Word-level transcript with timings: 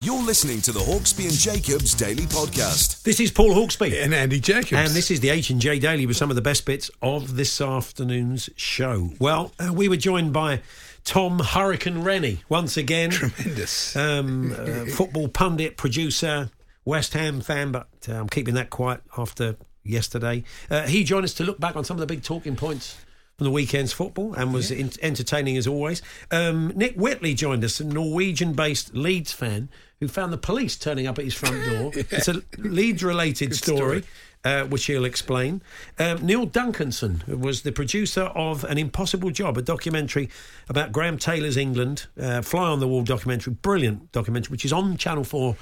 You're 0.00 0.22
listening 0.22 0.60
to 0.60 0.70
the 0.70 0.78
Hawksbee 0.78 1.24
and 1.24 1.32
Jacobs 1.32 1.92
Daily 1.92 2.22
Podcast. 2.22 3.02
This 3.02 3.18
is 3.18 3.32
Paul 3.32 3.50
Hawksbee. 3.50 4.00
And 4.00 4.14
Andy 4.14 4.38
Jacobs. 4.38 4.74
And 4.74 4.90
this 4.90 5.10
is 5.10 5.18
the 5.18 5.30
H 5.30 5.50
and 5.50 5.60
J 5.60 5.80
Daily 5.80 6.06
with 6.06 6.16
some 6.16 6.30
of 6.30 6.36
the 6.36 6.40
best 6.40 6.64
bits 6.64 6.88
of 7.02 7.34
this 7.34 7.60
afternoon's 7.60 8.48
show. 8.54 9.10
Well, 9.18 9.50
uh, 9.58 9.72
we 9.72 9.88
were 9.88 9.96
joined 9.96 10.32
by 10.32 10.62
Tom 11.02 11.40
Hurricane 11.40 12.04
Rennie 12.04 12.44
once 12.48 12.76
again. 12.76 13.10
Tremendous. 13.10 13.96
Um, 13.96 14.52
uh, 14.56 14.84
football 14.84 15.26
pundit, 15.26 15.76
producer, 15.76 16.50
West 16.84 17.14
Ham 17.14 17.40
fan, 17.40 17.72
but 17.72 17.88
uh, 18.08 18.12
I'm 18.12 18.28
keeping 18.28 18.54
that 18.54 18.70
quiet 18.70 19.00
after 19.16 19.56
yesterday. 19.82 20.44
Uh, 20.70 20.86
he 20.86 21.02
joined 21.02 21.24
us 21.24 21.34
to 21.34 21.42
look 21.42 21.58
back 21.58 21.74
on 21.74 21.82
some 21.82 21.96
of 21.96 22.00
the 22.00 22.06
big 22.06 22.22
talking 22.22 22.54
points 22.54 22.96
from 23.38 23.44
the 23.44 23.50
weekend's 23.52 23.92
football 23.92 24.34
and 24.34 24.52
was 24.52 24.72
in- 24.72 24.90
entertaining 25.00 25.56
as 25.56 25.66
always. 25.68 26.02
Um, 26.32 26.72
Nick 26.74 26.96
Whitley 26.96 27.34
joined 27.34 27.62
us, 27.64 27.78
a 27.78 27.84
Norwegian 27.84 28.52
based 28.52 28.94
Leeds 28.94 29.30
fan 29.32 29.68
who 30.00 30.08
found 30.08 30.32
the 30.32 30.38
police 30.38 30.76
turning 30.76 31.06
up 31.06 31.18
at 31.20 31.24
his 31.24 31.34
front 31.34 31.64
door. 31.64 31.92
It's 32.10 32.26
a 32.28 32.42
Leeds 32.58 33.02
related 33.04 33.54
story. 33.54 33.78
story. 34.02 34.04
Uh, 34.44 34.62
which 34.66 34.86
he'll 34.86 35.04
explain. 35.04 35.60
Um, 35.98 36.24
Neil 36.24 36.46
Duncanson 36.46 37.26
was 37.26 37.62
the 37.62 37.72
producer 37.72 38.22
of 38.22 38.62
An 38.62 38.78
Impossible 38.78 39.30
Job, 39.30 39.58
a 39.58 39.62
documentary 39.62 40.30
about 40.68 40.92
Graham 40.92 41.18
Taylor's 41.18 41.56
England, 41.56 42.06
uh, 42.18 42.40
fly 42.42 42.68
on 42.68 42.78
the 42.78 42.86
wall 42.86 43.02
documentary, 43.02 43.54
brilliant 43.54 44.12
documentary, 44.12 44.52
which 44.52 44.64
is 44.64 44.72
on 44.72 44.96
Channel 44.96 45.24
4 45.24 45.56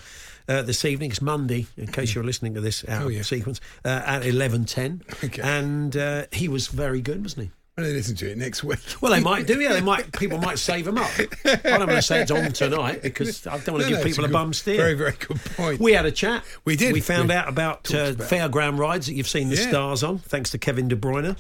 uh, 0.51 0.63
this 0.63 0.85
evening. 0.85 1.11
It's 1.11 1.23
Monday, 1.23 1.67
in 1.79 1.87
case 1.87 2.15
you're 2.15 2.23
listening 2.23 2.53
to 2.53 2.61
this 2.61 2.87
out 2.87 3.05
Oh, 3.05 3.09
yeah. 3.09 3.23
sequence, 3.23 3.63
uh, 3.83 4.03
at 4.05 4.23
11.10. 4.23 5.01
Okay. 5.25 5.41
And 5.43 5.97
uh, 5.97 6.27
he 6.31 6.47
was 6.47 6.67
very 6.69 7.01
good, 7.01 7.23
wasn't 7.23 7.45
he? 7.47 7.51
They 7.79 7.93
listen 7.93 8.17
to 8.17 8.31
it 8.31 8.39
next 8.39 8.65
week. 8.65 8.79
Well, 9.03 9.13
they 9.13 9.21
might 9.21 9.47
do, 9.47 9.61
yeah. 9.61 9.75
They 9.75 9.83
might. 9.83 10.11
People 10.19 10.39
might 10.39 10.59
save 10.59 10.87
them 10.87 10.97
up. 10.97 11.11
I 11.45 11.57
don't 11.57 11.81
want 11.81 11.91
to 11.91 12.01
say 12.01 12.23
it's 12.23 12.31
on 12.31 12.51
tonight 12.53 13.03
because 13.03 13.47
I 13.47 13.59
don't 13.59 13.75
want 13.75 13.85
to 13.85 13.91
No, 13.91 13.97
give 13.97 13.99
no, 13.99 14.05
people 14.05 14.25
a, 14.25 14.29
good- 14.29 14.33
bum 14.33 14.55
steer. 14.55 14.79
Very, 14.79 14.95
very 14.95 15.13
good 15.13 15.39
point. 15.57 15.79
We 15.79 15.93
had 15.93 16.07
a 16.07 16.11
chat. 16.11 16.43
We 16.65 16.75
did. 16.77 16.95
We 16.95 17.03
found 17.03 17.29
We 17.29 17.35
out 17.35 17.51
about, 17.51 17.95
uh, 17.95 18.15
about- 18.15 18.31
fairground 18.31 18.79
rides 18.79 19.09
that 19.09 19.13
you've 19.13 19.29
seen 19.29 19.51
the 19.51 19.57
Yeah. 19.57 19.69
stars 19.69 20.03
on, 20.03 20.21
thanks 20.21 20.49
to 20.53 20.59
Kevin 20.59 20.89
De 20.89 20.97
Bruyne. 20.97 21.37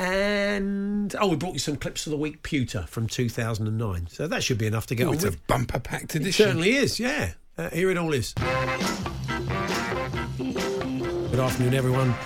And 0.00 1.14
oh, 1.20 1.28
we 1.28 1.36
brought 1.36 1.52
you 1.52 1.60
some 1.60 1.76
clips 1.76 2.08
of 2.08 2.10
the 2.10 2.18
week 2.18 2.42
pewter 2.42 2.84
from 2.88 3.06
2009. 3.06 4.08
So 4.10 4.26
that 4.26 4.42
should 4.42 4.58
be 4.58 4.66
enough 4.66 4.88
to 4.88 4.96
get 4.96 5.04
Oh, 5.06 5.10
on 5.10 5.14
it's 5.14 5.22
a 5.24 5.30
bumper 5.46 5.78
packed 5.78 6.16
It 6.16 6.22
edition. 6.22 6.44
certainly 6.46 6.74
is. 6.74 6.98
Yeah. 6.98 7.34
Uh, 7.56 7.70
here 7.70 7.88
it 7.90 7.96
all 7.96 8.12
is. 8.12 8.32
Good 8.34 8.48
afternoon, 11.38 11.74
everyone. 11.74 12.16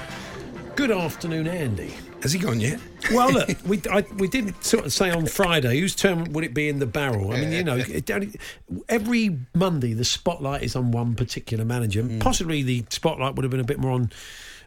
Good 0.75 0.91
afternoon, 0.91 1.47
Andy. 1.49 1.93
Has 2.23 2.33
he 2.33 2.39
gone 2.39 2.61
yet? 2.61 2.81
Well, 3.13 3.33
look, 3.33 3.49
we 3.67 3.83
I, 3.91 4.05
we 4.17 4.29
did 4.29 4.55
sort 4.65 4.87
of 4.87 4.93
say 4.93 5.11
on 5.11 5.27
Friday 5.27 5.81
whose 5.81 5.95
turn 5.95 6.33
would 6.33 6.45
it 6.45 6.55
be 6.55 6.69
in 6.69 6.79
the 6.79 6.87
barrel? 6.87 7.33
I 7.33 7.41
mean, 7.41 7.53
you 7.53 7.65
know, 7.65 7.83
every 8.89 9.39
Monday 9.55 9.93
the 9.93 10.05
spotlight 10.05 10.63
is 10.63 10.77
on 10.77 10.93
one 10.93 11.17
particular 11.17 11.65
manager. 11.65 12.05
Mm. 12.05 12.21
Possibly 12.21 12.63
the 12.63 12.85
spotlight 12.91 13.35
would 13.35 13.43
have 13.43 13.51
been 13.51 13.61
a 13.61 13.65
bit 13.65 13.81
more 13.81 13.91
on 13.91 14.13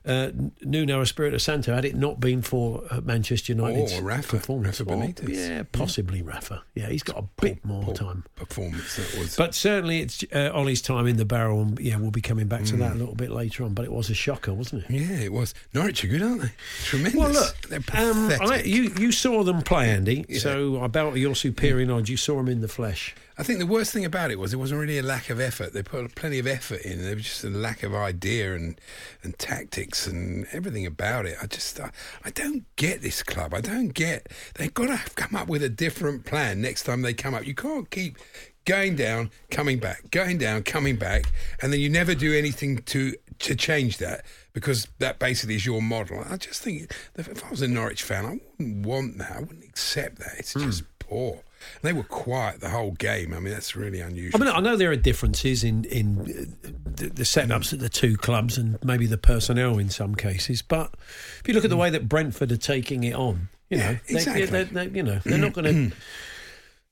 uh, 0.05 0.31
Nuno 0.61 1.01
Espirito 1.01 1.37
Santo 1.37 1.73
had 1.73 1.85
it 1.85 1.95
not 1.95 2.19
been 2.19 2.41
for 2.41 2.83
uh, 2.89 3.01
Manchester 3.01 3.53
United's 3.53 3.93
Or 3.97 4.03
Rafa, 4.03 4.27
performance. 4.37 4.79
Rafa 4.79 5.23
Or- 5.25 5.29
yeah, 5.29 5.63
possibly 5.71 6.21
Rafa. 6.21 6.63
Yeah, 6.75 6.89
he's 6.89 7.03
got 7.03 7.17
a 7.17 7.23
bit 7.41 7.63
more 7.65 7.83
Poor 7.83 7.93
time. 7.95 8.23
Performance 8.35 8.95
that 8.97 9.19
was. 9.19 9.35
But 9.35 9.55
certainly, 9.55 9.99
it's 10.01 10.23
uh, 10.33 10.51
Ollie's 10.53 10.81
time 10.81 11.07
in 11.07 11.17
the 11.17 11.25
barrel, 11.25 11.61
and 11.61 11.79
yeah, 11.79 11.97
we'll 11.97 12.11
be 12.11 12.21
coming 12.21 12.47
back 12.47 12.63
to 12.65 12.77
that 12.77 12.91
Mm. 12.91 12.95
a 12.95 12.97
little 12.99 13.15
bit 13.15 13.31
later 13.31 13.63
on. 13.63 13.73
But 13.73 13.85
it 13.85 13.91
was 13.91 14.09
a 14.09 14.13
shocker, 14.13 14.53
wasn't 14.53 14.83
it? 14.83 14.91
yeah, 14.91 15.17
it 15.21 15.31
was. 15.33 15.53
Norwich 15.73 16.03
are 16.03 16.07
good, 16.07 16.21
aren't 16.21 16.41
they? 16.43 16.51
Tremendous. 16.83 17.15
Well, 17.19 17.29
look, 17.31 17.55
They're 17.69 18.09
um. 18.09 18.31
I, 18.41 18.61
you 18.63 18.93
you 18.99 19.11
saw 19.11 19.43
them 19.43 19.61
play, 19.61 19.89
Andy. 19.89 20.25
Yeah. 20.29 20.39
So 20.39 20.81
I 20.83 20.87
bow 20.87 21.11
to 21.11 21.19
your 21.19 21.35
superior 21.35 21.85
knowledge. 21.85 22.09
You 22.09 22.17
saw 22.17 22.35
them 22.37 22.47
in 22.49 22.61
the 22.61 22.67
flesh. 22.67 23.15
I 23.37 23.43
think 23.43 23.59
the 23.59 23.65
worst 23.65 23.91
thing 23.91 24.05
about 24.05 24.31
it 24.31 24.39
was 24.39 24.53
it 24.53 24.57
wasn't 24.57 24.79
really 24.79 24.97
a 24.97 25.03
lack 25.03 25.29
of 25.29 25.39
effort. 25.39 25.73
They 25.73 25.83
put 25.83 26.15
plenty 26.15 26.39
of 26.39 26.47
effort 26.47 26.81
in. 26.81 27.01
There 27.01 27.15
was 27.15 27.25
just 27.25 27.43
a 27.43 27.49
lack 27.49 27.83
of 27.83 27.93
idea 27.93 28.55
and 28.55 28.79
and 29.23 29.37
tactics 29.37 30.07
and 30.07 30.47
everything 30.51 30.85
about 30.85 31.25
it. 31.25 31.37
I 31.41 31.47
just 31.47 31.79
I, 31.79 31.91
I 32.23 32.29
don't 32.29 32.63
get 32.77 33.01
this 33.01 33.23
club. 33.23 33.53
I 33.53 33.61
don't 33.61 33.89
get. 33.89 34.27
They've 34.55 34.73
got 34.73 34.87
to 34.87 35.13
come 35.15 35.35
up 35.35 35.47
with 35.47 35.63
a 35.63 35.69
different 35.69 36.25
plan 36.25 36.61
next 36.61 36.83
time 36.83 37.01
they 37.01 37.13
come 37.13 37.33
up. 37.33 37.45
You 37.45 37.55
can't 37.55 37.89
keep 37.89 38.17
going 38.65 38.95
down, 38.95 39.31
coming 39.51 39.79
back, 39.79 40.09
going 40.11 40.37
down, 40.37 40.63
coming 40.63 40.95
back, 40.95 41.31
and 41.61 41.71
then 41.71 41.79
you 41.79 41.89
never 41.89 42.15
do 42.15 42.33
anything 42.33 42.77
to 42.83 43.15
to 43.37 43.55
change 43.55 43.97
that 43.97 44.23
because 44.53 44.87
that 44.99 45.19
basically 45.19 45.55
is 45.55 45.65
your 45.65 45.81
model. 45.81 46.23
I 46.29 46.37
just 46.37 46.61
think 46.61 46.91
if 47.15 47.43
I 47.45 47.49
was 47.49 47.61
a 47.61 47.67
Norwich 47.67 48.03
fan, 48.03 48.25
I 48.25 48.39
wouldn't 48.57 48.85
want 48.85 49.17
that. 49.17 49.31
I 49.35 49.39
wouldn't 49.41 49.65
accept 49.65 50.19
that. 50.19 50.35
It's 50.37 50.53
hmm. 50.53 50.63
just 50.63 50.83
poor. 50.99 51.41
They 51.81 51.93
were 51.93 52.03
quiet 52.03 52.59
the 52.61 52.69
whole 52.69 52.91
game. 52.91 53.33
I 53.33 53.39
mean, 53.39 53.53
that's 53.53 53.75
really 53.75 53.99
unusual. 54.01 54.41
I 54.41 54.45
mean, 54.45 54.55
I 54.55 54.59
know 54.59 54.75
there 54.75 54.91
are 54.91 54.95
differences 54.95 55.63
in 55.63 55.85
in 55.85 56.21
uh, 56.21 56.69
the, 56.95 57.09
the 57.09 57.23
setups 57.23 57.73
at 57.73 57.79
the 57.79 57.89
two 57.89 58.17
clubs 58.17 58.57
and 58.57 58.77
maybe 58.83 59.05
the 59.05 59.17
personnel 59.17 59.77
in 59.77 59.89
some 59.89 60.15
cases. 60.15 60.61
But 60.61 60.93
if 61.39 61.47
you 61.47 61.53
look 61.53 61.63
at 61.63 61.69
the 61.69 61.77
way 61.77 61.89
that 61.89 62.07
Brentford 62.09 62.51
are 62.51 62.57
taking 62.57 63.03
it 63.03 63.13
on, 63.15 63.49
you 63.69 63.77
know, 63.77 63.83
Yeah, 63.91 63.97
they, 64.09 64.15
exactly. 64.15 64.45
they, 64.45 64.63
they, 64.63 64.87
you 64.89 65.03
know, 65.03 65.19
they're 65.25 65.37
not 65.37 65.53
going 65.53 65.91
to. 65.91 65.95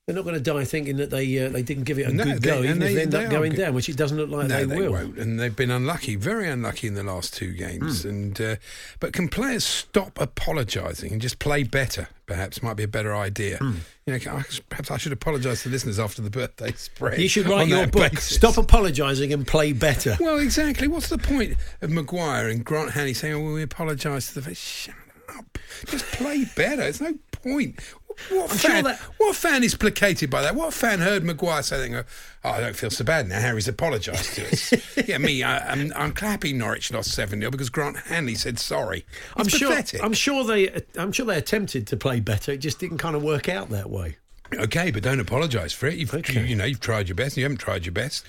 They're 0.06 0.14
not 0.14 0.24
going 0.24 0.34
to 0.34 0.40
die 0.42 0.64
thinking 0.66 0.98
that 0.98 1.08
they 1.08 1.38
uh, 1.46 1.48
they 1.48 1.62
didn't 1.62 1.84
give 1.84 1.98
it 1.98 2.06
a 2.06 2.12
No, 2.12 2.24
good 2.24 2.42
they- 2.42 2.46
go, 2.50 2.56
and 2.58 2.64
even 2.66 2.82
if 2.82 2.88
they- 2.88 2.94
they 2.94 3.02
end 3.04 3.12
they 3.12 3.24
up 3.24 3.30
going 3.30 3.52
good. 3.52 3.62
down, 3.62 3.74
which 3.74 3.88
it 3.88 3.96
doesn't 3.96 4.18
look 4.18 4.28
like 4.28 4.48
no, 4.48 4.58
they, 4.58 4.64
they, 4.66 4.76
will. 4.82 4.92
won't, 4.92 5.16
and 5.18 5.40
they've 5.40 5.56
been 5.56 5.70
unlucky, 5.70 6.14
very 6.16 6.46
unlucky 6.46 6.88
in 6.88 6.94
the 6.94 7.02
last 7.02 7.32
two 7.34 7.52
games. 7.54 8.02
Hmm. 8.02 8.08
And 8.10 8.40
uh, 8.40 8.56
but 9.00 9.14
can 9.14 9.28
players 9.28 9.64
stop 9.64 10.20
apologising 10.20 11.10
and 11.12 11.22
just 11.22 11.38
play 11.38 11.62
better? 11.62 12.08
Perhaps 12.26 12.62
might 12.62 12.74
be 12.74 12.82
a 12.82 12.88
better 12.88 13.16
idea. 13.16 13.56
Hmm. 13.56 13.76
You 14.06 14.12
know, 14.18 14.32
I, 14.32 14.42
perhaps 14.68 14.90
I 14.90 14.98
should 14.98 15.12
apologise 15.12 15.62
to 15.62 15.70
listeners 15.70 15.98
after 15.98 16.20
the 16.20 16.28
birthday 16.30 16.72
spread. 16.76 17.18
You 17.18 17.28
should 17.28 17.46
write 17.48 17.68
your 17.68 17.86
book. 17.86 18.12
basis. 18.12 18.36
Stop 18.36 18.58
apologising 18.58 19.32
and 19.32 19.46
play 19.46 19.72
better. 19.72 20.16
Well, 20.20 20.38
exactly. 20.38 20.86
What's 20.86 21.08
the 21.08 21.16
point 21.18 21.56
of 21.80 21.88
Maguire 21.90 22.50
and 22.50 22.62
Grant 22.62 22.90
Hanley 22.90 23.14
saying, 23.14 23.34
"Oh, 23.34 23.40
well, 23.40 23.52
we 23.54 23.62
apologise 23.62 24.34
to 24.34 24.42
the." 24.42 24.54
Shut 24.54 24.94
up. 25.34 25.58
Just 25.86 26.04
play 26.12 26.44
better. 26.56 26.82
There's 26.82 27.00
no 27.00 27.14
point. 27.32 27.80
What 28.30 28.50
I'm 28.52 28.56
sure 28.58 28.70
fan? 28.70 28.84
that- 28.84 29.00
What 29.18 29.36
fan 29.36 29.62
is 29.64 29.74
placated 29.74 30.30
by 30.30 30.42
that? 30.42 30.54
What 30.54 30.72
fan 30.74 31.00
heard 31.00 31.24
Maguire 31.24 31.62
say, 31.62 31.94
"Oh, 31.94 32.04
I 32.50 32.60
don't 32.60 32.76
feel 32.76 32.90
so 32.90 33.04
bad 33.04 33.28
now. 33.28 33.40
Harry's 33.40 33.68
apologised 33.68 34.34
to 34.34 34.46
us." 34.46 34.72
yeah, 35.08 35.18
me. 35.18 35.42
I, 35.42 35.58
I'm, 35.70 35.92
I'm 35.96 36.14
happy 36.14 36.52
Norwich 36.52 36.92
lost 36.92 37.12
seven 37.12 37.40
0 37.40 37.50
because 37.50 37.70
Grant 37.70 37.96
Hanley 37.98 38.34
said 38.34 38.58
sorry. 38.58 39.04
I'm 39.36 39.46
It's 39.46 39.56
sure. 39.56 39.76
I'm 40.02 40.12
sure 40.12 40.44
they. 40.44 40.82
I'm 40.96 41.12
sure 41.12 41.26
they 41.26 41.36
attempted 41.38 41.86
to 41.88 41.96
play 41.96 42.20
better. 42.20 42.52
It 42.52 42.58
just 42.58 42.78
didn't 42.78 42.98
kind 42.98 43.16
of 43.16 43.22
work 43.22 43.48
out 43.48 43.70
that 43.70 43.90
way. 43.90 44.16
Okay, 44.52 44.90
but 44.92 45.02
don't 45.02 45.18
apologise 45.20 45.72
for 45.72 45.86
it. 45.86 45.94
You've 45.98 46.14
Okay. 46.14 46.34
you, 46.40 46.40
you 46.46 46.54
know 46.54 46.64
you've 46.64 46.78
tried 46.80 47.08
your 47.08 47.16
best. 47.16 47.30
and 47.32 47.38
You 47.38 47.44
haven't 47.44 47.58
tried 47.58 47.84
your 47.86 47.92
best. 47.94 48.24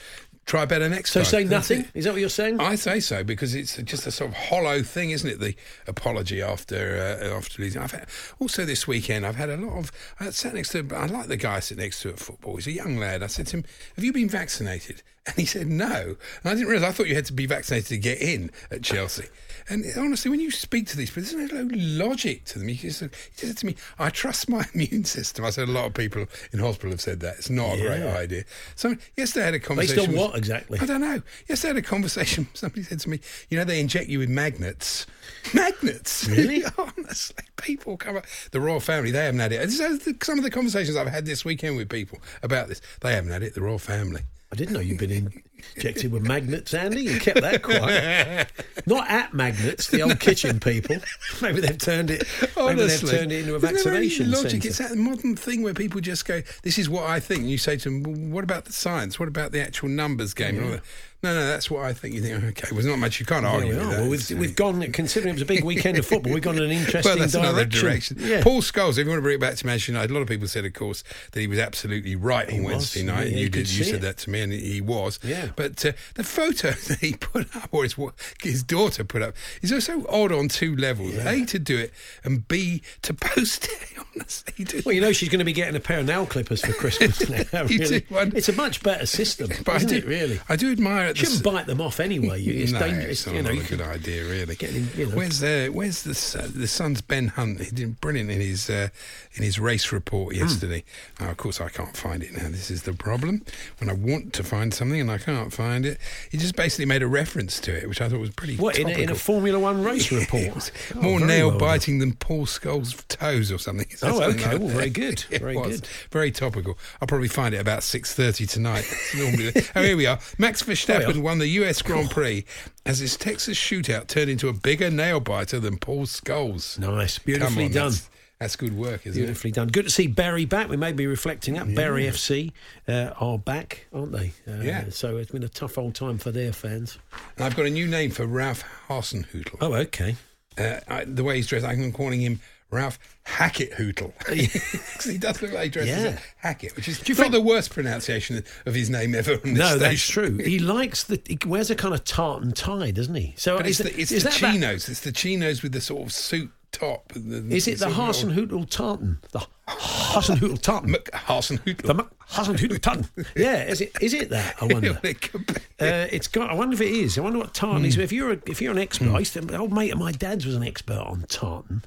Try 0.45 0.65
better 0.65 0.87
next 0.87 1.11
So 1.11 1.21
time. 1.21 1.29
say 1.29 1.43
That's 1.43 1.69
nothing. 1.69 1.87
Is 1.93 2.05
that 2.05 2.11
what 2.13 2.19
you're 2.19 2.29
saying? 2.29 2.59
I 2.59 2.75
say 2.75 2.99
so 2.99 3.23
because 3.23 3.55
it's 3.55 3.77
just 3.77 4.05
a 4.07 4.11
sort 4.11 4.31
of 4.31 4.37
hollow 4.37 4.81
thing, 4.81 5.11
isn't 5.11 5.29
it? 5.29 5.39
The 5.39 5.55
apology 5.87 6.41
after 6.41 6.97
uh, 7.21 7.35
after 7.35 7.61
losing. 7.61 7.81
I've 7.81 7.91
had, 7.91 8.07
also 8.39 8.65
this 8.65 8.87
weekend 8.87 9.25
I've 9.25 9.35
had 9.35 9.49
a 9.49 9.57
lot 9.57 9.77
of. 9.77 9.91
I 10.19 10.29
sat 10.29 10.53
next 10.53 10.69
to. 10.69 10.87
I 10.95 11.07
like 11.07 11.27
the 11.27 11.37
guy 11.37 11.55
I 11.55 11.59
sit 11.59 11.77
next 11.77 12.01
to 12.01 12.09
at 12.09 12.19
football. 12.19 12.55
He's 12.55 12.67
a 12.67 12.71
young 12.71 12.97
lad. 12.97 13.23
I 13.23 13.27
said 13.27 13.47
to 13.47 13.57
him, 13.57 13.65
"Have 13.95 14.03
you 14.03 14.13
been 14.13 14.29
vaccinated?" 14.29 15.01
And 15.27 15.35
he 15.37 15.45
said, 15.45 15.65
"No." 15.65 16.17
And 16.43 16.51
I 16.51 16.53
didn't 16.53 16.67
realise. 16.67 16.87
I 16.87 16.91
thought 16.91 17.07
you 17.07 17.15
had 17.15 17.25
to 17.25 17.33
be 17.33 17.47
vaccinated 17.47 17.87
to 17.87 17.97
get 17.97 18.21
in 18.21 18.51
at 18.69 18.83
Chelsea. 18.83 19.25
And 19.67 19.83
honestly, 19.97 20.29
when 20.29 20.39
you 20.39 20.51
speak 20.51 20.87
to 20.87 20.97
these 20.97 21.09
people, 21.09 21.23
there's 21.23 21.51
no 21.51 21.67
logic 21.73 22.45
to 22.45 22.59
them. 22.59 22.67
He 22.67 22.75
just, 22.75 22.99
he 23.01 23.09
said 23.47 23.57
to 23.57 23.65
me, 23.65 23.75
"I 23.97 24.09
trust 24.09 24.47
my 24.49 24.63
immune 24.73 25.05
system." 25.05 25.43
I 25.43 25.49
said, 25.49 25.67
"A 25.67 25.71
lot 25.71 25.85
of 25.85 25.93
people 25.93 26.25
in 26.53 26.59
hospital 26.59 26.91
have 26.91 27.01
said 27.01 27.19
that. 27.21 27.35
It's 27.37 27.49
not 27.49 27.77
a 27.77 27.81
great 27.81 28.03
idea." 28.03 28.43
So 28.75 28.95
yesterday 29.17 29.43
I 29.43 29.45
had 29.45 29.53
a 29.55 29.57
Based 29.57 29.67
conversation. 29.67 29.99
on 30.03 30.09
with- 30.11 30.17
what 30.19 30.35
exactly? 30.37 30.79
I 30.79 30.85
don't 30.85 31.01
know. 31.01 31.21
Yesterday 31.49 31.71
I 31.71 31.75
had 31.75 31.83
a 31.83 31.87
conversation. 31.87 32.47
Somebody 32.53 32.83
said 32.83 32.99
to 33.01 33.09
me, 33.09 33.19
"You 33.49 33.57
know, 33.57 33.63
they 33.63 33.79
inject 33.79 34.07
you 34.09 34.19
with 34.19 34.29
magnets. 34.29 35.07
Magnets, 35.53 36.27
Really? 36.27 36.63
Honestly, 36.77 37.43
people 37.57 37.97
come 37.97 38.17
up. 38.17 38.25
The 38.51 38.59
royal 38.59 38.79
family, 38.79 39.11
they 39.11 39.25
haven't 39.25 39.39
had 39.39 39.51
it. 39.51 39.61
And 39.61 39.71
so 39.71 39.95
the- 39.97 40.15
Some 40.23 40.37
of 40.37 40.43
the 40.43 40.51
conversations 40.51 40.95
I've 40.97 41.07
had 41.07 41.25
this 41.25 41.43
weekend 41.45 41.77
with 41.77 41.89
people 41.89 42.19
about 42.43 42.67
this, 42.67 42.81
they 43.01 43.13
haven't 43.13 43.31
had 43.31 43.41
it. 43.43 43.53
The 43.55 43.61
royal 43.61 43.79
family. 43.79 44.21
I 44.51 44.55
didn't 44.55 44.73
know 44.73 44.79
you'd 44.79 44.99
been 44.99 45.43
injected 45.75 46.11
with 46.11 46.23
magnets, 46.27 46.73
Andy. 46.73 47.01
You 47.03 47.19
kept 47.19 47.41
that 47.41 47.61
quiet. 47.61 48.51
Not 48.85 49.09
at 49.09 49.33
magnets, 49.33 49.87
the 49.87 50.01
old 50.01 50.19
kitchen 50.19 50.59
people. 50.59 50.97
Maybe 51.41 51.61
they've 51.61 51.77
turned 51.77 52.11
it. 52.11 52.23
Honestly, 52.57 52.75
Maybe 52.75 52.75
they've 52.87 53.09
turned 53.19 53.31
it 53.31 53.39
into 53.39 53.53
a 53.53 53.57
Isn't 53.57 53.61
there 53.61 53.93
any 53.93 54.07
vaccination 54.07 54.31
logic. 54.31 54.51
centre. 54.51 54.67
It's 54.67 54.77
that 54.77 54.95
modern 54.97 55.35
thing 55.35 55.63
where 55.63 55.73
people 55.73 56.01
just 56.01 56.25
go, 56.25 56.41
"This 56.63 56.77
is 56.77 56.89
what 56.89 57.05
I 57.05 57.19
think." 57.19 57.41
And 57.41 57.49
you 57.49 57.57
say 57.57 57.77
to 57.77 57.83
them, 57.89 58.03
well, 58.03 58.15
"What 58.33 58.43
about 58.43 58.65
the 58.65 58.73
science? 58.73 59.19
What 59.19 59.27
about 59.27 59.51
the 59.51 59.61
actual 59.61 59.89
numbers 59.89 60.33
game?" 60.33 60.55
And 60.57 60.65
all 60.65 60.71
that. 60.71 60.83
No, 61.25 61.33
no, 61.33 61.45
that's 61.47 61.69
what 61.71 61.83
I 61.83 61.93
think. 61.93 62.13
You 62.15 62.21
think, 62.21 62.43
okay, 62.43 62.67
well, 62.71 62.75
there's 62.75 62.85
not 62.85 62.99
much 62.99 63.19
you 63.19 63.25
can't 63.25 63.45
argue 63.45 63.69
we 63.71 63.77
with 63.77 63.89
that. 63.89 63.99
Well, 64.01 64.09
we've, 64.09 64.29
we've 64.31 64.55
gone, 64.55 64.81
considering 64.91 65.31
it 65.31 65.33
was 65.33 65.41
a 65.41 65.45
big 65.45 65.63
weekend 65.63 65.97
of 65.97 66.05
football, 66.05 66.33
we've 66.33 66.43
gone 66.43 66.57
in 66.57 66.63
an 66.63 66.71
interesting 66.71 67.01
well, 67.09 67.17
that's 67.17 67.33
direction. 67.33 67.49
another 67.55 67.65
direction. 67.65 68.17
Yeah. 68.19 68.43
Paul 68.43 68.61
Scholes, 68.61 68.91
if 68.91 68.99
you 68.99 69.07
want 69.07 69.17
to 69.17 69.21
bring 69.23 69.35
it 69.35 69.41
back 69.41 69.55
to 69.55 69.65
Manchester 69.65 69.91
United, 69.91 70.11
a 70.11 70.13
lot 70.13 70.21
of 70.21 70.27
people 70.27 70.47
said, 70.47 70.65
of 70.65 70.73
course, 70.73 71.03
that 71.31 71.39
he 71.39 71.47
was 71.47 71.59
absolutely 71.59 72.15
right 72.15 72.49
He 72.49 72.57
on 72.59 72.63
was. 72.65 72.73
Wednesday 72.73 73.03
night. 73.03 73.27
yeah, 73.29 73.37
you 73.37 73.43
you 73.45 73.49
did. 73.49 73.69
You 73.69 73.83
said 73.83 73.95
it. 73.95 74.01
that 74.01 74.17
to 74.19 74.29
me, 74.29 74.41
and 74.41 74.53
he 74.53 74.81
was. 74.81 75.19
Yeah. 75.23 75.49
But 75.55 75.83
uh, 75.85 75.93
the 76.13 76.23
photo 76.23 76.71
that 76.87 76.99
he 76.99 77.13
put 77.13 77.55
up, 77.55 77.69
or 77.71 77.83
his, 77.83 77.95
his 78.41 78.63
daughter 78.63 79.03
put 79.03 79.21
up, 79.21 79.33
is 79.61 79.73
so 79.83 80.05
odd 80.09 80.31
on 80.31 80.47
two 80.47 80.75
levels: 80.75 81.15
a 81.15 81.45
to 81.45 81.59
do 81.59 81.77
it, 81.77 81.93
and 82.23 82.47
b 82.47 82.81
to 83.01 83.13
post 83.13 83.65
it. 83.71 83.79
Honestly. 84.15 84.81
Well, 84.85 84.93
you 84.93 85.01
know 85.01 85.11
she's 85.11 85.29
going 85.29 85.39
to 85.39 85.45
be 85.45 85.53
getting 85.53 85.75
a 85.75 85.79
pair 85.79 85.99
of 85.99 86.05
nail 86.05 86.25
clippers 86.25 86.63
for 86.63 86.71
Christmas 86.73 87.27
now. 87.51 87.63
Really. 87.65 88.05
It's 88.09 88.49
a 88.49 88.53
much 88.53 88.81
better 88.83 89.05
system, 89.05 89.49
But 89.65 89.77
isn't 89.77 89.89
I 89.89 89.91
do, 89.91 89.97
it? 89.97 90.05
Really, 90.05 90.39
I 90.47 90.55
do 90.55 90.71
admire 90.71 91.07
you 91.19 91.25
shouldn't 91.25 91.43
bite 91.43 91.65
them 91.67 91.81
off 91.81 91.99
anyway. 91.99 92.41
You, 92.41 92.53
it's 92.53 92.71
no, 92.73 92.79
dangerous. 92.79 93.09
It's 93.09 93.25
not 93.27 93.35
you 93.35 93.41
know, 93.43 93.49
a 93.51 93.63
good 93.63 93.81
idea, 93.81 94.23
really. 94.25 94.57
You 94.95 95.05
know. 95.07 95.15
Where's 95.15 95.41
uh, 95.43 95.69
where's 95.71 96.03
the 96.03 96.47
the 96.53 96.67
son's 96.67 97.01
Ben 97.01 97.27
Hunt? 97.29 97.61
He 97.61 97.71
did 97.71 98.01
brilliant 98.01 98.29
in 98.31 98.41
his 98.41 98.69
uh, 98.69 98.89
in 99.33 99.43
his 99.43 99.59
race 99.59 99.91
report 99.91 100.35
Hmm. 100.35 100.41
yesterday. 100.41 100.83
Now, 101.19 101.29
of 101.31 101.37
course, 101.37 101.59
I 101.61 101.69
can't 101.69 101.95
find 101.95 102.23
it 102.23 102.33
now. 102.33 102.49
This 102.49 102.69
is 102.71 102.83
the 102.83 102.93
problem. 102.93 103.43
When 103.79 103.89
I 103.89 103.93
want 103.93 104.33
to 104.33 104.43
find 104.43 104.73
something 104.73 104.99
and 104.99 105.11
I 105.11 105.17
can't 105.17 105.53
find 105.53 105.85
it, 105.85 105.97
he 106.31 106.37
just 106.37 106.55
basically 106.55 106.85
made 106.85 107.03
a 107.03 107.07
reference 107.07 107.59
to 107.61 107.75
it, 107.75 107.87
which 107.87 108.01
I 108.01 108.09
thought 108.09 108.19
was 108.19 108.31
pretty. 108.31 108.55
what 108.57 108.77
in 108.77 108.87
a, 108.87 108.91
in 108.91 109.09
a. 109.09 109.15
Formula 109.15 109.59
One 109.59 109.83
race 109.83 110.11
report? 110.11 110.71
Oh, 110.95 111.01
more 111.01 111.19
nail 111.19 111.49
well 111.49 111.57
done. 111.59 111.67
biting 111.67 111.99
than 111.99 112.13
Paul 112.13 112.45
Scholes' 112.45 113.07
toes 113.07 113.51
or 113.51 113.57
something. 113.59 113.87
Oh, 114.03 114.19
something 114.19 114.39
okay. 114.41 114.51
like 114.53 114.59
Well, 114.59 114.69
very 114.69 114.89
good. 114.89 115.19
Very 115.45 115.55
good. 115.55 115.87
Very 116.11 116.31
topical. 116.31 116.77
I'll 117.01 117.07
probably 117.07 117.27
find 117.27 117.53
it 117.53 117.59
about 117.59 117.83
six 117.83 118.13
thirty 118.13 118.45
tonight. 118.45 118.85
Normally. 119.15 119.51
oh, 119.75 119.81
here 119.83 119.95
we 119.97 120.05
are. 120.07 120.17
Max 120.37 120.63
Verstappen 120.63 121.04
Yeah. 121.13 121.21
won 121.21 121.39
the 121.39 121.47
U.S. 121.47 121.81
Grand 121.81 122.09
Prix 122.09 122.45
as 122.85 122.99
his 122.99 123.17
Texas 123.17 123.57
shootout 123.57 124.07
turned 124.07 124.29
into 124.29 124.47
a 124.49 124.53
bigger 124.53 124.89
nail 124.89 125.19
biter 125.19 125.59
than 125.59 125.77
Paul 125.77 126.05
Scholes. 126.05 126.79
Nice, 126.79 127.19
beautifully 127.19 127.65
on, 127.65 127.71
done. 127.71 127.91
That's, 127.91 128.09
that's 128.39 128.55
good 128.57 128.75
work, 128.75 129.07
isn't 129.07 129.19
Beautifully 129.19 129.51
done. 129.51 129.69
Good 129.69 129.85
to 129.85 129.89
see 129.89 130.07
Barry 130.07 130.45
back. 130.45 130.67
We 130.67 130.77
may 130.77 130.91
be 130.91 131.07
reflecting 131.07 131.53
that. 131.53 131.73
Barry 131.73 132.03
FC 132.05 132.51
uh, 132.87 133.11
are 133.19 133.37
back, 133.37 133.87
aren't 133.93 134.11
they? 134.11 134.33
Uh, 134.47 134.61
Yeah. 134.61 134.85
So 134.89 135.17
it's 135.17 135.31
been 135.31 135.43
a 135.43 135.49
tough 135.49 135.77
old 135.77 135.95
time 135.95 136.17
for 136.17 136.31
their 136.31 136.51
fans. 136.51 136.97
And 137.37 137.45
I've 137.45 137.55
got 137.55 137.65
a 137.65 137.69
new 137.69 137.87
name 137.87 138.11
for 138.11 138.25
Ralph 138.25 138.63
Hasenhüttl. 138.89 139.57
Oh, 139.61 139.73
okay. 139.73 140.15
Uh, 140.57 140.79
I, 140.87 141.05
the 141.05 141.23
way 141.23 141.37
he's 141.37 141.47
dressed, 141.47 141.65
I'm 141.65 141.91
calling 141.91 142.21
him 142.21 142.39
Ralph 142.71 142.99
Hackett 143.23 143.73
Hootle. 143.73 144.13
'Cause 144.25 145.05
he 145.05 145.17
does 145.17 145.41
look 145.41 145.53
like 145.53 145.63
he 145.65 145.69
dresses 145.69 145.89
Yeah. 146.03 146.09
as 146.09 146.19
Hackett, 146.37 146.75
which 146.75 146.87
is 146.87 146.99
Do 146.99 147.11
you 147.13 147.17
not 147.17 147.23
think- 147.23 147.33
the 147.33 147.41
worst 147.41 147.69
pronunciation 147.71 148.43
of 148.65 148.73
his 148.75 148.89
name 148.89 149.15
ever. 149.15 149.39
No, 149.45 149.77
that's 149.77 150.05
true. 150.07 150.37
He 150.37 150.59
likes 150.59 151.03
the. 151.03 151.21
He 151.27 151.37
wears 151.45 151.69
a 151.69 151.75
kind 151.75 151.93
of 151.93 152.03
tartan 152.03 152.51
tie, 152.53 152.91
doesn't 152.91 153.15
he? 153.15 153.33
So 153.37 153.57
But 153.57 153.67
it's 153.67 153.77
the, 153.77 153.97
it's 153.99 154.11
is 154.11 154.23
the 154.23 154.29
that 154.29 154.39
that- 154.41 154.53
chinos. 154.53 154.89
It's 154.89 155.01
the 155.01 155.11
chinos 155.11 155.61
with 155.63 155.71
the 155.71 155.81
sort 155.81 156.03
of 156.03 156.11
suit 156.11 156.51
top. 156.71 157.13
The, 157.13 157.55
Is 157.55 157.67
it 157.69 157.79
the 157.79 157.85
Hasenhüttl 157.85 158.69
tartan? 158.69 159.19
The 159.31 159.39
Hasenhüttl 159.67 160.61
tartan. 160.61 160.95
Hasenhüttl. 161.13 162.69
The 162.69 162.79
tartan. 162.79 163.07
Yeah, 163.35 163.63
is 163.63 163.79
it? 163.81 163.93
Is 164.01 164.13
it 164.13 164.29
that? 164.31 164.55
I 164.61 164.65
wonder. 164.65 164.91
uh, 165.03 166.07
it's 166.11 166.27
got. 166.27 166.49
I 166.49 166.53
wonder 166.55 166.73
if 166.73 166.81
it 166.81 166.91
is. 166.91 167.17
I 167.17 167.21
wonder 167.21 167.39
what 167.39 167.53
tartan 167.53 167.79
Hmm. 167.81 167.85
is. 167.85 167.97
If 167.97 168.11
you're 168.11 168.33
a, 168.33 168.39
if 168.47 168.61
you're 168.61 168.71
an 168.73 168.79
expert, 168.79 169.09
I 169.13 169.19
used 169.19 169.33
to, 169.33 169.39
an 169.39 169.55
old 169.55 169.71
mate 169.71 169.91
of 169.93 169.99
my 169.99 170.11
dad's 170.11 170.45
was 170.45 170.55
an 170.55 170.63
expert 170.63 170.97
on 170.97 171.25
tartan. 171.29 171.83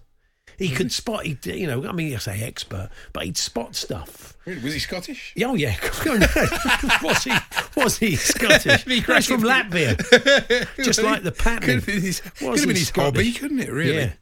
He 0.59 0.71
could 0.71 0.91
spot. 0.93 1.25
He, 1.25 1.39
you 1.45 1.67
know, 1.69 1.89
I 1.89 1.93
mean, 1.93 2.13
I 2.15 2.19
say 2.19 2.43
expert, 2.43 2.91
but 3.13 3.25
he'd 3.25 3.37
spot 3.39 3.77
stuff. 3.77 4.37
Really? 4.45 4.61
Was 4.61 4.73
he 4.75 4.81
Scottish? 4.81 5.33
Oh 5.45 5.55
yeah, 5.55 5.77
was 7.03 7.25
he? 7.25 7.33
Was 7.77 7.99
he 7.99 8.17
Scottish? 8.17 8.85
He's 8.87 9.27
from 9.27 9.43
Latvia, 9.43 9.97
just 10.85 11.03
like 11.03 11.23
the 11.23 11.31
Could 11.31 11.39
pattern. 11.45 11.71
have 11.77 11.87
been 11.87 12.01
his, 12.01 12.21
could 12.21 12.59
have 12.59 12.67
been 12.67 12.77
his 12.77 12.91
hobby, 12.91 13.33
couldn't 13.33 13.61
it? 13.61 13.71
Really. 13.71 13.97
Yeah. 13.97 14.13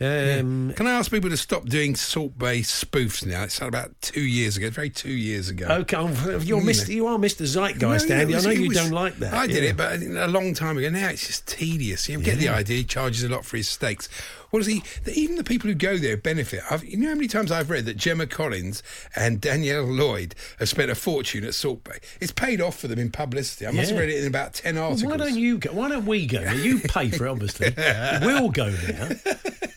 Um, 0.00 0.72
Can 0.74 0.88
I 0.88 0.92
ask 0.92 1.08
people 1.08 1.30
to 1.30 1.36
stop 1.36 1.66
doing 1.66 1.94
Salt 1.94 2.36
Bae 2.36 2.58
spoofs 2.58 3.24
now? 3.24 3.44
It's 3.44 3.60
about 3.60 3.92
two 4.02 4.22
years 4.22 4.56
ago, 4.56 4.68
very 4.68 4.90
two 4.90 5.12
years 5.12 5.48
ago. 5.48 5.66
Okay, 5.68 5.96
oh, 5.96 6.08
you're 6.42 6.58
You 6.60 6.66
Mr. 6.66 6.88
You 6.88 7.06
are 7.06 7.16
Mr. 7.16 7.46
Zeitgeist, 7.46 8.08
No, 8.08 8.16
Andy. 8.16 8.34
was- 8.34 8.44
I 8.44 8.48
know 8.54 8.60
you 8.60 8.68
was- 8.68 8.76
don't 8.76 8.90
like 8.90 9.16
that. 9.20 9.32
I 9.32 9.46
did 9.46 9.62
yeah. 9.62 9.70
it, 9.70 9.76
but 9.76 10.00
a 10.02 10.26
long 10.26 10.52
time 10.52 10.76
ago. 10.78 10.90
Now 10.90 11.10
it's 11.10 11.28
just 11.28 11.46
tedious. 11.46 12.08
You 12.08 12.18
get 12.20 12.38
the 12.38 12.48
idea. 12.48 12.78
He 12.78 12.84
charges 12.84 13.22
a 13.22 13.28
lot 13.28 13.44
for 13.44 13.56
his 13.56 13.68
steaks. 13.68 14.08
What 14.54 14.60
is 14.60 14.68
he? 14.68 14.84
Even 15.12 15.34
the 15.34 15.42
people 15.42 15.66
who 15.66 15.74
go 15.74 15.98
there 15.98 16.16
benefit. 16.16 16.60
I've, 16.70 16.84
you 16.84 16.96
know 16.96 17.08
how 17.08 17.16
many 17.16 17.26
times 17.26 17.50
I've 17.50 17.70
read 17.70 17.86
that 17.86 17.96
Gemma 17.96 18.28
Collins 18.28 18.84
and 19.16 19.40
Danielle 19.40 19.82
Lloyd 19.82 20.36
have 20.60 20.68
spent 20.68 20.92
a 20.92 20.94
fortune 20.94 21.42
at 21.42 21.54
Salt 21.54 21.82
Bae. 21.82 21.98
It's 22.20 22.30
paid 22.30 22.60
off 22.60 22.78
for 22.78 22.86
them 22.86 23.00
in 23.00 23.10
publicity. 23.10 23.66
I 23.66 23.72
must 23.72 23.90
have 23.90 23.98
read 23.98 24.10
it 24.10 24.20
in 24.20 24.28
about 24.28 24.54
ten 24.54 24.76
Well, 24.76 24.90
articles. 24.90 25.10
why 25.10 25.16
don't 25.16 25.34
you 25.36 25.58
go? 25.58 25.72
Why 25.72 25.88
don't 25.88 26.06
we 26.06 26.24
go? 26.26 26.40
Now, 26.40 26.52
you 26.52 26.78
pay 26.78 27.10
for 27.10 27.26
it, 27.26 27.30
obviously. 27.30 27.74
we'll 28.22 28.50
go 28.50 28.70
there, 28.70 29.18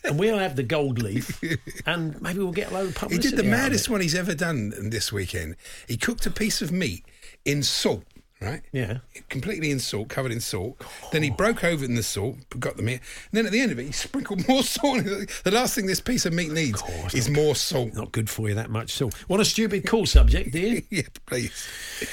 and 0.04 0.16
we'll 0.16 0.38
have 0.38 0.54
the 0.54 0.62
gold 0.62 1.02
leaf, 1.02 1.42
and 1.84 2.22
maybe 2.22 2.38
we'll 2.38 2.52
get 2.52 2.70
a 2.70 2.74
load 2.74 2.90
of 2.90 2.94
publicity. 2.94 3.30
He 3.30 3.36
did 3.36 3.44
the 3.44 3.50
maddest 3.50 3.88
one 3.88 4.00
he's 4.00 4.14
ever 4.14 4.32
done 4.32 4.90
this 4.90 5.12
weekend. 5.12 5.56
He 5.88 5.96
cooked 5.96 6.24
a 6.24 6.30
piece 6.30 6.62
of 6.62 6.70
meat 6.70 7.04
in 7.44 7.64
salt, 7.64 8.04
right? 8.40 8.62
Yeah. 8.72 8.98
Completely 9.28 9.70
in 9.70 9.78
salt, 9.78 10.08
covered 10.08 10.32
in 10.32 10.40
salt. 10.40 10.80
Then 11.12 11.22
he 11.22 11.30
broke 11.30 11.64
over 11.64 11.84
in 11.84 11.94
the 11.94 12.02
salt, 12.02 12.36
got 12.58 12.76
the 12.76 12.82
meat. 12.82 13.00
And 13.30 13.32
then 13.32 13.46
at 13.46 13.52
the 13.52 13.60
end 13.60 13.72
of 13.72 13.78
it, 13.78 13.84
he 13.86 13.92
sprinkled 13.92 14.46
more 14.48 14.62
salt. 14.62 15.04
The 15.04 15.50
last 15.50 15.74
thing 15.74 15.86
this 15.86 16.00
piece 16.00 16.24
of 16.26 16.32
meat 16.32 16.50
needs 16.52 16.82
is 17.14 17.28
more 17.28 17.54
salt. 17.54 17.94
Not 17.94 18.12
good 18.12 18.30
for 18.30 18.48
you 18.48 18.54
that 18.54 18.70
much. 18.70 18.92
salt. 18.92 19.14
what 19.28 19.40
a 19.40 19.44
stupid, 19.44 19.86
cool 19.86 20.06
subject, 20.06 20.52
dear. 20.52 20.82
yeah, 20.90 21.02
please. 21.26 21.66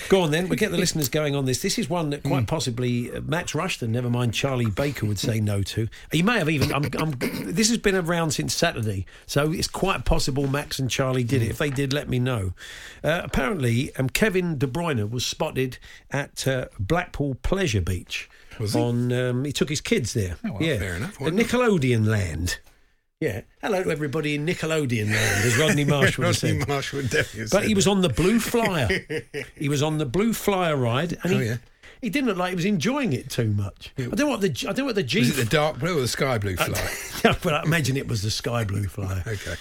Go 0.10 0.22
on 0.22 0.32
then. 0.32 0.50
We'll 0.50 0.58
get 0.58 0.72
the 0.72 0.78
listeners 0.78 1.10
going 1.10 1.36
on 1.36 1.46
this. 1.46 1.62
This 1.62 1.78
is 1.78 1.90
one 1.90 2.10
that 2.10 2.22
Hmm. 2.24 2.30
quite 2.30 2.48
possibly 2.48 3.12
uh, 3.12 3.22
Max 3.22 3.54
Rushton, 3.54 3.92
never 3.92 4.10
mind 4.10 4.34
Charlie 4.34 4.70
Baker, 4.70 5.06
would 5.06 5.20
say 5.20 5.40
no 5.40 5.62
to. 5.64 5.88
He 6.12 6.24
may 6.24 6.40
have 6.40 6.50
even. 6.50 6.74
I'm, 6.74 6.86
I'm, 6.98 7.12
this 7.46 7.70
has 7.70 7.78
been 7.78 7.96
around 7.96 8.32
since 8.32 8.54
Saturday, 8.54 9.06
so 9.28 9.52
it's 9.52 9.68
quite 9.68 10.06
possible 10.06 10.48
Max 10.48 10.80
and 10.80 10.90
Charlie 10.90 11.24
did 11.24 11.42
Hmm. 11.42 11.48
it. 11.48 11.52
If 11.52 11.58
they 11.60 11.70
did, 11.70 11.94
let 11.94 12.10
me 12.10 12.20
know. 12.20 12.54
Uh, 13.04 13.22
apparently, 13.24 13.96
um, 13.98 14.10
Kevin 14.10 14.58
De 14.58 14.66
Bruyne 14.68 15.10
was 15.10 15.26
spotted 15.26 15.78
at 16.16 16.48
uh, 16.48 16.68
Blackpool 16.80 17.36
Pleasure 17.36 17.82
Beach. 17.82 18.30
Was 18.60 18.74
he? 18.74 18.80
On, 18.80 19.12
um, 19.12 19.44
he 19.46 19.52
took 19.52 19.68
his 19.70 19.82
kids 19.82 20.14
there. 20.14 20.38
Oh, 20.46 20.54
well, 20.54 20.64
yeah, 20.64 20.78
fair 20.78 20.96
enough. 20.96 21.20
The? 21.20 21.26
Nickelodeon 21.32 22.08
land. 22.08 22.60
Yeah. 23.20 23.42
Hello 23.62 23.84
to 23.84 23.90
everybody 23.90 24.36
in 24.36 24.46
Nickelodeon 24.46 25.08
land, 25.12 25.46
as 25.46 25.58
Rodney 25.58 25.84
Marsh 25.96 26.18
would 26.18 26.26
Rodney. 26.26 26.64
Marsh 26.66 26.94
would 26.94 27.10
definitely 27.10 27.50
But 27.52 27.66
he 27.68 27.74
was 27.76 27.86
that. 27.86 27.92
on 27.92 28.02
the 28.02 28.10
Blue 28.10 28.40
Flyer. 28.52 28.88
he 29.58 29.68
was 29.70 29.84
on 29.84 29.98
the 29.98 30.06
Blue 30.06 30.32
Flyer 30.34 30.76
ride, 30.78 31.18
and 31.24 31.34
Oh, 31.34 31.38
he, 31.40 31.46
yeah. 31.46 31.58
he 32.02 32.10
didn't 32.10 32.28
look 32.28 32.38
like 32.38 32.50
he 32.52 32.56
was 32.56 32.66
enjoying 32.66 33.12
it 33.14 33.30
too 33.30 33.52
much. 33.52 33.92
I 33.98 34.04
don't 34.04 34.18
know 34.20 34.28
what 34.28 34.42
the 34.42 34.48
I 34.50 34.72
don't 34.74 34.80
know 34.80 34.86
what 34.86 34.96
the 34.96 35.04
G. 35.04 35.20
Was 35.20 35.38
it 35.38 35.44
the 35.44 35.50
dark 35.50 35.80
blue 35.80 35.98
or 35.98 36.02
the 36.02 36.08
sky 36.08 36.38
blue 36.38 36.56
flyer? 36.56 36.72
no, 37.26 37.34
but 37.42 37.54
I 37.56 37.64
imagine 37.64 37.98
it 37.98 38.08
was 38.08 38.22
the 38.22 38.32
Sky 38.32 38.64
Blue 38.64 38.88
Flyer. 38.88 39.24
okay. 39.28 39.56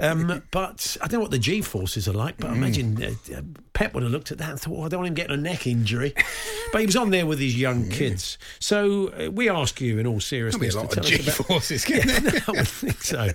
Um, 0.00 0.42
but 0.50 0.96
I 1.00 1.06
don't 1.06 1.14
know 1.18 1.20
what 1.20 1.30
the 1.30 1.38
G 1.38 1.60
forces 1.62 2.08
are 2.08 2.12
like. 2.12 2.36
But 2.38 2.50
I 2.50 2.54
imagine 2.54 3.02
uh, 3.02 3.42
Pep 3.74 3.94
would 3.94 4.02
have 4.02 4.12
looked 4.12 4.32
at 4.32 4.38
that 4.38 4.50
and 4.50 4.60
thought, 4.60 4.76
"Oh, 4.78 4.82
I 4.84 4.88
don't 4.88 5.00
want 5.00 5.08
him 5.08 5.14
getting 5.14 5.34
a 5.34 5.40
neck 5.40 5.66
injury." 5.66 6.12
but 6.72 6.80
he 6.80 6.86
was 6.86 6.96
on 6.96 7.10
there 7.10 7.26
with 7.26 7.38
his 7.38 7.58
young 7.58 7.88
kids. 7.88 8.38
So 8.58 9.08
uh, 9.08 9.30
we 9.30 9.48
ask 9.48 9.80
you, 9.80 9.98
in 9.98 10.06
all 10.06 10.18
There'll 10.18 10.58
be 10.58 10.68
a 10.68 10.72
seriousness, 10.72 10.74
lot 10.74 10.90
to 10.90 11.00
of 11.00 11.06
tell 11.06 11.18
G 11.18 11.28
us 11.28 11.38
about 11.38 11.46
forces. 11.46 11.84
getting 11.84 12.24
there. 12.24 12.42
I 12.48 12.50
would 12.52 12.68
think 12.68 13.02
so. 13.02 13.28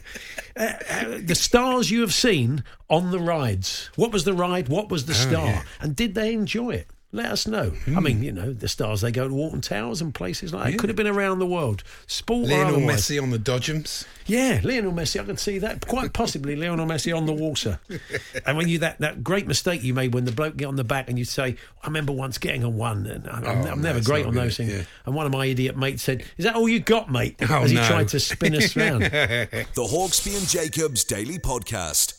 Uh, 0.58 0.74
uh, 0.90 1.18
the 1.24 1.36
stars 1.36 1.90
you 1.92 2.02
have 2.02 2.14
seen 2.14 2.64
on 2.90 3.12
the 3.12 3.20
rides. 3.20 3.90
What 3.96 4.12
was 4.12 4.24
the 4.26 4.34
ride? 4.34 4.68
What 4.68 4.90
was 4.90 5.06
the 5.06 5.14
star? 5.14 5.46
yeah. 5.46 5.64
And 5.80 5.96
did 5.96 6.16
they 6.16 6.34
enjoy 6.34 6.72
it? 6.72 6.88
Let 7.12 7.26
us 7.32 7.48
know. 7.48 7.74
I 7.88 8.00
mean, 8.02 8.18
hmm. 8.18 8.24
you 8.24 8.32
know, 8.32 8.54
the 8.54 8.68
stars 8.68 9.02
they 9.02 9.12
go 9.12 9.28
to 9.28 9.34
Alton 9.34 9.62
Towers 9.62 10.00
and 10.00 10.14
places 10.14 10.54
like 10.54 10.74
that. 10.74 10.78
Could 10.80 10.90
have 10.92 10.96
been 10.96 11.08
around 11.08 11.40
the 11.40 11.48
world. 11.48 11.84
Sport 12.06 12.46
or 12.46 12.52
Lionel 12.52 12.76
otherwise. 12.76 13.02
Messi 13.08 13.20
on 13.20 13.32
the 13.32 13.40
Dodgems. 13.40 14.06
Yeah, 14.28 14.62
Lionel 14.64 14.92
Messi. 14.92 15.20
I 15.20 15.24
can 15.24 15.36
see 15.38 15.58
that. 15.58 15.88
Quite 15.88 16.14
possibly 16.14 16.56
Lionel 16.56 16.86
Messi 16.86 17.16
on 17.18 17.26
the 17.26 17.34
water. 17.34 17.80
and 18.46 18.58
when 18.58 18.68
you 18.68 18.78
that, 18.80 19.00
that 19.00 19.24
great 19.24 19.48
mistake 19.48 19.82
you 19.82 19.96
made 19.96 20.14
when 20.14 20.26
the 20.26 20.32
bloke 20.32 20.56
get 20.56 20.66
on 20.66 20.76
the 20.76 20.84
back 20.84 21.10
and 21.10 21.18
you 21.18 21.26
say, 21.26 21.56
"I 21.82 21.88
remember 21.88 22.14
once 22.14 22.38
getting 22.38 22.64
on 22.64 22.78
one," 22.78 23.08
and 23.08 23.28
I'm, 23.28 23.44
I'm 23.44 23.68
Oh, 23.68 23.74
never 23.76 24.02
great 24.02 24.26
not 24.26 24.30
on 24.30 24.36
those 24.36 24.58
things. 24.58 24.72
yeah. 24.72 24.84
And 25.08 25.16
one 25.16 25.26
of 25.26 25.32
my 25.32 25.48
idiot 25.48 25.76
mates 25.76 26.04
said, 26.04 26.24
"Is 26.38 26.46
that 26.46 26.54
all 26.56 26.70
you 26.70 26.80
got, 26.80 27.12
mate?" 27.12 27.38
Oh, 27.42 27.64
As 27.64 27.72
he 27.72 27.78
no. 27.78 27.88
tried 27.88 28.10
to 28.10 28.20
spin 28.20 28.54
us 28.54 28.76
round. 28.76 29.02
The 29.06 29.66
Hawksbee 29.78 30.38
and 30.38 30.48
Jacobs 30.48 31.04
Daily 31.06 31.40
Podcast. 31.40 32.19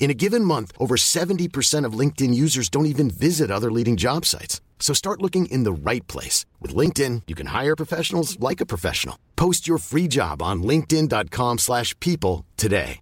In 0.00 0.10
a 0.10 0.14
given 0.14 0.44
month, 0.44 0.72
over 0.78 0.96
70% 0.96 1.84
of 1.84 1.92
LinkedIn 1.92 2.34
users 2.34 2.68
don't 2.70 2.86
even 2.86 3.10
visit 3.10 3.50
other 3.50 3.70
leading 3.70 3.96
job 3.96 4.24
sites. 4.24 4.60
So 4.80 4.94
start 4.94 5.22
looking 5.22 5.46
in 5.46 5.62
the 5.64 5.72
right 5.72 6.04
place. 6.08 6.46
With 6.58 6.74
LinkedIn, 6.74 7.22
you 7.28 7.36
can 7.36 7.48
hire 7.48 7.76
professionals 7.76 8.40
like 8.40 8.60
a 8.60 8.66
professional. 8.66 9.16
Post 9.36 9.68
your 9.68 9.78
free 9.78 10.08
job 10.08 10.42
on 10.42 10.62
linkedin.com/people 10.62 11.58
slash 11.58 11.94
people 12.00 12.46
today. 12.56 13.00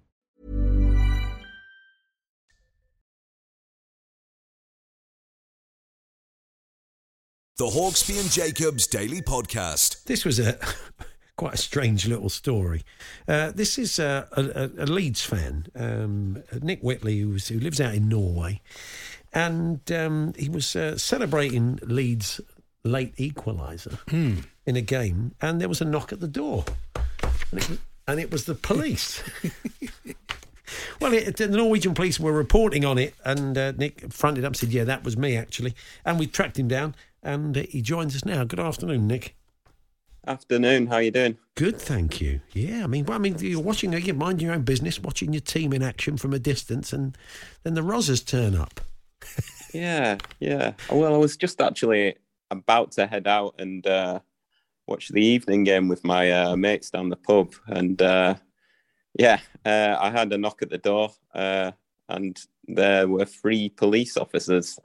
The 7.58 7.66
Hawksbee 7.66 8.20
and 8.20 8.30
Jacobs 8.30 8.86
Daily 8.86 9.20
Podcast. 9.20 10.04
This 10.04 10.24
was 10.24 10.38
a 10.38 10.58
quite 11.38 11.54
a 11.54 11.58
strange 11.58 12.06
little 12.06 12.28
story. 12.28 12.82
Uh, 13.26 13.52
this 13.52 13.78
is 13.78 13.98
uh, 13.98 14.26
a, 14.32 14.70
a, 14.76 14.86
Leeds 14.86 15.24
fan, 15.24 15.66
um, 15.76 16.42
Nick 16.60 16.82
Whitley, 16.82 17.20
who, 17.20 17.30
was, 17.30 17.48
who 17.48 17.60
lives 17.60 17.80
out 17.80 17.94
in 17.94 18.08
Norway, 18.08 18.60
and 19.32 19.80
um, 19.92 20.34
he 20.36 20.48
was 20.50 20.76
uh, 20.76 20.98
celebrating 20.98 21.78
Leeds' 21.82 22.40
late 22.84 23.16
equaliser 23.16 23.98
in 24.66 24.76
a 24.76 24.82
game, 24.82 25.34
and 25.40 25.60
there 25.60 25.68
was 25.68 25.80
a 25.80 25.84
knock 25.86 26.12
at 26.12 26.20
the 26.20 26.28
door, 26.28 26.64
and 27.52 27.62
it 27.62 27.68
was, 27.70 27.78
and 28.08 28.20
it 28.20 28.30
was 28.30 28.44
the 28.44 28.54
police. 28.54 29.22
Well, 31.00 31.14
it, 31.14 31.38
the 31.38 31.48
Norwegian 31.48 31.94
police 31.94 32.20
were 32.20 32.32
reporting 32.32 32.84
on 32.84 32.98
it, 32.98 33.14
and 33.24 33.56
uh, 33.56 33.72
Nick 33.72 34.12
fronted 34.12 34.44
up 34.44 34.48
and 34.48 34.56
said, 34.56 34.68
"Yeah, 34.68 34.84
that 34.84 35.02
was 35.02 35.16
me 35.16 35.34
actually." 35.34 35.74
And 36.04 36.18
we 36.18 36.26
tracked 36.26 36.58
him 36.58 36.68
down, 36.68 36.94
and 37.22 37.56
uh, 37.56 37.62
he 37.70 37.80
joins 37.80 38.14
us 38.14 38.26
now. 38.26 38.44
Good 38.44 38.60
afternoon, 38.60 39.06
Nick. 39.06 39.34
Afternoon. 40.28 40.88
How 40.88 40.96
are 40.96 41.02
you 41.02 41.10
doing? 41.10 41.38
Good, 41.54 41.80
thank 41.80 42.20
you. 42.20 42.42
Yeah, 42.52 42.84
I 42.84 42.86
mean, 42.86 43.06
well, 43.06 43.16
I 43.16 43.18
mean, 43.18 43.38
you're 43.38 43.62
watching, 43.62 43.94
you're 43.94 44.14
minding 44.14 44.44
your 44.46 44.54
own 44.54 44.60
business, 44.60 45.00
watching 45.00 45.32
your 45.32 45.40
team 45.40 45.72
in 45.72 45.82
action 45.82 46.18
from 46.18 46.34
a 46.34 46.38
distance, 46.38 46.92
and 46.92 47.16
then 47.62 47.72
the 47.72 47.80
Rozzers 47.80 48.24
turn 48.24 48.54
up. 48.54 48.80
Yeah, 49.74 50.16
yeah. 50.40 50.72
Well, 50.90 51.14
I 51.14 51.18
was 51.18 51.36
just 51.36 51.60
actually 51.60 52.16
about 52.50 52.92
to 52.92 53.06
head 53.06 53.26
out 53.26 53.54
and 53.58 53.86
uh, 53.86 54.20
watch 54.86 55.08
the 55.08 55.22
evening 55.22 55.64
game 55.64 55.88
with 55.88 56.02
my 56.04 56.32
uh, 56.32 56.56
mates 56.56 56.88
down 56.88 57.10
the 57.10 57.16
pub, 57.16 57.52
and 57.66 58.00
uh, 58.00 58.36
yeah, 59.18 59.40
uh, 59.66 59.96
I 60.00 60.10
had 60.10 60.32
a 60.32 60.38
knock 60.38 60.62
at 60.62 60.70
the 60.70 60.78
door, 60.78 61.10
uh, 61.34 61.72
and 62.08 62.40
there 62.66 63.06
were 63.08 63.26
three 63.26 63.68
police 63.68 64.16
officers. 64.16 64.78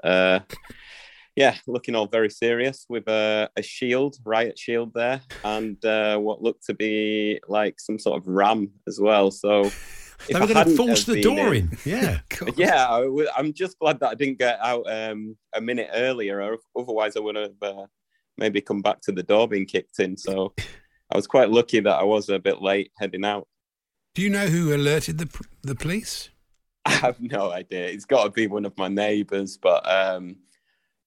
Yeah, 1.36 1.58
looking 1.66 1.96
all 1.96 2.06
very 2.06 2.30
serious 2.30 2.86
with 2.90 3.08
a, 3.08 3.50
a 3.58 3.63
shield, 3.63 4.18
riot 4.24 4.58
shield 4.58 4.92
there, 4.94 5.22
and 5.44 5.84
uh, 5.84 6.18
what 6.18 6.44
looked 6.44 6.66
to 6.66 6.74
be 6.74 7.40
like 7.48 7.80
some 7.80 7.98
sort 7.98 8.22
of 8.22 8.28
ram 8.28 8.72
as 8.88 9.00
well. 9.00 9.32
So. 9.32 9.72
They 10.30 10.40
were 10.40 10.48
going 10.48 10.66
to 10.66 10.75
force 10.78 11.04
the 11.04 11.22
door 11.22 11.54
in. 11.54 11.78
Yeah. 11.84 12.20
yeah, 12.56 12.88
I, 12.88 13.40
am 13.40 13.52
just 13.52 13.78
glad 13.78 14.00
that 14.00 14.12
I 14.12 14.16
didn't 14.16 14.40
get 14.40 14.58
out 14.62 14.86
um, 14.90 15.36
a 15.54 15.60
minute 15.60 15.90
earlier. 15.94 16.56
Otherwise, 16.78 17.18
I 17.18 17.20
would 17.20 17.36
have 17.36 17.62
uh, 17.62 17.88
maybe 18.38 18.62
come 18.62 18.82
back 18.82 19.02
to 19.02 19.12
the 19.12 19.24
door 19.24 19.50
being 19.50 19.66
kicked 19.66 20.00
in. 20.00 20.16
So 20.16 20.54
I 21.12 21.16
was 21.16 21.28
quite 21.28 21.50
lucky 21.50 21.80
that 21.80 21.96
I 21.96 22.04
was 22.04 22.30
a 22.30 22.40
bit 22.40 22.62
late 22.62 22.92
heading 22.98 23.25
out. 23.25 23.48
Do 24.16 24.22
you 24.22 24.30
know 24.30 24.48
who 24.48 24.75
alerted 24.75 25.18
the 25.18 25.30
the 25.63 25.75
police? 25.75 26.30
I 26.86 26.92
have 26.92 27.20
no 27.20 27.52
idea. 27.52 27.88
It's 27.88 28.06
got 28.06 28.24
to 28.25 28.30
be 28.30 28.48
one 28.48 28.66
of 28.66 28.78
my 28.78 28.88
neighbours, 28.88 29.58
but 29.58 29.90
um, 29.90 30.38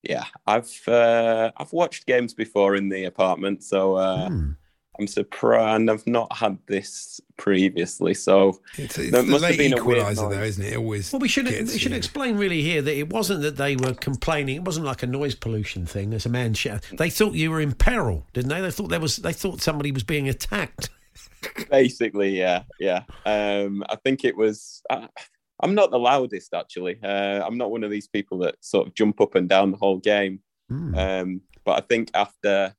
yeah, 0.09 0.25
I've 0.47 0.89
uh, 0.89 1.51
I've 1.57 1.73
watched 1.73 2.07
games 2.07 2.35
before 2.35 2.77
in 2.77 2.89
the 2.89 3.05
apartment, 3.05 3.63
so 3.63 3.95
uh, 3.97 4.29
Hmm. 4.29 4.51
I'm 4.99 5.07
surprised. 5.07 5.91
I've 5.91 6.07
not 6.07 6.33
had 6.35 6.57
this 6.69 7.21
previously, 7.37 8.15
so 8.15 8.61
It's, 8.79 8.97
it's 8.99 9.11
There 9.13 9.21
the 9.21 9.29
must 9.29 9.45
have 9.45 9.51
late 9.51 9.59
been 9.71 9.79
a 9.79 9.85
weird 9.85 10.03
equaliser, 10.03 10.31
though, 10.31 10.43
isn't 10.43 10.65
it? 10.65 10.73
It 10.73 10.77
always. 10.79 11.13
Well, 11.13 11.21
we 11.21 11.29
should 11.29 11.45
gets 11.47 11.75
we 11.75 11.79
should 11.79 11.93
you. 11.93 11.99
explain 11.99 12.39
really 12.39 12.63
here 12.63 12.81
that 12.81 12.97
it 12.97 13.11
wasn't 13.13 13.43
that 13.43 13.59
they 13.59 13.77
were 13.77 13.93
complaining. 13.93 14.57
It 14.57 14.63
wasn't 14.65 14.87
like 14.87 15.03
a 15.03 15.07
noise 15.07 15.35
pollution 15.35 15.85
thing. 15.85 16.15
As 16.15 16.25
a 16.25 16.31
man 16.31 16.55
shout, 16.55 16.83
they 16.97 17.11
thought 17.11 17.35
you 17.35 17.51
were 17.51 17.61
in 17.61 17.73
peril, 17.73 18.27
didn't 18.33 18.49
they? 18.49 18.63
They 18.63 18.71
thought 18.71 18.89
there 18.89 18.99
was. 19.01 19.17
They 19.17 19.35
thought 19.35 19.61
somebody 19.61 19.93
was 19.93 20.03
being 20.03 20.31
attacked. 20.31 20.89
basically 21.71 22.37
yeah 22.37 22.63
yeah 22.81 23.03
um 23.25 23.85
i 23.89 23.97
think 23.97 24.25
it 24.25 24.37
was 24.37 24.83
I, 24.91 25.09
i'm 25.63 25.75
not 25.75 25.91
the 25.91 25.99
loudest 25.99 26.55
actually. 26.55 26.99
Uh, 27.03 27.43
i'm 27.45 27.59
not 27.59 27.71
one 27.71 27.85
of 27.85 27.91
these 27.91 28.09
people 28.09 28.39
that 28.39 28.57
sort 28.61 28.87
of 28.87 28.95
jump 28.95 29.21
up 29.21 29.35
and 29.35 29.49
down 29.49 29.71
the 29.71 29.77
whole 29.77 29.99
game. 29.99 30.41
Hmm. 30.69 30.95
um 30.97 31.41
but 31.65 31.79
i 31.79 31.81
think 31.81 32.11
after 32.15 32.75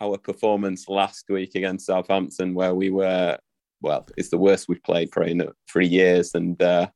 our 0.00 0.18
performance 0.18 0.88
last 0.88 1.24
week 1.28 1.54
against 1.54 1.86
southampton 1.86 2.54
where 2.54 2.74
we 2.74 2.90
were 2.90 3.38
well 3.80 4.06
it's 4.16 4.30
the 4.30 4.38
worst 4.38 4.68
we've 4.68 4.82
played 4.82 5.10
for 5.12 5.22
in 5.22 5.42
three 5.68 5.86
years. 5.86 6.34
And 6.34 6.60
uh 6.62 6.88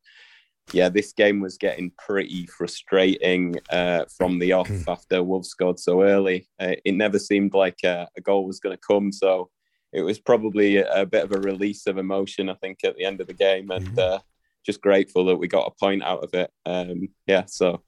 yeah, 0.73 0.89
this 0.89 1.13
game 1.13 1.41
was 1.41 1.59
getting 1.59 1.93
pretty 1.99 2.47
frustrating 2.47 3.57
uh, 3.71 4.05
from 4.17 4.39
the 4.39 4.53
off 4.53 4.71
after 4.89 5.23
Wolves 5.23 5.49
scored 5.49 5.79
so 5.79 6.03
early. 6.03 6.49
Uh, 6.61 6.75
it 6.85 6.95
never 6.95 7.19
seemed 7.19 7.55
like 7.55 7.79
a, 7.85 8.09
a 8.17 8.21
goal 8.21 8.47
was 8.47 8.61
going 8.61 8.77
to 8.77 8.83
come, 8.87 9.13
so 9.13 9.51
it 9.93 10.03
was 10.03 10.19
probably 10.19 10.77
a, 10.77 11.03
a 11.03 11.07
bit 11.07 11.25
of 11.25 11.33
a 11.33 11.41
release 11.41 11.87
of 11.87 11.99
emotion, 11.99 12.49
I 12.49 12.55
think, 12.55 12.85
at 12.85 12.97
the 12.97 13.05
end 13.05 13.21
of 13.21 13.27
the 13.27 13.35
game, 13.35 13.71
and 13.71 13.99
uh, 13.99 14.21
just 14.65 14.81
grateful 14.81 15.25
that 15.27 15.37
we 15.37 15.49
got 15.49 15.67
a 15.67 15.71
point 15.79 16.03
out 16.03 16.23
of 16.25 16.35
it. 16.35 16.51
Um, 16.67 17.09
yeah, 17.27 17.45
so 17.47 17.83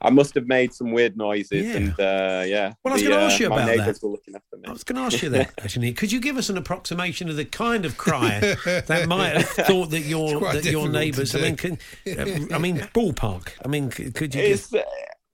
I 0.00 0.10
must 0.10 0.34
have 0.34 0.46
made 0.46 0.74
some 0.74 0.92
weird 0.92 1.16
noises, 1.16 1.64
Yeah. 1.66 1.76
and 1.76 1.90
uh, 2.00 2.44
yeah. 2.46 2.74
Well, 2.84 2.92
I 2.92 2.96
was 2.96 3.02
gonna 3.02 3.16
uh, 3.16 3.20
ask 3.28 3.40
you 3.40 3.48
my 3.48 3.56
about 3.62 3.66
neighbours 3.76 3.98
that. 4.00 4.06
were 4.06 4.12
looking 4.12 4.34
after 4.34 4.56
me. 4.58 4.64
I 4.66 4.72
was 4.72 4.84
going 4.84 4.96
to 4.96 5.02
ask 5.02 5.22
you 5.22 5.30
that 5.30 5.54
actually. 5.62 5.92
Could 5.94 6.12
you 6.12 6.20
give 6.20 6.36
us 6.36 6.48
an 6.50 6.58
approximation 6.58 7.28
of 7.30 7.36
the 7.36 7.44
kind 7.46 7.84
of 7.86 7.96
cry 7.96 8.40
that 8.64 9.06
might 9.08 9.36
have 9.36 9.48
thought 9.66 9.90
that 9.90 10.02
your 10.02 10.40
that 10.52 10.64
your 10.64 10.88
neighbours? 10.88 11.34
I 11.34 11.40
mean, 11.40 11.56
can, 11.56 11.78
uh, 12.06 12.54
I 12.54 12.58
mean, 12.58 12.76
ballpark. 12.94 13.52
I 13.64 13.68
mean, 13.68 13.90
could 13.90 14.34
you? 14.34 14.42
Give, 14.42 14.50
It's, 14.52 14.74
uh, 14.74 14.82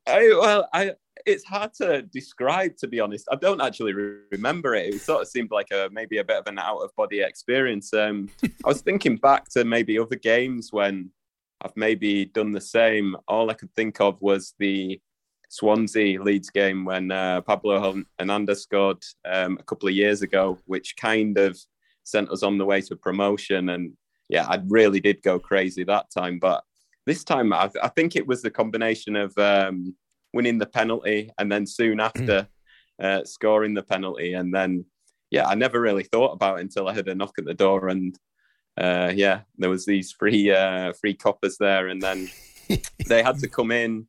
I, 0.06 0.28
well, 0.40 0.68
I 0.72 0.92
it's 1.26 1.44
hard 1.44 1.72
to 1.74 2.02
describe, 2.02 2.76
to 2.78 2.88
be 2.88 3.00
honest. 3.00 3.28
I 3.30 3.36
don't 3.36 3.60
actually 3.60 3.92
re- 3.92 4.18
remember 4.30 4.74
it. 4.74 4.94
It 4.94 5.00
sort 5.00 5.22
of 5.22 5.28
seemed 5.28 5.50
like 5.50 5.70
a 5.70 5.88
maybe 5.92 6.18
a 6.18 6.24
bit 6.24 6.38
of 6.38 6.46
an 6.46 6.58
out 6.58 6.78
of 6.78 6.94
body 6.96 7.20
experience. 7.20 7.92
Um, 7.94 8.28
I 8.42 8.68
was 8.68 8.82
thinking 8.82 9.16
back 9.16 9.48
to 9.50 9.64
maybe 9.64 9.98
other 9.98 10.16
games 10.16 10.68
when 10.72 11.10
I've 11.62 11.76
maybe 11.76 12.24
done 12.24 12.52
the 12.52 12.60
same. 12.60 13.16
All 13.28 13.50
I 13.50 13.54
could 13.54 13.74
think 13.74 14.00
of 14.00 14.20
was 14.20 14.54
the 14.58 15.00
Swansea 15.48 16.22
Leeds 16.22 16.50
game 16.50 16.84
when 16.84 17.10
uh, 17.10 17.42
Pablo 17.42 18.04
Hernandez 18.18 18.62
scored 18.62 19.02
um, 19.24 19.58
a 19.60 19.62
couple 19.64 19.88
of 19.88 19.94
years 19.94 20.22
ago, 20.22 20.58
which 20.66 20.96
kind 20.96 21.36
of 21.38 21.58
sent 22.04 22.30
us 22.30 22.42
on 22.42 22.58
the 22.58 22.64
way 22.64 22.80
to 22.80 22.96
promotion. 22.96 23.68
And 23.68 23.92
yeah, 24.28 24.46
I 24.48 24.60
really 24.66 24.98
did 24.98 25.22
go 25.22 25.38
crazy 25.38 25.84
that 25.84 26.06
time. 26.10 26.38
But 26.38 26.64
this 27.06 27.22
time, 27.22 27.52
I, 27.52 27.70
I 27.82 27.88
think 27.88 28.16
it 28.16 28.26
was 28.26 28.42
the 28.42 28.50
combination 28.50 29.14
of 29.14 29.36
um, 29.36 29.94
winning 30.32 30.58
the 30.58 30.66
penalty 30.66 31.30
and 31.38 31.50
then 31.50 31.66
soon 31.66 31.98
Mm. 31.98 32.04
after 32.04 32.48
uh, 33.00 33.24
scoring 33.24 33.74
the 33.74 33.82
penalty. 33.82 34.34
And 34.34 34.54
then, 34.54 34.84
yeah, 35.30 35.46
I 35.46 35.54
never 35.54 35.80
really 35.80 36.04
thought 36.04 36.32
about 36.32 36.58
it 36.58 36.62
until 36.62 36.88
I 36.88 36.94
heard 36.94 37.08
a 37.08 37.14
knock 37.14 37.34
at 37.38 37.44
the 37.44 37.54
door. 37.54 37.88
And 37.88 38.16
uh, 38.80 39.12
yeah, 39.14 39.40
there 39.58 39.70
was 39.70 39.84
these 39.84 40.12
three 40.12 40.50
uh, 40.50 40.92
three 41.00 41.14
coppers 41.14 41.56
there, 41.58 41.88
and 41.88 42.00
then 42.00 42.30
they 43.08 43.22
had 43.22 43.38
to 43.40 43.48
come 43.48 43.70
in. 43.70 44.06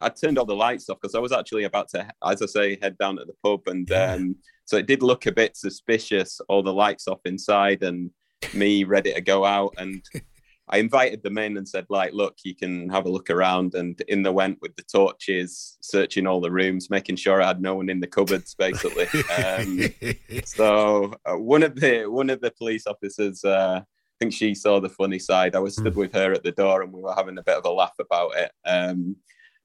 I 0.00 0.10
turned 0.10 0.38
all 0.38 0.44
the 0.44 0.54
lights 0.54 0.90
off 0.90 0.98
because 1.00 1.14
I 1.14 1.20
was 1.20 1.32
actually 1.32 1.64
about 1.64 1.88
to, 1.90 2.06
as 2.22 2.42
I 2.42 2.46
say, 2.46 2.78
head 2.82 2.98
down 2.98 3.16
to 3.16 3.24
the 3.24 3.32
pub, 3.42 3.66
and 3.66 3.90
um, 3.92 4.36
so 4.66 4.76
it 4.76 4.86
did 4.86 5.02
look 5.02 5.24
a 5.24 5.32
bit 5.32 5.56
suspicious. 5.56 6.40
All 6.48 6.62
the 6.62 6.72
lights 6.74 7.08
off 7.08 7.20
inside, 7.24 7.82
and 7.82 8.10
me 8.52 8.84
ready 8.84 9.14
to 9.14 9.20
go 9.22 9.44
out, 9.46 9.74
and 9.78 10.02
I 10.68 10.78
invited 10.78 11.22
them 11.22 11.38
in 11.38 11.56
and 11.56 11.68
said, 11.68 11.86
like, 11.88 12.12
look, 12.12 12.38
you 12.44 12.54
can 12.54 12.88
have 12.88 13.06
a 13.06 13.10
look 13.10 13.30
around, 13.30 13.74
and 13.74 14.00
in 14.08 14.22
they 14.22 14.30
went 14.30 14.58
with 14.60 14.74
the 14.76 14.82
torches, 14.82 15.78
searching 15.80 16.26
all 16.26 16.40
the 16.40 16.50
rooms, 16.50 16.90
making 16.90 17.16
sure 17.16 17.40
I 17.40 17.46
had 17.46 17.62
no 17.62 17.76
one 17.76 17.88
in 17.88 18.00
the 18.00 18.06
cupboards, 18.06 18.54
basically. 18.54 19.06
um, 19.38 20.42
so 20.44 21.12
uh, 21.24 21.38
one 21.38 21.62
of 21.62 21.76
the 21.76 22.06
one 22.06 22.30
of 22.30 22.40
the 22.40 22.50
police 22.50 22.86
officers. 22.86 23.44
Uh, 23.44 23.82
I 23.82 24.24
think 24.24 24.32
she 24.32 24.54
saw 24.54 24.80
the 24.80 24.88
funny 24.88 25.18
side. 25.18 25.54
I 25.54 25.58
was 25.58 25.76
stood 25.76 25.94
with 25.94 26.14
her 26.14 26.32
at 26.32 26.42
the 26.42 26.50
door, 26.50 26.80
and 26.80 26.90
we 26.90 27.02
were 27.02 27.14
having 27.14 27.36
a 27.36 27.42
bit 27.42 27.58
of 27.58 27.66
a 27.66 27.70
laugh 27.70 27.92
about 28.00 28.34
it. 28.34 28.50
Um, 28.64 29.16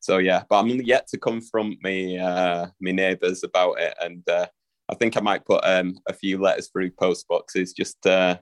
so 0.01 0.17
yeah, 0.17 0.43
but 0.49 0.59
I'm 0.59 0.67
yet 0.67 1.07
to 1.07 1.17
confront 1.17 1.81
me 1.83 2.19
uh, 2.19 2.67
my 2.81 2.91
neighbours 2.91 3.43
about 3.43 3.79
it, 3.79 3.95
and 4.01 4.27
uh, 4.27 4.47
I 4.89 4.95
think 4.95 5.15
I 5.15 5.21
might 5.21 5.45
put 5.45 5.61
um, 5.63 5.97
a 6.07 6.13
few 6.13 6.37
letters 6.37 6.69
through 6.69 6.91
post 6.91 7.27
boxes, 7.29 7.71
just 7.71 8.05
uh, 8.05 8.39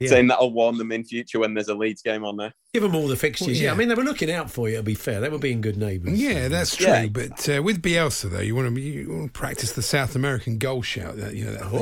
Yeah. 0.00 0.08
saying 0.10 0.26
that 0.28 0.36
I'll 0.36 0.50
warn 0.52 0.76
them 0.78 0.92
in 0.92 1.04
future 1.04 1.38
when 1.38 1.54
there's 1.54 1.68
a 1.68 1.74
Leeds 1.74 2.02
game 2.02 2.24
on 2.24 2.36
there. 2.36 2.52
Give 2.74 2.82
them 2.82 2.94
all 2.94 3.08
the 3.08 3.16
fixtures. 3.16 3.46
Well, 3.48 3.56
yeah. 3.56 3.62
yeah. 3.64 3.72
I 3.72 3.74
mean, 3.76 3.88
they 3.88 3.94
were 3.94 4.02
looking 4.04 4.30
out 4.30 4.50
for 4.50 4.68
you. 4.68 4.76
To 4.76 4.82
be 4.82 4.94
fair, 4.94 5.20
they 5.20 5.28
were 5.30 5.38
being 5.38 5.60
good 5.62 5.76
neighbours. 5.78 6.20
Yeah, 6.20 6.48
that's 6.48 6.76
true. 6.76 6.86
Yeah. 6.86 7.06
But 7.06 7.48
uh, 7.48 7.62
with 7.62 7.80
Bielsa, 7.80 8.30
though, 8.30 8.40
you 8.40 8.54
want 8.54 8.74
to 8.74 8.80
you 8.80 9.08
want 9.10 9.32
to 9.32 9.38
practice 9.38 9.72
the 9.72 9.82
South 9.82 10.14
American 10.14 10.58
goal 10.58 10.82
shout. 10.82 11.16
That 11.16 11.34
you 11.34 11.44
know 11.46 11.52
that 11.52 11.70
thing. 11.70 11.80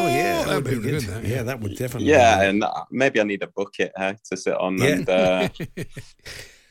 Oh, 0.00 0.06
yeah, 0.06 0.44
that 0.44 0.54
would 0.54 0.64
be 0.64 0.70
good. 0.76 0.82
good. 0.82 1.02
That, 1.02 1.24
yeah, 1.24 1.42
that 1.42 1.60
would 1.60 1.76
definitely. 1.76 2.08
Yeah, 2.10 2.40
be 2.40 2.46
and 2.46 2.62
uh, 2.64 2.84
maybe 2.90 3.20
I 3.20 3.24
need 3.24 3.42
a 3.42 3.48
bucket 3.48 3.92
uh, 3.96 4.14
to 4.30 4.36
sit 4.36 4.54
on. 4.54 4.78
Yeah. 4.78 4.86
And 4.88 5.08
uh, 5.08 5.48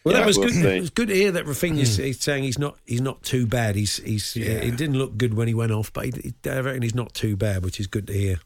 Well, 0.04 0.14
Yeah, 0.14 0.22
that 0.22 0.28
was 0.28 0.38
we'll 0.38 0.48
good. 0.48 0.56
see. 0.56 0.78
It 0.78 0.80
was 0.80 0.90
good 0.92 1.08
to 1.10 1.16
hear 1.16 1.32
that 1.34 1.46
Raphinha's 1.46 1.98
he's 1.98 2.22
saying 2.22 2.44
he's 2.44 2.58
not 2.58 2.78
he's 2.86 3.02
not 3.02 3.24
too 3.24 3.46
bad. 3.46 3.76
He's 3.76 3.98
he's 3.98 4.36
Yeah. 4.38 4.46
it 4.52 4.78
didn't 4.78 4.98
look 4.98 5.18
good 5.18 5.34
when 5.34 5.50
he 5.50 5.54
went 5.54 5.74
off, 5.74 5.92
but 5.92 6.06
he, 6.06 6.12
he, 6.44 6.50
I 6.50 6.60
reckon 6.62 6.82
he's 6.82 6.96
not 6.96 7.14
too 7.14 7.36
bad, 7.36 7.64
which 7.66 7.80
is 7.82 7.88
good 7.88 8.08
to 8.08 8.14
hear. 8.14 8.40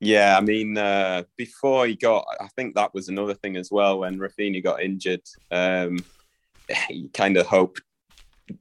Yeah, 0.00 0.36
I 0.36 0.40
mean, 0.40 0.76
uh, 0.76 1.22
before 1.36 1.86
he 1.86 1.94
got, 1.94 2.26
I 2.40 2.48
think 2.48 2.74
that 2.74 2.92
was 2.94 3.08
another 3.08 3.34
thing 3.34 3.56
as 3.56 3.70
well. 3.70 4.00
When 4.00 4.18
Raphinha 4.18 4.62
got 4.62 4.82
injured, 4.82 5.22
um, 5.50 5.98
you 6.90 7.08
kind 7.14 7.36
of 7.36 7.46
hope 7.46 7.78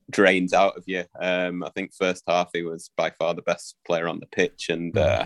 drains 0.10 0.54
out 0.54 0.78
of 0.78 0.84
you. 0.88 1.04
Um, 1.20 1.64
I 1.64 1.70
think 1.72 1.94
first 1.94 2.24
half 2.28 2.52
he 2.54 2.62
was 2.62 2.90
by 2.96 3.10
far 3.10 3.34
the 3.34 3.42
best 3.42 3.76
player 3.86 4.08
on 4.08 4.20
the 4.20 4.28
pitch, 4.28 4.70
and 4.70 4.98
uh, 4.98 5.26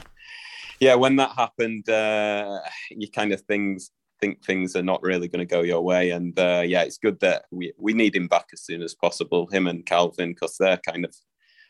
yeah, 0.79 0.95
when 0.95 1.17
that 1.17 1.31
happened, 1.35 1.89
uh, 1.89 2.59
you 2.89 3.09
kind 3.11 3.31
of 3.31 3.41
things 3.41 3.91
think 4.19 4.43
things 4.43 4.75
are 4.75 4.83
not 4.83 5.03
really 5.03 5.27
going 5.27 5.45
to 5.45 5.55
go 5.55 5.61
your 5.61 5.81
way. 5.81 6.11
And 6.11 6.37
uh, 6.39 6.63
yeah, 6.65 6.81
it's 6.83 6.97
good 6.97 7.19
that 7.19 7.45
we 7.51 7.73
we 7.77 7.93
need 7.93 8.15
him 8.15 8.27
back 8.27 8.47
as 8.53 8.61
soon 8.61 8.81
as 8.81 8.95
possible, 8.95 9.47
him 9.47 9.67
and 9.67 9.85
Kalvin, 9.85 10.29
because 10.29 10.57
they're 10.57 10.77
kind 10.77 11.05
of 11.05 11.15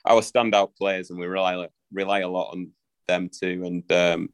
our 0.05 0.21
standout 0.21 0.75
players, 0.75 1.09
and 1.09 1.19
we 1.19 1.27
rely 1.27 1.67
rely 1.91 2.19
a 2.19 2.29
lot 2.29 2.51
on 2.51 2.71
them 3.07 3.29
too. 3.29 3.63
And 3.65 3.91
um, 3.91 4.29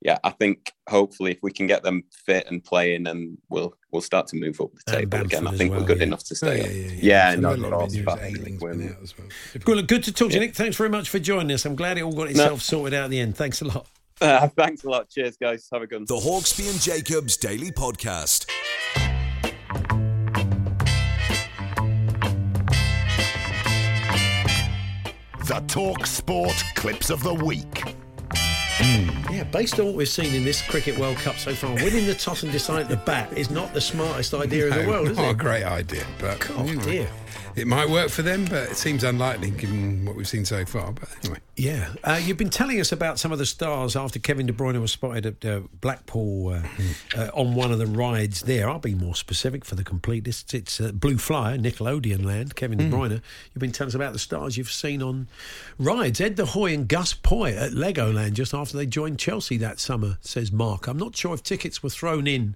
yeah, 0.00 0.18
I 0.24 0.30
think 0.30 0.72
hopefully 0.88 1.30
if 1.32 1.38
we 1.42 1.52
can 1.52 1.66
get 1.66 1.82
them 1.84 2.02
fit 2.26 2.46
and 2.48 2.62
playing, 2.64 3.06
and 3.06 3.38
we'll 3.50 3.72
we'll 3.92 4.02
start 4.02 4.26
to 4.28 4.36
move 4.36 4.60
up 4.60 4.70
the 4.86 4.92
table 4.92 5.20
again. 5.20 5.46
I 5.46 5.52
think 5.56 5.70
well, 5.70 5.80
we're 5.80 5.86
good 5.86 5.98
yeah. 5.98 6.04
enough 6.04 6.24
to 6.24 6.34
Oh, 6.34 6.36
stay. 6.36 6.58
yeah, 6.58 6.66
yeah, 6.68 6.92
yeah. 6.92 6.98
yeah, 7.02 7.34
So 7.34 7.40
no, 7.40 7.48
a 7.48 7.56
lot 7.56 7.64
of 7.66 7.72
Ross, 7.72 7.82
injuries. 7.94 8.06
Patrick, 8.06 8.38
Ayling's 8.40 8.60
we're- 8.62 8.76
been 8.78 8.96
as 9.02 9.18
well. 9.18 9.28
Good, 9.64 9.86
good 9.88 10.02
to 10.04 10.12
talk 10.12 10.28
to 10.30 10.34
you, 10.34 10.40
Nick. 10.40 10.54
Thanks 10.54 10.76
very 10.76 10.88
much 10.90 11.08
for 11.08 11.18
joining 11.18 11.52
us. 11.52 11.64
I'm 11.64 11.76
glad 11.76 11.98
it 11.98 12.02
all 12.02 12.12
got 12.14 12.30
itself 12.30 12.62
sorted 12.62 12.94
out 12.94 13.04
at 13.04 13.10
the 13.10 13.20
end. 13.20 13.36
Thanks 13.36 13.60
a 13.60 13.66
lot. 13.66 13.86
Uh, 14.20 14.48
thanks 14.56 14.82
a 14.84 14.88
lot. 14.90 15.08
Cheers, 15.08 15.36
guys. 15.36 15.68
Have 15.72 15.82
a 15.82 15.86
good 15.86 16.00
one. 16.00 16.04
The 16.06 16.16
Hawksbee 16.16 16.70
and 16.70 16.80
Jacobs 16.80 17.36
Daily 17.36 17.70
Podcast. 17.70 18.46
The 25.46 25.62
Talk 25.66 26.06
Sport 26.06 26.62
Clips 26.76 27.10
of 27.10 27.22
the 27.22 27.34
Week. 27.34 27.91
Hmm. 28.82 29.32
Yeah, 29.32 29.44
based 29.44 29.78
on 29.78 29.86
what 29.86 29.94
we've 29.94 30.08
seen 30.08 30.34
in 30.34 30.44
this 30.44 30.60
Cricket 30.62 30.98
World 30.98 31.16
Cup 31.18 31.36
so 31.36 31.54
far, 31.54 31.72
winning 31.74 32.06
the 32.06 32.14
toss 32.14 32.42
and 32.42 32.50
deciding 32.50 32.88
to 32.88 32.96
bat 32.96 33.32
is 33.36 33.50
not 33.50 33.72
the 33.72 33.80
smartest 33.80 34.34
idea 34.34 34.68
in 34.68 34.82
the 34.82 34.88
world, 34.88 35.08
is 35.08 35.16
not 35.16 35.30
a 35.30 35.34
great 35.34 35.64
idea, 35.64 36.04
but 36.18 36.40
God, 36.40 36.66
know, 36.66 36.82
dear. 36.82 37.08
It 37.56 37.66
might 37.66 37.88
work 37.88 38.08
for 38.10 38.22
them. 38.22 38.44
But 38.44 38.70
it 38.70 38.76
seems 38.76 39.04
unlikely 39.04 39.50
given 39.50 40.04
what 40.04 40.16
we've 40.16 40.28
seen 40.28 40.44
so 40.44 40.64
far. 40.64 40.92
But 40.92 41.08
anyway, 41.22 41.38
Yeah, 41.56 41.92
uh, 42.04 42.20
you've 42.22 42.36
been 42.36 42.50
telling 42.50 42.80
us 42.80 42.92
about 42.92 43.18
some 43.18 43.32
of 43.32 43.38
the 43.38 43.46
stars 43.46 43.94
after 43.96 44.18
Kevin 44.18 44.46
De 44.46 44.52
Bruyne 44.52 44.80
was 44.80 44.92
spotted 44.92 45.26
at 45.26 45.44
uh, 45.44 45.60
Blackpool 45.80 46.48
uh, 46.54 46.62
uh, 47.16 47.30
on 47.34 47.54
one 47.54 47.70
of 47.72 47.78
the 47.78 47.86
rides 47.86 48.42
there. 48.42 48.68
I'll 48.68 48.78
be 48.78 48.94
more 48.94 49.14
specific 49.14 49.64
for 49.64 49.74
the 49.74 49.84
completeness. 49.84 50.44
It's 50.52 50.80
uh, 50.80 50.92
Blue 50.92 51.18
Flyer, 51.18 51.58
Nickelodeon 51.58 52.24
land. 52.24 52.56
Kevin 52.56 52.78
De 52.78 52.88
Bruyne. 52.88 53.12
You've 53.12 53.60
been 53.60 53.72
telling 53.72 53.88
us 53.88 53.94
about 53.94 54.12
the 54.12 54.18
stars 54.18 54.56
you've 54.56 54.70
seen 54.72 55.02
on 55.02 55.28
rides. 55.78 56.20
Ed 56.20 56.36
De 56.36 56.44
Goey 56.44 56.74
and 56.74 56.88
Gus 56.88 57.14
Poyet 57.14 57.56
at 57.56 57.72
Legoland 57.72 58.32
just 58.32 58.54
after 58.54 58.76
they 58.76 58.86
joined 58.86 59.18
Chelsea 59.18 59.56
that 59.58 59.78
summer. 59.80 60.18
Says 60.20 60.50
Mark. 60.52 60.86
I'm 60.86 60.98
not 60.98 61.16
sure 61.16 61.34
if 61.34 61.42
tickets 61.42 61.82
were 61.82 61.90
thrown 61.90 62.26
in 62.26 62.54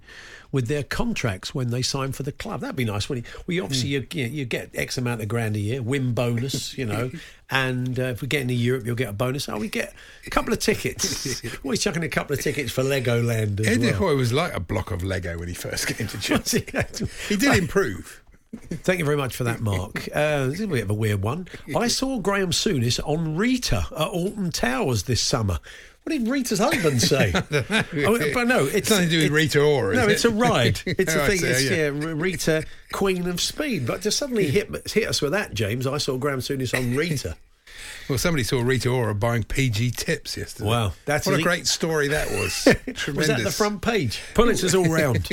with 0.53 0.69
their 0.69 0.83
contracts 0.83 1.55
when 1.55 1.71
they 1.71 1.83
signed 1.83 2.15
for 2.17 2.23
the 2.23 2.33
club. 2.33 2.61
That'd 2.61 2.77
be 2.77 2.85
nice. 2.85 3.09
When 3.09 3.19
you, 3.19 3.25
well, 3.47 3.55
you 3.55 3.63
obviously 3.65 3.91
you, 3.91 4.07
you, 4.13 4.27
you 4.27 4.45
get 4.45 4.66
X 4.75 4.99
amount 4.99 5.21
of 5.23 5.29
grand 5.29 5.57
a 5.57 5.59
year, 5.59 5.83
win 5.83 6.13
bonus, 6.15 6.77
you 6.77 6.85
know, 6.87 7.11
and 7.51 7.99
uh, 7.99 8.05
if 8.05 8.23
we 8.23 8.29
get 8.29 8.43
into 8.43 8.55
Europe, 8.55 8.85
you'll 8.87 8.95
get 8.97 9.09
a 9.09 9.13
bonus. 9.13 9.49
Oh, 9.49 9.59
we 9.59 9.69
get 9.69 9.95
a 10.27 10.31
couple 10.31 10.53
of 10.53 10.59
tickets. 10.59 11.43
Always 11.65 11.83
chucking 11.83 12.03
a 12.03 12.09
couple 12.09 12.35
of 12.35 12.41
tickets 12.41 12.73
for 12.73 12.83
Legoland 12.83 13.61
as 13.61 13.67
Eddie 13.69 13.87
well. 13.87 13.95
Hoy 13.95 14.17
was 14.17 14.33
like 14.33 14.55
a 14.55 14.61
block 14.61 14.91
of 14.91 15.05
Lego 15.05 15.39
when 15.39 15.49
he 15.49 15.55
first 15.55 15.87
came 15.87 16.07
to 16.09 16.19
Chelsea. 16.21 16.65
he 17.29 17.37
did 17.37 17.57
improve. 17.57 18.23
Thank 18.71 18.99
you 19.01 19.05
very 19.05 19.17
much 19.17 19.37
for 19.37 19.45
that, 19.45 19.61
Mark. 19.61 20.09
Uh, 20.15 20.47
this 20.47 20.55
is 20.55 20.61
a 20.63 20.67
bit 20.69 20.85
of 20.85 20.91
a 20.91 20.95
weird 20.95 21.23
one. 21.23 21.47
I 21.77 21.89
saw 21.89 22.19
Graham 22.19 22.51
Souness 22.53 22.99
on 23.07 23.37
Rita 23.37 23.87
at 23.91 24.09
Alton 24.09 24.51
Towers 24.51 25.03
this 25.03 25.21
summer. 25.21 25.59
What 26.07 26.13
did 26.13 26.29
Rita's 26.29 26.61
husband 26.61 27.03
say? 27.03 27.33
Oh, 28.07 28.17
but 28.33 28.45
no, 28.47 28.65
it's 28.67 28.91
Nothing 28.91 29.07
to 29.07 29.11
do 29.11 29.17
with 29.19 29.27
it- 29.27 29.33
Rita 29.33 29.61
Ora. 29.61 29.97
No, 29.97 30.05
is 30.05 30.13
it's 30.13 30.25
a 30.25 30.31
ride. 30.31 30.81
It's 30.87 31.13
Oh, 31.13 31.19
a 31.19 31.25
I 31.25 31.27
thing. 31.27 31.39
see, 31.39 31.47
It's, 31.49 31.65
yeah. 31.65 31.77
yeah, 31.91 32.13
Rita, 32.15 32.65
Queen 32.93 33.27
of 33.27 33.41
Speed. 33.41 33.89
But 33.89 34.03
to 34.03 34.13
suddenly 34.13 34.47
hit 34.49 34.89
hit 34.93 35.09
us 35.09 35.21
with 35.21 35.33
that, 35.33 35.53
James, 35.53 35.85
I 35.85 35.99
saw 35.99 36.17
Graham 36.17 36.39
Souness 36.39 36.79
on 36.79 36.95
Rita. 36.95 37.37
Well, 38.09 38.19
somebody 38.19 38.45
saw 38.45 38.63
Rita 38.63 38.89
Ora 38.89 39.17
buying 39.17 39.43
PG 39.43 39.91
tips 39.91 40.37
yesterday. 40.37 40.69
Wow, 40.71 40.93
that's 41.07 41.27
what 41.27 41.39
a 41.41 41.43
great 41.43 41.67
story 41.67 42.07
that 42.09 42.31
was. 42.31 42.63
Tremendous. 42.95 43.07
Was 43.17 43.27
that 43.27 43.43
the 43.43 43.51
front 43.51 43.83
page? 43.83 44.23
Pulitzer's 44.35 44.77
all 44.77 44.89
round. 44.89 45.29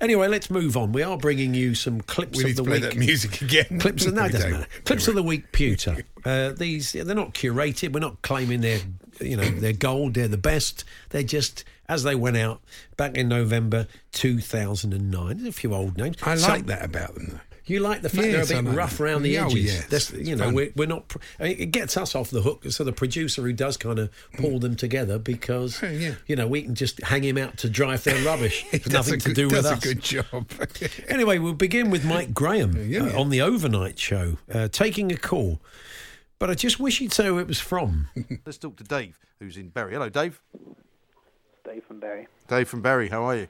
anyway, 0.00 0.26
let's 0.26 0.50
move 0.50 0.76
on. 0.76 0.90
We 0.92 1.04
are 1.04 1.16
bringing 1.16 1.54
you 1.54 1.76
some 1.76 2.00
clips 2.00 2.36
We 2.38 2.42
of 2.44 2.48
need 2.48 2.56
the 2.56 2.62
to 2.64 2.68
play 2.68 2.80
week. 2.80 2.90
that 2.90 2.96
music 2.98 3.40
again. 3.42 3.78
Clips 3.78 4.04
of 4.06 4.14
no, 4.14 4.28
doesn't 4.28 4.50
matter. 4.50 4.66
Clips 4.84 5.06
of 5.06 5.14
the 5.14 5.22
week, 5.22 5.52
pewter. 5.52 6.04
Uh, 6.24 6.50
these 6.50 6.92
they're 6.92 7.14
not 7.14 7.32
curated. 7.32 7.92
We're 7.92 8.00
not 8.00 8.20
claiming 8.22 8.60
they're 8.60 8.80
you 9.20 9.36
know 9.36 9.44
they're 9.48 9.72
gold. 9.72 10.14
They're 10.14 10.28
the 10.28 10.36
best. 10.36 10.84
They're 11.10 11.22
just 11.22 11.64
as 11.88 12.02
they 12.02 12.14
went 12.14 12.36
out 12.36 12.60
back 12.96 13.16
in 13.16 13.28
November 13.28 13.86
2009. 14.12 15.36
There's 15.36 15.48
a 15.48 15.52
few 15.52 15.74
old 15.74 15.96
names. 15.96 16.16
I 16.22 16.36
Some- 16.36 16.50
like 16.50 16.66
that 16.66 16.84
about 16.84 17.14
them, 17.14 17.28
though. 17.32 17.40
You 17.66 17.80
like 17.80 18.02
the 18.02 18.10
fact 18.10 18.26
Yes, 18.28 18.48
they're 18.50 18.58
a 18.58 18.62
bit 18.62 18.68
like 18.68 18.76
rough 18.78 18.98
that. 18.98 19.04
around 19.04 19.22
the 19.22 19.30
Yeah, 19.30 19.44
oh, 19.44 19.46
edges. 19.46 19.64
yes, 19.64 19.86
That's, 19.86 20.12
you 20.12 20.36
know, 20.36 20.50
we're, 20.52 20.70
we're 20.76 20.86
not. 20.86 21.10
I 21.40 21.44
mean, 21.44 21.56
it 21.58 21.70
gets 21.70 21.96
us 21.96 22.14
off 22.14 22.28
the 22.28 22.42
hook. 22.42 22.64
So 22.68 22.84
the 22.84 22.92
producer 22.92 23.40
who 23.40 23.54
does 23.54 23.78
kind 23.78 23.98
of 23.98 24.10
pull 24.36 24.58
them 24.58 24.76
together 24.76 25.18
because 25.18 25.82
Oh, 25.82 25.86
yeah. 25.88 26.16
you 26.26 26.36
know 26.36 26.46
we 26.46 26.60
can 26.60 26.74
just 26.74 27.02
hang 27.02 27.24
him 27.24 27.38
out 27.38 27.56
to 27.58 27.70
dry 27.70 27.94
if 27.94 28.04
they're 28.04 28.22
rubbish. 28.22 28.66
Nothing 28.90 29.18
to 29.20 29.28
good- 29.30 29.34
do 29.34 29.44
with 29.46 29.54
does 29.62 29.66
us. 29.66 29.78
a 29.78 29.80
good 29.80 30.02
job. 30.02 30.46
Anyway, 31.08 31.38
we'll 31.38 31.54
begin 31.54 31.88
with 31.90 32.04
Mike 32.04 32.34
Graham 32.34 32.90
Yeah, 32.90 33.04
uh, 33.14 33.18
on 33.20 33.30
the 33.30 33.40
overnight 33.40 33.98
show, 33.98 34.36
uh, 34.52 34.68
taking 34.68 35.10
a 35.10 35.16
call. 35.16 35.58
But 36.44 36.50
I 36.50 36.54
just 36.56 36.78
wish 36.78 36.98
he'd 36.98 37.10
say 37.10 37.24
who 37.24 37.38
it 37.38 37.46
was 37.46 37.58
from. 37.58 38.08
Let's 38.44 38.58
talk 38.58 38.76
to 38.76 38.84
Dave, 38.84 39.18
who's 39.38 39.56
in 39.56 39.70
Bury. 39.70 39.94
Hello, 39.94 40.10
Dave. 40.10 40.42
Dave 41.64 41.82
from 41.86 42.00
Barry. 42.00 42.28
Dave 42.48 42.68
from 42.68 42.82
Bury. 42.82 43.08
How 43.08 43.24
are 43.24 43.34
you? 43.34 43.48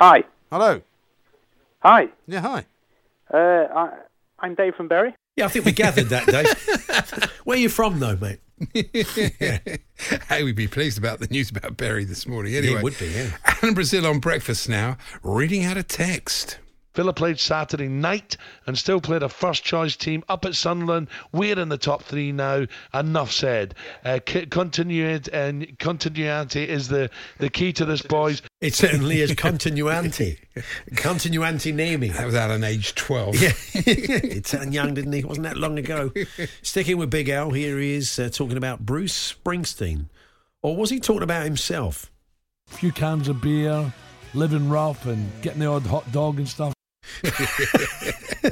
Hi. 0.00 0.24
Hello. 0.50 0.80
Hi. 1.80 2.08
Yeah, 2.26 2.40
hi. 2.40 2.64
Uh, 3.30 3.36
I, 3.36 3.98
I'm 4.38 4.54
Dave 4.54 4.74
from 4.76 4.88
Barry. 4.88 5.14
Yeah, 5.36 5.44
I 5.44 5.48
think 5.48 5.66
we 5.66 5.72
gathered 5.72 6.06
that, 6.06 6.26
Dave. 6.26 7.30
Where 7.44 7.58
are 7.58 7.60
you 7.60 7.68
from, 7.68 8.00
though, 8.00 8.16
mate? 8.16 8.40
Hey, 10.28 10.42
we'd 10.42 10.56
be 10.56 10.68
pleased 10.68 10.96
about 10.96 11.20
the 11.20 11.26
news 11.26 11.50
about 11.50 11.76
Berry 11.76 12.06
this 12.06 12.26
morning. 12.26 12.54
Anyway, 12.54 12.78
it 12.78 12.82
would 12.82 12.98
be, 12.98 13.08
yeah. 13.08 13.32
Alan 13.44 13.74
Brazil 13.74 14.06
on 14.06 14.20
breakfast 14.20 14.70
now, 14.70 14.96
reading 15.22 15.66
out 15.66 15.76
a 15.76 15.82
text. 15.82 16.60
Villa 16.96 17.12
played 17.12 17.38
Saturday 17.38 17.88
night 17.88 18.36
and 18.66 18.76
still 18.76 19.00
played 19.00 19.22
a 19.22 19.28
first 19.28 19.62
choice 19.62 19.94
team 19.96 20.24
up 20.28 20.46
at 20.46 20.54
Sunderland. 20.54 21.08
We're 21.30 21.58
in 21.58 21.68
the 21.68 21.76
top 21.78 22.02
three 22.02 22.32
now. 22.32 22.66
Enough 22.94 23.30
said. 23.30 23.74
Uh, 24.04 24.18
c- 24.26 24.46
continuity 24.46 25.30
and 25.32 25.78
continuity 25.78 26.68
is 26.68 26.88
the, 26.88 27.10
the 27.38 27.50
key 27.50 27.72
to 27.74 27.84
this, 27.84 28.00
boys. 28.00 28.40
It 28.62 28.74
certainly 28.74 29.20
is 29.20 29.34
continuity. 29.34 30.38
continuity 30.96 31.72
naming. 31.72 32.12
That 32.12 32.26
was 32.26 32.34
Alan, 32.34 32.64
age 32.64 32.94
12. 32.94 33.36
Yeah, 33.42 33.50
he 34.30 34.40
turned 34.40 34.72
young, 34.72 34.94
didn't 34.94 35.12
he? 35.12 35.22
Wasn't 35.22 35.44
that 35.44 35.58
long 35.58 35.78
ago? 35.78 36.10
Sticking 36.62 36.96
with 36.96 37.10
Big 37.10 37.28
Al, 37.28 37.50
here 37.50 37.78
he 37.78 37.94
is 37.94 38.18
uh, 38.18 38.30
talking 38.30 38.56
about 38.56 38.86
Bruce 38.86 39.34
Springsteen. 39.34 40.06
Or 40.62 40.76
was 40.76 40.88
he 40.88 40.98
talking 40.98 41.22
about 41.22 41.44
himself? 41.44 42.10
A 42.72 42.74
few 42.74 42.90
cans 42.90 43.28
of 43.28 43.42
beer, 43.42 43.92
living 44.34 44.68
rough, 44.68 45.06
and 45.06 45.30
getting 45.42 45.60
the 45.60 45.66
odd 45.66 45.82
hot 45.82 46.10
dog 46.10 46.38
and 46.38 46.48
stuff. 46.48 46.72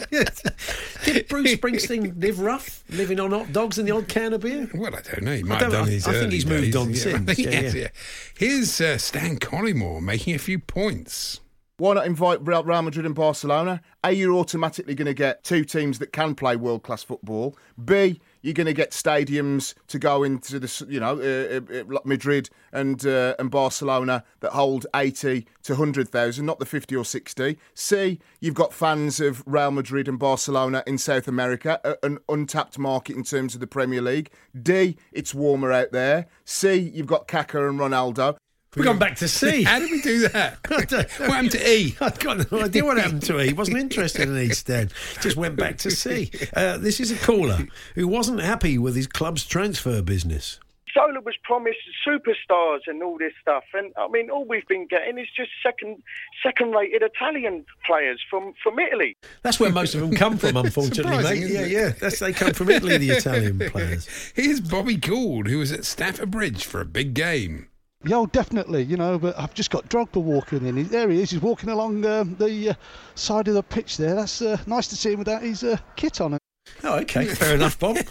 Did 1.05 1.29
Bruce 1.29 1.55
Springsteen 1.55 2.21
live 2.21 2.41
rough, 2.41 2.83
living 2.91 3.21
on 3.21 3.31
hot 3.33 3.53
dogs 3.53 3.79
and 3.79 3.87
the 3.87 3.93
odd 3.93 4.09
can 4.09 4.33
of 4.33 4.41
beer? 4.43 4.69
Well, 4.75 4.95
I 4.95 5.01
don't 5.03 5.23
know. 5.23 5.35
He 5.37 5.43
might 5.43 5.61
have 5.63 5.73
done 5.73 5.89
I- 5.89 5.91
his 5.91 6.07
I 6.07 6.13
think 6.13 6.25
early 6.25 6.35
he's 6.35 6.47
moved 6.47 6.65
days. 6.73 6.77
on 6.77 6.91
Yeah, 6.91 6.97
since. 6.97 7.31
I 7.31 7.35
Yeah, 7.43 7.61
yeah. 7.61 7.73
yeah. 7.75 7.89
Here's 8.37 8.81
uh, 8.81 8.99
Stan 8.99 9.39
Collymore 9.39 10.01
making 10.03 10.35
a 10.35 10.39
few 10.39 10.59
points. 10.59 11.41
Why 11.77 11.95
not 11.95 12.07
invite 12.07 12.47
Real 12.47 12.63
Real 12.63 12.83
Madrid 12.83 13.05
and 13.05 13.15
Barcelona? 13.15 13.81
A, 14.05 14.13
you're 14.13 14.35
automatically 14.35 14.95
going 14.95 15.07
to 15.07 15.15
get 15.15 15.43
two 15.43 15.65
teams 15.65 15.99
that 15.99 16.13
can 16.13 16.35
play 16.37 16.55
world 16.57 16.85
class 16.85 17.03
football. 17.03 17.57
B, 17.85 18.21
you're 18.45 18.53
going 18.53 18.67
to 18.67 18.75
get 18.75 18.91
stadiums 18.91 19.73
to 19.89 19.99
go 19.99 20.23
into 20.23 20.59
the, 20.61 20.87
you 20.87 21.01
know, 21.01 21.19
uh, 21.19 21.61
uh, 21.75 21.85
like 21.89 22.05
Madrid 22.05 22.51
and 22.73 23.07
uh, 23.07 23.35
and 23.39 23.51
Barcelona 23.51 24.23
that 24.41 24.53
hold 24.53 24.87
80 24.95 25.47
to 25.63 25.73
100,000, 25.73 26.45
not 26.45 26.59
the 26.59 26.67
50 26.67 26.95
or 26.95 27.07
60. 27.07 27.59
C, 27.73 28.21
you've 28.41 28.55
got 28.55 28.75
fans 28.75 29.19
of 29.19 29.43
Real 29.47 29.71
Madrid 29.71 30.09
and 30.09 30.19
Barcelona 30.19 30.85
in 30.87 30.99
South 30.99 31.27
America, 31.27 31.81
an 32.03 32.19
untapped 32.29 32.79
market 32.79 33.17
in 33.17 33.25
terms 33.25 33.55
of 33.55 33.61
the 33.61 33.67
Premier 33.67 34.03
League. 34.03 34.31
D, 34.61 34.99
it's 35.11 35.33
warmer 35.33 35.73
out 35.73 35.93
there. 35.93 36.27
C, 36.45 36.75
you've 36.75 37.07
got 37.07 37.27
Kaká 37.27 37.67
and 37.67 37.81
Ronaldo. 37.81 38.37
We've 38.77 38.85
gone 38.85 38.99
back 38.99 39.17
to 39.17 39.29
C. 39.29 39.63
How 39.63 39.79
did 39.79 39.91
we 39.91 40.01
do 40.01 40.29
that? 40.29 40.59
what 40.69 40.91
happened 40.91 41.53
to 41.53 41.71
E? 41.71 41.97
I've 42.01 42.19
got 42.19 42.51
no 42.51 42.63
idea 42.63 42.85
what 42.85 42.97
happened 42.97 43.23
to 43.25 43.41
E. 43.41 43.53
Wasn't 43.53 43.79
interested 43.79 44.29
in 44.29 44.37
East 44.39 44.69
End. 44.69 44.93
Just 45.21 45.37
went 45.37 45.57
back 45.57 45.79
to 45.79 45.91
C. 45.91 46.31
Uh, 46.55 46.79
this 46.79 47.01
is 47.01 47.11
a 47.11 47.17
caller 47.17 47.67
who 47.95 48.07
wasn't 48.07 48.41
happy 48.41 48.79
with 48.79 48.95
his 48.95 49.07
club's 49.07 49.45
transfer 49.45 50.03
business. 50.03 50.61
Zola 50.95 51.21
was 51.21 51.35
promised 51.43 51.79
superstars 52.07 52.81
and 52.87 53.03
all 53.03 53.19
this 53.19 53.33
stuff, 53.41 53.65
and 53.75 53.93
I 53.97 54.07
mean, 54.09 54.31
all 54.31 54.45
we've 54.45 54.67
been 54.69 54.87
getting 54.87 55.19
is 55.19 55.27
just 55.37 55.51
second, 55.63 56.03
second-rated 56.43 57.03
Italian 57.03 57.65
players 57.85 58.23
from 58.31 58.55
from 58.63 58.79
Italy. 58.79 59.17
That's 59.43 59.59
where 59.59 59.73
most 59.73 59.95
of 59.95 60.01
them 60.01 60.15
come 60.15 60.39
from, 60.39 60.57
unfortunately, 60.57 61.23
mate. 61.25 61.51
Yeah, 61.51 61.61
it? 61.61 61.71
yeah. 61.71 61.89
That's 62.01 62.21
they 62.21 62.33
come 62.33 62.53
from 62.53 62.71
Italy, 62.71 62.99
the 62.99 63.11
Italian 63.11 63.59
players. 63.71 64.07
Here's 64.35 64.61
Bobby 64.61 64.97
Gould, 64.97 65.49
who 65.49 65.59
was 65.59 65.73
at 65.73 65.85
Stamford 65.85 66.31
Bridge 66.31 66.65
for 66.65 66.81
a 66.81 66.87
big 66.87 67.15
game. 67.15 67.69
Yeah, 68.07 68.17
oh, 68.17 68.27
definitely. 68.27 68.83
You 68.85 68.97
know, 68.97 69.19
but 69.19 69.39
I've 69.39 69.55
just 69.55 69.71
got 69.71 69.89
Drogba 69.89 70.21
walking 70.23 70.67
in. 70.67 70.77
He- 70.77 70.83
There 70.85 71.09
he 71.11 71.23
is. 71.23 71.31
He's 71.31 71.41
walking 71.41 71.71
along 71.71 72.05
um, 72.05 72.37
the 72.39 72.71
uh, 72.71 72.75
side 73.15 73.49
of 73.49 73.55
the 73.55 73.63
pitch 73.63 73.97
there. 73.97 74.15
That's 74.15 74.43
uh, 74.43 74.59
nice 74.67 74.89
to 74.89 74.97
see 74.97 75.13
him 75.13 75.19
without 75.19 75.43
his 75.43 75.65
uh, 75.65 75.77
kit 75.97 76.21
on. 76.21 76.35
Him. 76.35 76.39
Oh, 76.83 76.99
okay. 77.01 77.27
Fair 77.35 77.55
enough, 77.55 77.79
Bob. 77.79 77.97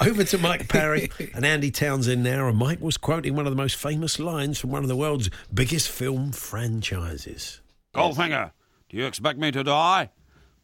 Over 0.00 0.24
to 0.24 0.38
Mike 0.38 0.68
Parry 0.68 1.10
and 1.34 1.44
Andy 1.44 1.70
Townsend 1.70 2.22
now. 2.22 2.48
And 2.48 2.58
Mike 2.58 2.80
was 2.80 2.96
quoting 2.96 3.36
one 3.36 3.46
of 3.46 3.52
the 3.52 3.56
most 3.56 3.76
famous 3.76 4.18
lines 4.18 4.58
from 4.58 4.70
one 4.70 4.82
of 4.82 4.88
the 4.88 4.96
world's 4.96 5.30
biggest 5.52 5.88
film 5.88 6.32
franchises. 6.32 7.60
Goldfinger, 7.94 8.52
do 8.88 8.96
you 8.96 9.06
expect 9.06 9.38
me 9.38 9.50
to 9.52 9.62
die? 9.64 10.10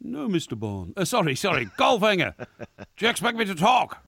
No, 0.03 0.29
Mr. 0.29 0.59
Bond. 0.59 0.95
Uh, 0.97 1.05
sorry, 1.05 1.35
sorry. 1.37 1.67
Goldfinger, 1.79 2.35
do 2.97 3.05
you 3.05 3.09
expect 3.09 3.37
me 3.37 3.45
to 3.45 3.55
talk? 3.55 4.03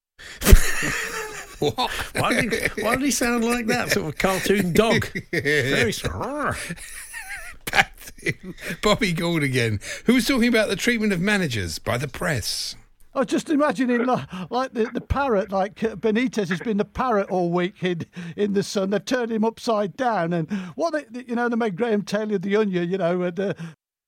Why 1.70 2.40
did, 2.40 2.52
he, 2.52 2.82
why 2.82 2.96
did 2.96 3.04
he 3.04 3.10
sound 3.10 3.44
like 3.44 3.66
that? 3.66 3.90
Sort 3.92 4.08
of 4.08 4.18
cartoon 4.18 4.72
dog. 4.72 5.06
Very 5.32 5.92
strong. 5.92 6.54
Bobby 8.82 9.12
Gould 9.12 9.42
again, 9.42 9.80
who 10.06 10.14
was 10.14 10.26
talking 10.26 10.48
about 10.48 10.68
the 10.68 10.76
treatment 10.76 11.12
of 11.12 11.20
managers 11.20 11.78
by 11.78 11.98
the 11.98 12.08
press. 12.08 12.76
I 13.14 13.20
was 13.20 13.28
just 13.28 13.50
imagining 13.50 14.06
like, 14.06 14.26
like 14.50 14.72
the, 14.72 14.84
the 14.92 15.00
parrot, 15.00 15.52
like 15.52 15.82
uh, 15.84 15.96
Benitez 15.96 16.48
has 16.48 16.60
been 16.60 16.78
the 16.78 16.84
parrot 16.84 17.28
all 17.30 17.50
week 17.50 17.82
in, 17.82 18.06
in 18.36 18.54
the 18.54 18.62
sun. 18.62 18.90
They've 18.90 19.04
turned 19.04 19.30
him 19.30 19.44
upside 19.44 19.96
down, 19.96 20.32
and 20.32 20.50
what 20.76 20.92
they, 20.92 21.24
you 21.26 21.34
know, 21.34 21.48
they 21.48 21.56
made 21.56 21.76
Graham 21.76 22.02
Taylor 22.02 22.38
the 22.38 22.56
Onion, 22.56 22.90
you 22.90 22.96
know, 22.96 23.22
and 23.22 23.38
uh, 23.38 23.54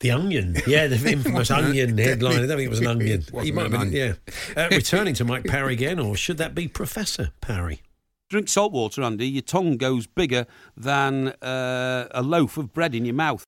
The 0.04 0.10
Onion. 0.10 0.54
Yeah, 0.66 0.86
the 0.86 0.96
infamous 1.12 1.50
Onion 1.50 1.96
headline. 1.98 2.34
I 2.34 2.38
don't 2.40 2.48
think 2.48 2.60
it 2.60 2.68
was 2.68 2.80
an 2.80 2.88
onion. 2.88 3.24
He 3.40 3.52
might 3.52 3.62
have 3.62 3.70
been, 3.70 3.80
onion. 3.80 4.18
yeah. 4.26 4.32
Uh, 4.64 4.68
returning 4.70 5.14
to 5.14 5.24
Mike 5.24 5.46
Parry 5.46 5.72
again, 5.72 5.98
or 5.98 6.14
should 6.14 6.36
that 6.36 6.54
be 6.54 6.68
Professor 6.68 7.30
Parry? 7.40 7.80
Drink 8.28 8.50
salt 8.50 8.72
water, 8.72 9.02
Andy. 9.02 9.26
Your 9.26 9.40
tongue 9.40 9.78
goes 9.78 10.06
bigger 10.06 10.46
than 10.76 11.28
uh, 11.40 12.08
a 12.10 12.22
loaf 12.22 12.58
of 12.58 12.74
bread 12.74 12.94
in 12.94 13.06
your 13.06 13.14
mouth. 13.14 13.44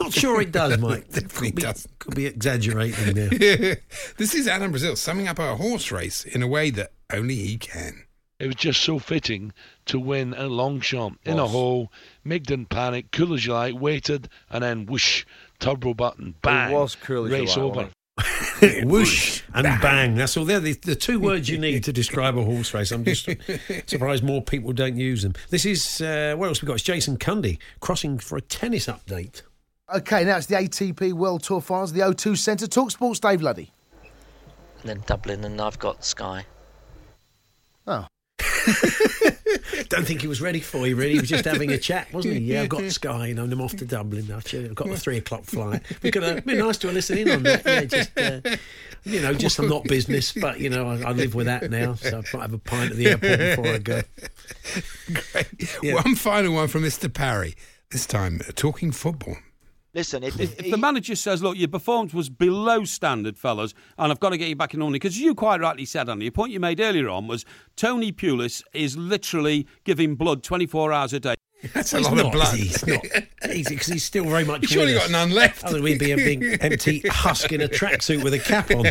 Not 0.00 0.14
sure 0.14 0.40
it 0.40 0.50
does, 0.50 0.78
Mike. 0.78 1.08
Definitely 1.10 1.50
could 1.50 1.56
be, 1.56 1.62
does. 1.62 1.88
Could 1.98 2.14
be 2.14 2.24
exaggerating 2.26 3.12
there. 3.12 3.76
this 4.16 4.34
is 4.34 4.48
Alan 4.48 4.70
Brazil 4.70 4.96
summing 4.96 5.28
up 5.28 5.38
a 5.38 5.56
horse 5.56 5.92
race 5.92 6.24
in 6.24 6.42
a 6.42 6.48
way 6.48 6.70
that 6.70 6.92
only 7.12 7.34
he 7.34 7.58
can. 7.58 8.04
It 8.38 8.46
was 8.46 8.54
just 8.54 8.82
so 8.82 9.00
fitting 9.00 9.52
to 9.86 9.98
win 9.98 10.32
a 10.32 10.46
long 10.46 10.80
shot 10.80 11.14
in 11.24 11.40
a 11.40 11.46
hole. 11.48 11.92
Mick 12.24 12.44
didn't 12.44 12.68
panic, 12.68 13.10
cool 13.10 13.34
as 13.34 13.44
you 13.44 13.52
like, 13.52 13.74
waited, 13.74 14.28
and 14.48 14.62
then 14.62 14.86
whoosh, 14.86 15.24
turbo 15.58 15.94
button, 15.94 16.34
bang. 16.42 16.72
was 16.72 16.94
cool 16.94 17.26
as 17.26 17.32
race 17.32 17.56
like, 17.56 17.58
over. 17.58 17.90
Whoosh 18.84 19.42
and 19.54 19.64
bang. 19.80 20.14
That's 20.16 20.36
all. 20.36 20.44
They're 20.44 20.60
the, 20.60 20.72
the 20.74 20.96
two 20.96 21.20
words 21.20 21.48
you 21.48 21.58
need 21.58 21.84
to 21.84 21.92
describe 21.92 22.36
a 22.36 22.42
horse 22.42 22.74
race. 22.74 22.90
I'm 22.90 23.04
just 23.04 23.28
surprised 23.86 24.24
more 24.24 24.42
people 24.42 24.72
don't 24.72 24.96
use 24.96 25.22
them. 25.22 25.34
This 25.50 25.64
is, 25.64 26.00
uh, 26.00 26.34
what 26.36 26.48
else 26.48 26.62
we 26.62 26.66
got? 26.66 26.74
It's 26.74 26.82
Jason 26.82 27.16
Cundy 27.16 27.58
crossing 27.80 28.18
for 28.18 28.36
a 28.36 28.40
tennis 28.40 28.86
update. 28.86 29.42
Okay, 29.94 30.24
now 30.24 30.36
it's 30.36 30.46
the 30.46 30.56
ATP 30.56 31.12
World 31.14 31.42
Tour 31.42 31.60
Finals, 31.60 31.92
the 31.92 32.00
O2 32.00 32.36
Centre. 32.36 32.66
Talk 32.66 32.90
Sports, 32.90 33.20
Dave 33.20 33.40
Luddy. 33.40 33.72
And 34.80 34.88
then 34.88 35.02
Dublin, 35.06 35.44
and 35.44 35.60
I've 35.60 35.78
got 35.78 36.04
Sky. 36.04 36.44
Oh. 37.86 38.06
Don't 39.88 40.06
think 40.06 40.20
he 40.20 40.26
was 40.26 40.40
ready 40.40 40.60
for 40.60 40.86
you, 40.86 40.96
really. 40.96 41.14
He 41.14 41.20
was 41.20 41.28
just 41.28 41.44
having 41.44 41.70
a 41.72 41.78
chat, 41.78 42.12
wasn't 42.12 42.34
he? 42.34 42.40
Yeah, 42.40 42.62
I've 42.62 42.68
got 42.68 42.84
Sky 42.90 43.28
and 43.28 43.38
I'm 43.38 43.60
off 43.60 43.76
to 43.76 43.84
Dublin. 43.84 44.30
I've 44.32 44.74
got 44.74 44.88
the 44.88 44.96
three 44.96 45.16
o'clock 45.18 45.44
flight. 45.44 45.82
We 46.02 46.10
could 46.10 46.22
have 46.22 46.44
been 46.44 46.58
nice 46.58 46.76
to 46.78 46.92
listen 46.92 47.18
in 47.18 47.30
on 47.30 47.42
that. 47.44 47.64
Yeah, 47.64 47.84
just, 47.84 48.18
uh, 48.18 48.40
you 49.04 49.20
know, 49.20 49.34
just 49.34 49.60
not 49.60 49.84
business, 49.84 50.32
but, 50.32 50.60
you 50.60 50.70
know, 50.70 50.88
I, 50.88 51.08
I 51.08 51.12
live 51.12 51.34
with 51.34 51.46
that 51.46 51.70
now. 51.70 51.94
So 51.94 52.18
I 52.18 52.36
might 52.36 52.42
have 52.42 52.52
a 52.52 52.58
pint 52.58 52.90
at 52.92 52.96
the 52.96 53.08
airport 53.08 53.38
before 53.38 53.74
I 53.74 53.78
go. 53.78 54.02
One 55.94 56.14
final 56.14 56.54
one 56.54 56.68
from 56.68 56.82
Mr. 56.82 57.12
Parry. 57.12 57.54
This 57.90 58.06
time, 58.06 58.40
uh, 58.46 58.52
talking 58.54 58.92
football. 58.92 59.36
Listen, 59.98 60.22
if, 60.22 60.38
if, 60.38 60.60
if 60.60 60.70
the 60.70 60.76
manager 60.76 61.16
says, 61.16 61.42
look, 61.42 61.56
your 61.56 61.66
performance 61.66 62.14
was 62.14 62.28
below 62.28 62.84
standard, 62.84 63.36
fellas, 63.36 63.74
and 63.98 64.12
I've 64.12 64.20
got 64.20 64.30
to 64.30 64.38
get 64.38 64.48
you 64.48 64.54
back 64.54 64.72
in 64.72 64.80
order, 64.80 64.92
because 64.92 65.18
you 65.18 65.34
quite 65.34 65.60
rightly 65.60 65.84
said, 65.84 66.08
Andy, 66.08 66.28
a 66.28 66.30
point 66.30 66.52
you 66.52 66.60
made 66.60 66.78
earlier 66.78 67.08
on 67.08 67.26
was 67.26 67.44
Tony 67.74 68.12
Pulis 68.12 68.62
is 68.72 68.96
literally 68.96 69.66
giving 69.82 70.14
blood 70.14 70.44
24 70.44 70.92
hours 70.92 71.12
a 71.14 71.18
day. 71.18 71.34
That's 71.74 71.92
Well, 71.92 72.02
a 72.02 72.04
lot 72.04 72.16
not, 72.16 72.26
of 72.26 72.32
blood. 72.32 72.56
He's 72.56 72.86
not. 72.86 73.04
He's, 73.50 73.68
because 73.68 73.88
he's 73.88 74.04
still 74.04 74.22
very 74.26 74.44
much. 74.44 74.60
He's 74.60 74.70
surely 74.70 74.94
got 74.94 75.10
none 75.10 75.32
left. 75.32 75.64
Otherwise, 75.64 75.94
he'd 75.94 75.98
be 75.98 76.12
a 76.12 76.16
big 76.16 76.58
empty 76.60 77.00
husk 77.08 77.50
in 77.50 77.60
a 77.60 77.66
tracksuit 77.68 78.22
with 78.22 78.34
a 78.34 78.38
cap 78.38 78.70
on, 78.70 78.84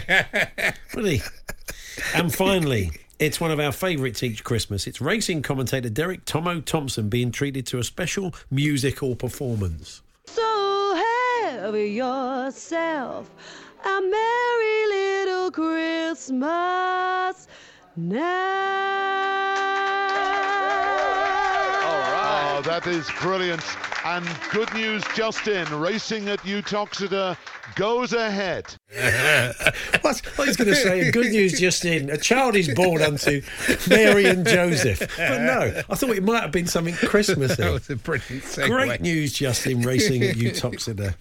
would 0.93 1.05
he? 1.05 1.21
And 2.15 2.35
finally, 2.35 2.91
it's 3.17 3.39
one 3.39 3.51
of 3.51 3.61
our 3.61 3.71
favourites 3.71 4.23
each 4.23 4.43
Christmas. 4.43 4.87
It's 4.87 4.99
racing 4.99 5.41
commentator 5.41 5.89
Derek 5.89 6.25
Tomo 6.25 6.59
Thompson 6.59 7.07
being 7.07 7.31
treated 7.31 7.65
to 7.67 7.79
a 7.79 7.83
special 7.85 8.35
musical 8.51 9.15
performance. 9.15 10.01
So 10.25 10.43
have 11.57 11.75
yourself 11.75 13.31
a 13.83 14.01
merry 14.01 14.87
little 14.89 15.49
Christmas 15.51 17.47
now. 17.95 19.46
That 22.77 22.85
is 22.85 23.09
brilliant. 23.19 23.63
And 24.05 24.23
good 24.51 24.71
news 24.75 25.03
Justin. 25.15 25.65
Racing 25.79 26.29
at 26.29 26.39
Uttoxeter 26.41 27.35
goes 27.73 28.13
ahead. 28.13 28.67
What's, 30.01 30.21
what 30.37 30.47
he's 30.47 30.57
going 30.57 30.67
to 30.67 30.75
say? 30.75 31.09
Good 31.09 31.31
news 31.31 31.59
Justin. 31.59 32.11
A 32.11 32.19
child 32.19 32.55
is 32.55 32.71
born 32.75 33.01
unto 33.01 33.41
Mary 33.89 34.25
and 34.25 34.45
Joseph. 34.45 34.99
But 35.17 35.41
no, 35.41 35.81
I 35.89 35.95
thought 35.95 36.11
it 36.11 36.21
might 36.21 36.41
have 36.41 36.51
been 36.51 36.67
something 36.67 36.93
Christmassy. 36.93 37.55
That 37.63 37.73
was 37.73 37.89
a 37.89 37.95
brilliant 37.95 38.43
segue. 38.43 38.67
Great 38.67 39.01
news 39.01 39.33
Justin. 39.33 39.81
racing 39.81 40.21
at 40.21 40.35
Uttoxeter. 40.35 41.15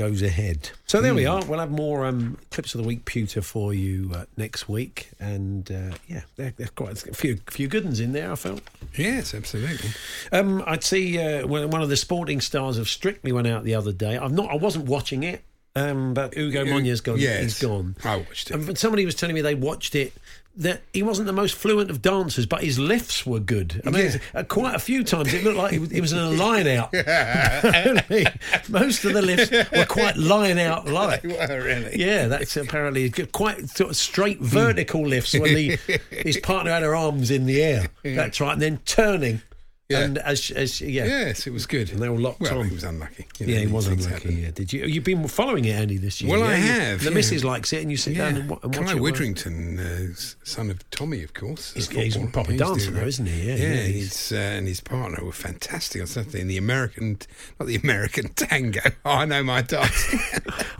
Goes 0.00 0.22
ahead. 0.22 0.70
So 0.86 1.02
there 1.02 1.14
we 1.14 1.26
are. 1.26 1.44
We'll 1.44 1.58
have 1.60 1.70
more 1.70 2.06
um, 2.06 2.38
clips 2.50 2.74
of 2.74 2.80
the 2.80 2.86
week 2.88 3.04
pewter 3.04 3.42
for 3.42 3.74
you 3.74 4.10
uh, 4.14 4.24
next 4.34 4.66
week, 4.66 5.10
and 5.20 5.70
uh, 5.70 5.94
yeah, 6.08 6.22
there, 6.36 6.54
there's 6.56 6.70
quite 6.70 6.92
a 7.06 7.12
few 7.12 7.38
few 7.50 7.68
good 7.68 7.84
ones 7.84 8.00
in 8.00 8.12
there. 8.12 8.32
I 8.32 8.34
felt. 8.36 8.62
Yes, 8.96 9.34
absolutely. 9.34 9.90
Um, 10.32 10.64
I'd 10.66 10.82
see 10.82 11.18
uh, 11.18 11.46
one 11.46 11.82
of 11.82 11.90
the 11.90 11.98
sporting 11.98 12.40
stars 12.40 12.78
of 12.78 12.88
Strictly 12.88 13.30
went 13.30 13.46
out 13.46 13.62
the 13.64 13.74
other 13.74 13.92
day. 13.92 14.16
I've 14.16 14.32
not. 14.32 14.50
I 14.50 14.54
wasn't 14.56 14.86
watching 14.86 15.22
it. 15.22 15.42
Um, 15.76 16.14
but 16.14 16.34
Ugo 16.36 16.64
U- 16.64 16.72
Monye's 16.72 17.00
gone. 17.02 17.18
yes. 17.20 17.42
He's 17.42 17.58
gone. 17.60 17.94
I 18.02 18.16
watched 18.16 18.50
it. 18.50 18.54
Um, 18.54 18.64
but 18.64 18.78
somebody 18.78 19.04
was 19.04 19.14
telling 19.14 19.34
me 19.34 19.42
they 19.42 19.54
watched 19.54 19.94
it. 19.94 20.14
That 20.56 20.82
he 20.92 21.02
wasn't 21.02 21.26
the 21.26 21.32
most 21.32 21.54
fluent 21.54 21.90
of 21.90 22.02
dancers, 22.02 22.44
but 22.44 22.62
his 22.62 22.78
lifts 22.78 23.24
were 23.24 23.38
good. 23.38 23.80
I 23.86 23.90
mean, 23.90 24.06
Yeah. 24.06 24.18
uh, 24.34 24.42
quite 24.42 24.74
a 24.74 24.78
few 24.80 25.04
times 25.04 25.32
it 25.32 25.44
looked 25.44 25.56
like 25.56 25.72
he 25.72 25.78
was, 25.78 25.90
he 25.90 26.00
was 26.00 26.12
in 26.12 26.18
a 26.18 26.28
line 26.30 26.66
out. 26.66 26.92
Most 28.68 29.04
of 29.04 29.12
the 29.12 29.22
lifts 29.22 29.50
were 29.72 29.84
quite 29.86 30.16
line 30.16 30.58
out 30.58 30.86
like. 30.90 31.22
Really? 31.22 31.98
Yeah, 31.98 32.26
that's 32.26 32.56
apparently 32.56 33.10
quite 33.10 33.68
sort 33.70 33.90
of 33.90 33.96
straight 33.96 34.40
vertical 34.40 35.06
lifts 35.06 35.32
when 35.34 35.54
the, 35.54 35.78
his 36.10 36.36
partner 36.38 36.72
had 36.72 36.82
her 36.82 36.94
arms 36.96 37.30
in 37.30 37.46
the 37.46 37.62
air. 37.62 37.86
That's 38.02 38.40
right, 38.40 38.52
and 38.52 38.60
then 38.62 38.78
turning. 38.84 39.42
Yeah. 39.90 40.00
And 40.00 40.18
as, 40.18 40.50
as 40.52 40.80
yeah, 40.80 41.04
Yes, 41.04 41.46
it 41.46 41.52
was 41.52 41.66
good. 41.66 41.90
and 41.90 41.98
they 42.00 42.08
all 42.08 42.16
locked 42.18 42.40
Well, 42.40 42.60
on. 42.60 42.68
he 42.68 42.74
was 42.74 42.84
unlucky. 42.84 43.26
You 43.38 43.46
know, 43.46 43.52
yeah, 43.52 43.58
he 43.60 43.66
was 43.66 43.86
unlucky. 43.88 44.08
happen. 44.12 44.38
Yeah, 44.42 44.50
did 44.52 44.72
you? 44.72 44.84
You've 44.86 45.04
been 45.04 45.26
following 45.28 45.64
it, 45.64 45.72
Andy, 45.72 45.96
this 45.98 46.20
year. 46.22 46.30
Well, 46.30 46.40
yeah? 46.40 46.54
I 46.54 46.56
You- 46.58 46.64
have. 46.80 46.98
The 47.00 47.10
yeah. 47.10 47.14
missus 47.14 47.44
likes 47.44 47.72
it, 47.72 47.82
and 47.82 47.90
you 47.90 47.96
sit 47.96 48.16
down 48.16 48.28
and, 48.36 48.38
and 48.38 48.50
watch 48.50 48.62
Clive 48.72 48.96
it. 48.96 49.00
Widdrington, 49.02 49.78
uh, 49.80 50.14
son 50.44 50.70
of 50.70 50.88
Tommy, 50.90 51.22
of 51.22 51.34
course. 51.34 51.72
He's- 51.74 51.88
he's 51.88 52.16
a 52.16 52.26
proper 52.28 52.56
dancer 52.56 52.90
though, 52.92 53.04
isn't 53.06 53.26
he? 53.26 53.48
Yeah, 53.48 53.54
yeah. 53.56 53.74
yeah, 53.74 53.82
he's, 53.82 54.32
uh, 54.32 54.36
and 54.36 54.66
his 54.68 54.80
partner 54.80 55.24
were 55.24 55.32
fantastic 55.32 56.00
on 56.00 56.06
Saturday 56.06 56.40
in 56.40 56.46
the 56.48 56.56
American, 56.58 57.18
not 57.58 57.66
the 57.66 57.76
American 57.76 58.28
tango. 58.34 58.80
Oh, 59.04 59.10
I 59.10 59.24
know 59.24 59.42
my 59.42 59.62
dance. 59.62 60.14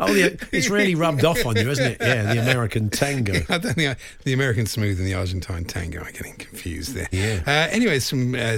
Oh, 0.03 0.15
yeah, 0.15 0.29
it's 0.51 0.71
really 0.71 0.95
rubbed 0.95 1.27
off 1.27 1.45
on 1.45 1.57
you, 1.57 1.69
isn't 1.71 1.85
it? 1.93 1.99
Yeah, 2.01 2.33
the 2.35 2.41
American 2.41 2.89
tango. 2.89 3.35
I 3.51 3.59
don't 3.59 3.75
think 3.75 3.91
I, 3.91 3.97
the 4.25 4.33
American 4.33 4.65
smooth 4.65 4.99
and 4.99 5.07
the 5.07 5.13
Argentine 5.13 5.65
tango. 5.67 6.01
I'm 6.03 6.13
getting 6.13 6.35
confused 6.37 6.95
there. 6.95 7.09
Yeah. 7.13 7.43
Uh, 7.47 7.69
anyway, 7.71 7.99
some 7.99 8.35
uh, 8.35 8.57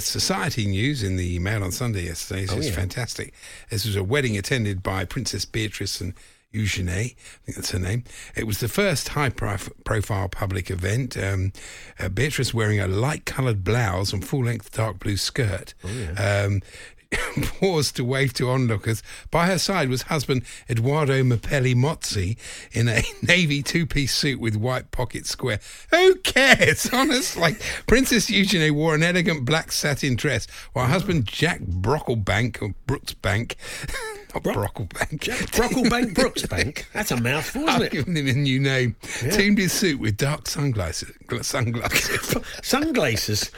society 0.50 0.68
news 0.68 1.02
in 1.04 1.14
the 1.16 1.38
Mail 1.38 1.62
on 1.62 1.70
Sunday 1.70 2.04
yesterday. 2.06 2.42
This 2.42 2.52
Oh, 2.52 2.58
is 2.58 2.68
yeah. 2.68 2.74
fantastic. 2.74 3.32
This 3.70 3.84
was 3.86 3.94
a 3.94 4.02
wedding 4.02 4.36
attended 4.36 4.82
by 4.82 5.04
Princess 5.04 5.44
Beatrice 5.44 6.00
and 6.00 6.14
Eugenie. 6.50 6.90
I 6.90 7.44
think 7.46 7.56
that's 7.56 7.70
her 7.70 7.78
name. 7.78 8.02
It 8.34 8.44
was 8.48 8.58
the 8.58 8.66
first 8.68 9.10
high 9.10 9.28
prof- 9.30 9.70
profile 9.84 10.28
public 10.28 10.68
event. 10.68 11.16
Um, 11.16 11.52
uh, 11.98 12.08
Beatrice 12.08 12.52
wearing 12.52 12.80
a 12.80 12.88
light 12.88 13.24
coloured 13.24 13.62
blouse 13.62 14.12
and 14.12 14.26
full 14.26 14.44
length 14.44 14.72
dark 14.72 14.98
blue 14.98 15.16
skirt. 15.16 15.74
Oh, 15.84 16.44
Um, 16.46 16.60
paused 17.60 17.96
to 17.96 18.04
wave 18.04 18.32
to 18.34 18.48
onlookers. 18.48 19.02
By 19.30 19.46
her 19.46 19.58
side 19.58 19.88
was 19.88 20.02
husband 20.02 20.42
Eduardo 20.68 21.22
Mapelli 21.22 21.74
Mozzi 21.74 22.36
in 22.72 22.88
a 22.88 23.02
navy 23.22 23.62
two 23.62 23.86
piece 23.86 24.14
suit 24.14 24.40
with 24.40 24.56
white 24.56 24.90
pocket 24.90 25.26
square. 25.26 25.60
Who 25.90 26.16
cares? 26.16 26.88
Honestly. 26.92 27.56
Princess 27.86 28.30
Eugenie 28.30 28.70
wore 28.70 28.94
an 28.94 29.02
elegant 29.02 29.44
black 29.44 29.72
satin 29.72 30.16
dress, 30.16 30.46
while 30.72 30.86
husband 30.86 31.26
Jack 31.26 31.60
Brocklebank, 31.60 32.62
or 32.62 32.74
Brooksbank, 32.86 33.54
not 34.34 34.42
Brocklebank. 34.44 35.20
Brocklebank 35.50 36.14
Brooksbank. 36.14 36.84
That's 36.92 37.10
a 37.10 37.20
mouthful, 37.20 37.62
isn't 37.62 37.74
I've 37.74 37.82
it? 37.82 37.92
given 37.92 38.16
him 38.16 38.28
a 38.28 38.32
new 38.32 38.58
name. 38.60 38.96
Yeah. 39.22 39.30
Teamed 39.30 39.58
his 39.58 39.72
suit 39.72 40.00
with 40.00 40.16
dark 40.16 40.48
sunglasses. 40.48 41.12
Sunglasses. 41.42 42.36
Sunglasses. 42.62 43.50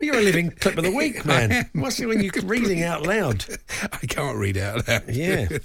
You're 0.00 0.18
a 0.18 0.22
living 0.22 0.50
clip 0.50 0.76
of 0.76 0.84
the 0.84 0.90
week, 0.92 1.24
man. 1.26 1.70
What's 1.72 1.98
it 2.00 2.06
when 2.06 2.20
you're 2.22 2.32
reading 2.44 2.82
out 2.82 3.06
loud? 3.06 3.44
I 3.92 4.06
can't 4.06 4.36
read 4.36 4.56
out 4.58 4.86
loud. 4.88 5.02
Yeah. 5.08 5.48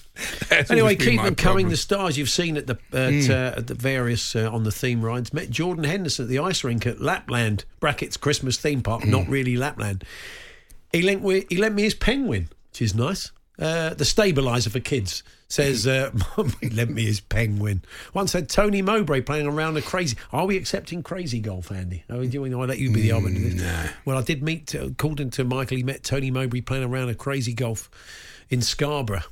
Anyway, 0.69 0.95
keep 0.95 1.21
them 1.21 1.35
coming. 1.35 1.69
The 1.69 1.77
stars 1.77 2.17
you've 2.17 2.29
seen 2.29 2.57
at 2.57 2.67
the 2.67 2.73
at, 2.91 3.09
Mm. 3.13 3.29
uh, 3.29 3.57
at 3.57 3.67
the 3.67 3.73
various 3.75 4.35
uh, 4.35 4.49
on 4.51 4.63
the 4.63 4.71
theme 4.71 5.01
rides. 5.01 5.33
Met 5.33 5.49
Jordan 5.49 5.83
Henderson 5.83 6.25
at 6.25 6.29
the 6.29 6.39
ice 6.39 6.63
rink 6.63 6.85
at 6.85 6.99
Lapland 6.99 7.65
brackets 7.79 8.17
Christmas 8.17 8.57
theme 8.57 8.81
park. 8.81 9.05
Not 9.05 9.25
Mm. 9.25 9.29
really 9.29 9.55
Lapland. 9.57 10.03
He 10.91 11.01
lent 11.01 11.23
he 11.49 11.57
lent 11.57 11.75
me 11.75 11.83
his 11.83 11.93
penguin, 11.93 12.49
which 12.71 12.81
is 12.81 12.93
nice. 12.95 13.31
Uh, 13.59 13.93
the 13.93 14.05
stabilizer 14.05 14.69
for 14.69 14.79
kids 14.79 15.21
says 15.49 15.85
uh, 15.85 16.11
he 16.61 16.69
lent 16.69 16.91
me 16.91 17.03
his 17.03 17.19
penguin. 17.19 17.81
Once 18.13 18.31
had 18.31 18.47
Tony 18.47 18.81
Mowbray 18.81 19.21
playing 19.21 19.47
around 19.47 19.75
a 19.75 19.81
crazy. 19.81 20.15
Are 20.31 20.45
we 20.45 20.55
accepting 20.55 21.03
crazy 21.03 21.39
golf, 21.41 21.71
Andy? 21.71 22.03
Are 22.09 22.17
we 22.17 22.27
doing? 22.27 22.53
I'll 22.55 22.65
let 22.65 22.77
you 22.79 22.91
be 22.91 23.01
the 23.01 23.11
arbiter. 23.11 23.35
of 23.35 23.55
no. 23.55 23.85
Well, 24.05 24.17
I 24.17 24.21
did 24.21 24.41
meet, 24.41 24.73
uh, 24.75 24.89
called 24.97 25.19
into 25.19 25.43
Michael. 25.43 25.77
He 25.77 25.83
met 25.83 26.03
Tony 26.03 26.31
Mowbray 26.31 26.61
playing 26.61 26.85
around 26.85 27.09
a 27.09 27.15
crazy 27.15 27.53
golf 27.53 27.89
in 28.49 28.61
Scarborough. 28.61 29.23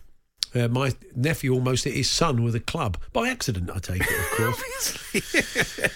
Uh, 0.54 0.68
my 0.68 0.94
nephew 1.16 1.54
almost 1.54 1.84
hit 1.86 1.94
his 1.94 2.10
son 2.10 2.44
with 2.44 2.56
a 2.56 2.60
club 2.60 2.98
by 3.14 3.30
accident. 3.30 3.70
I 3.74 3.80
take 3.80 4.02
it, 4.02 4.20
of 4.20 4.38
course. 4.38 5.90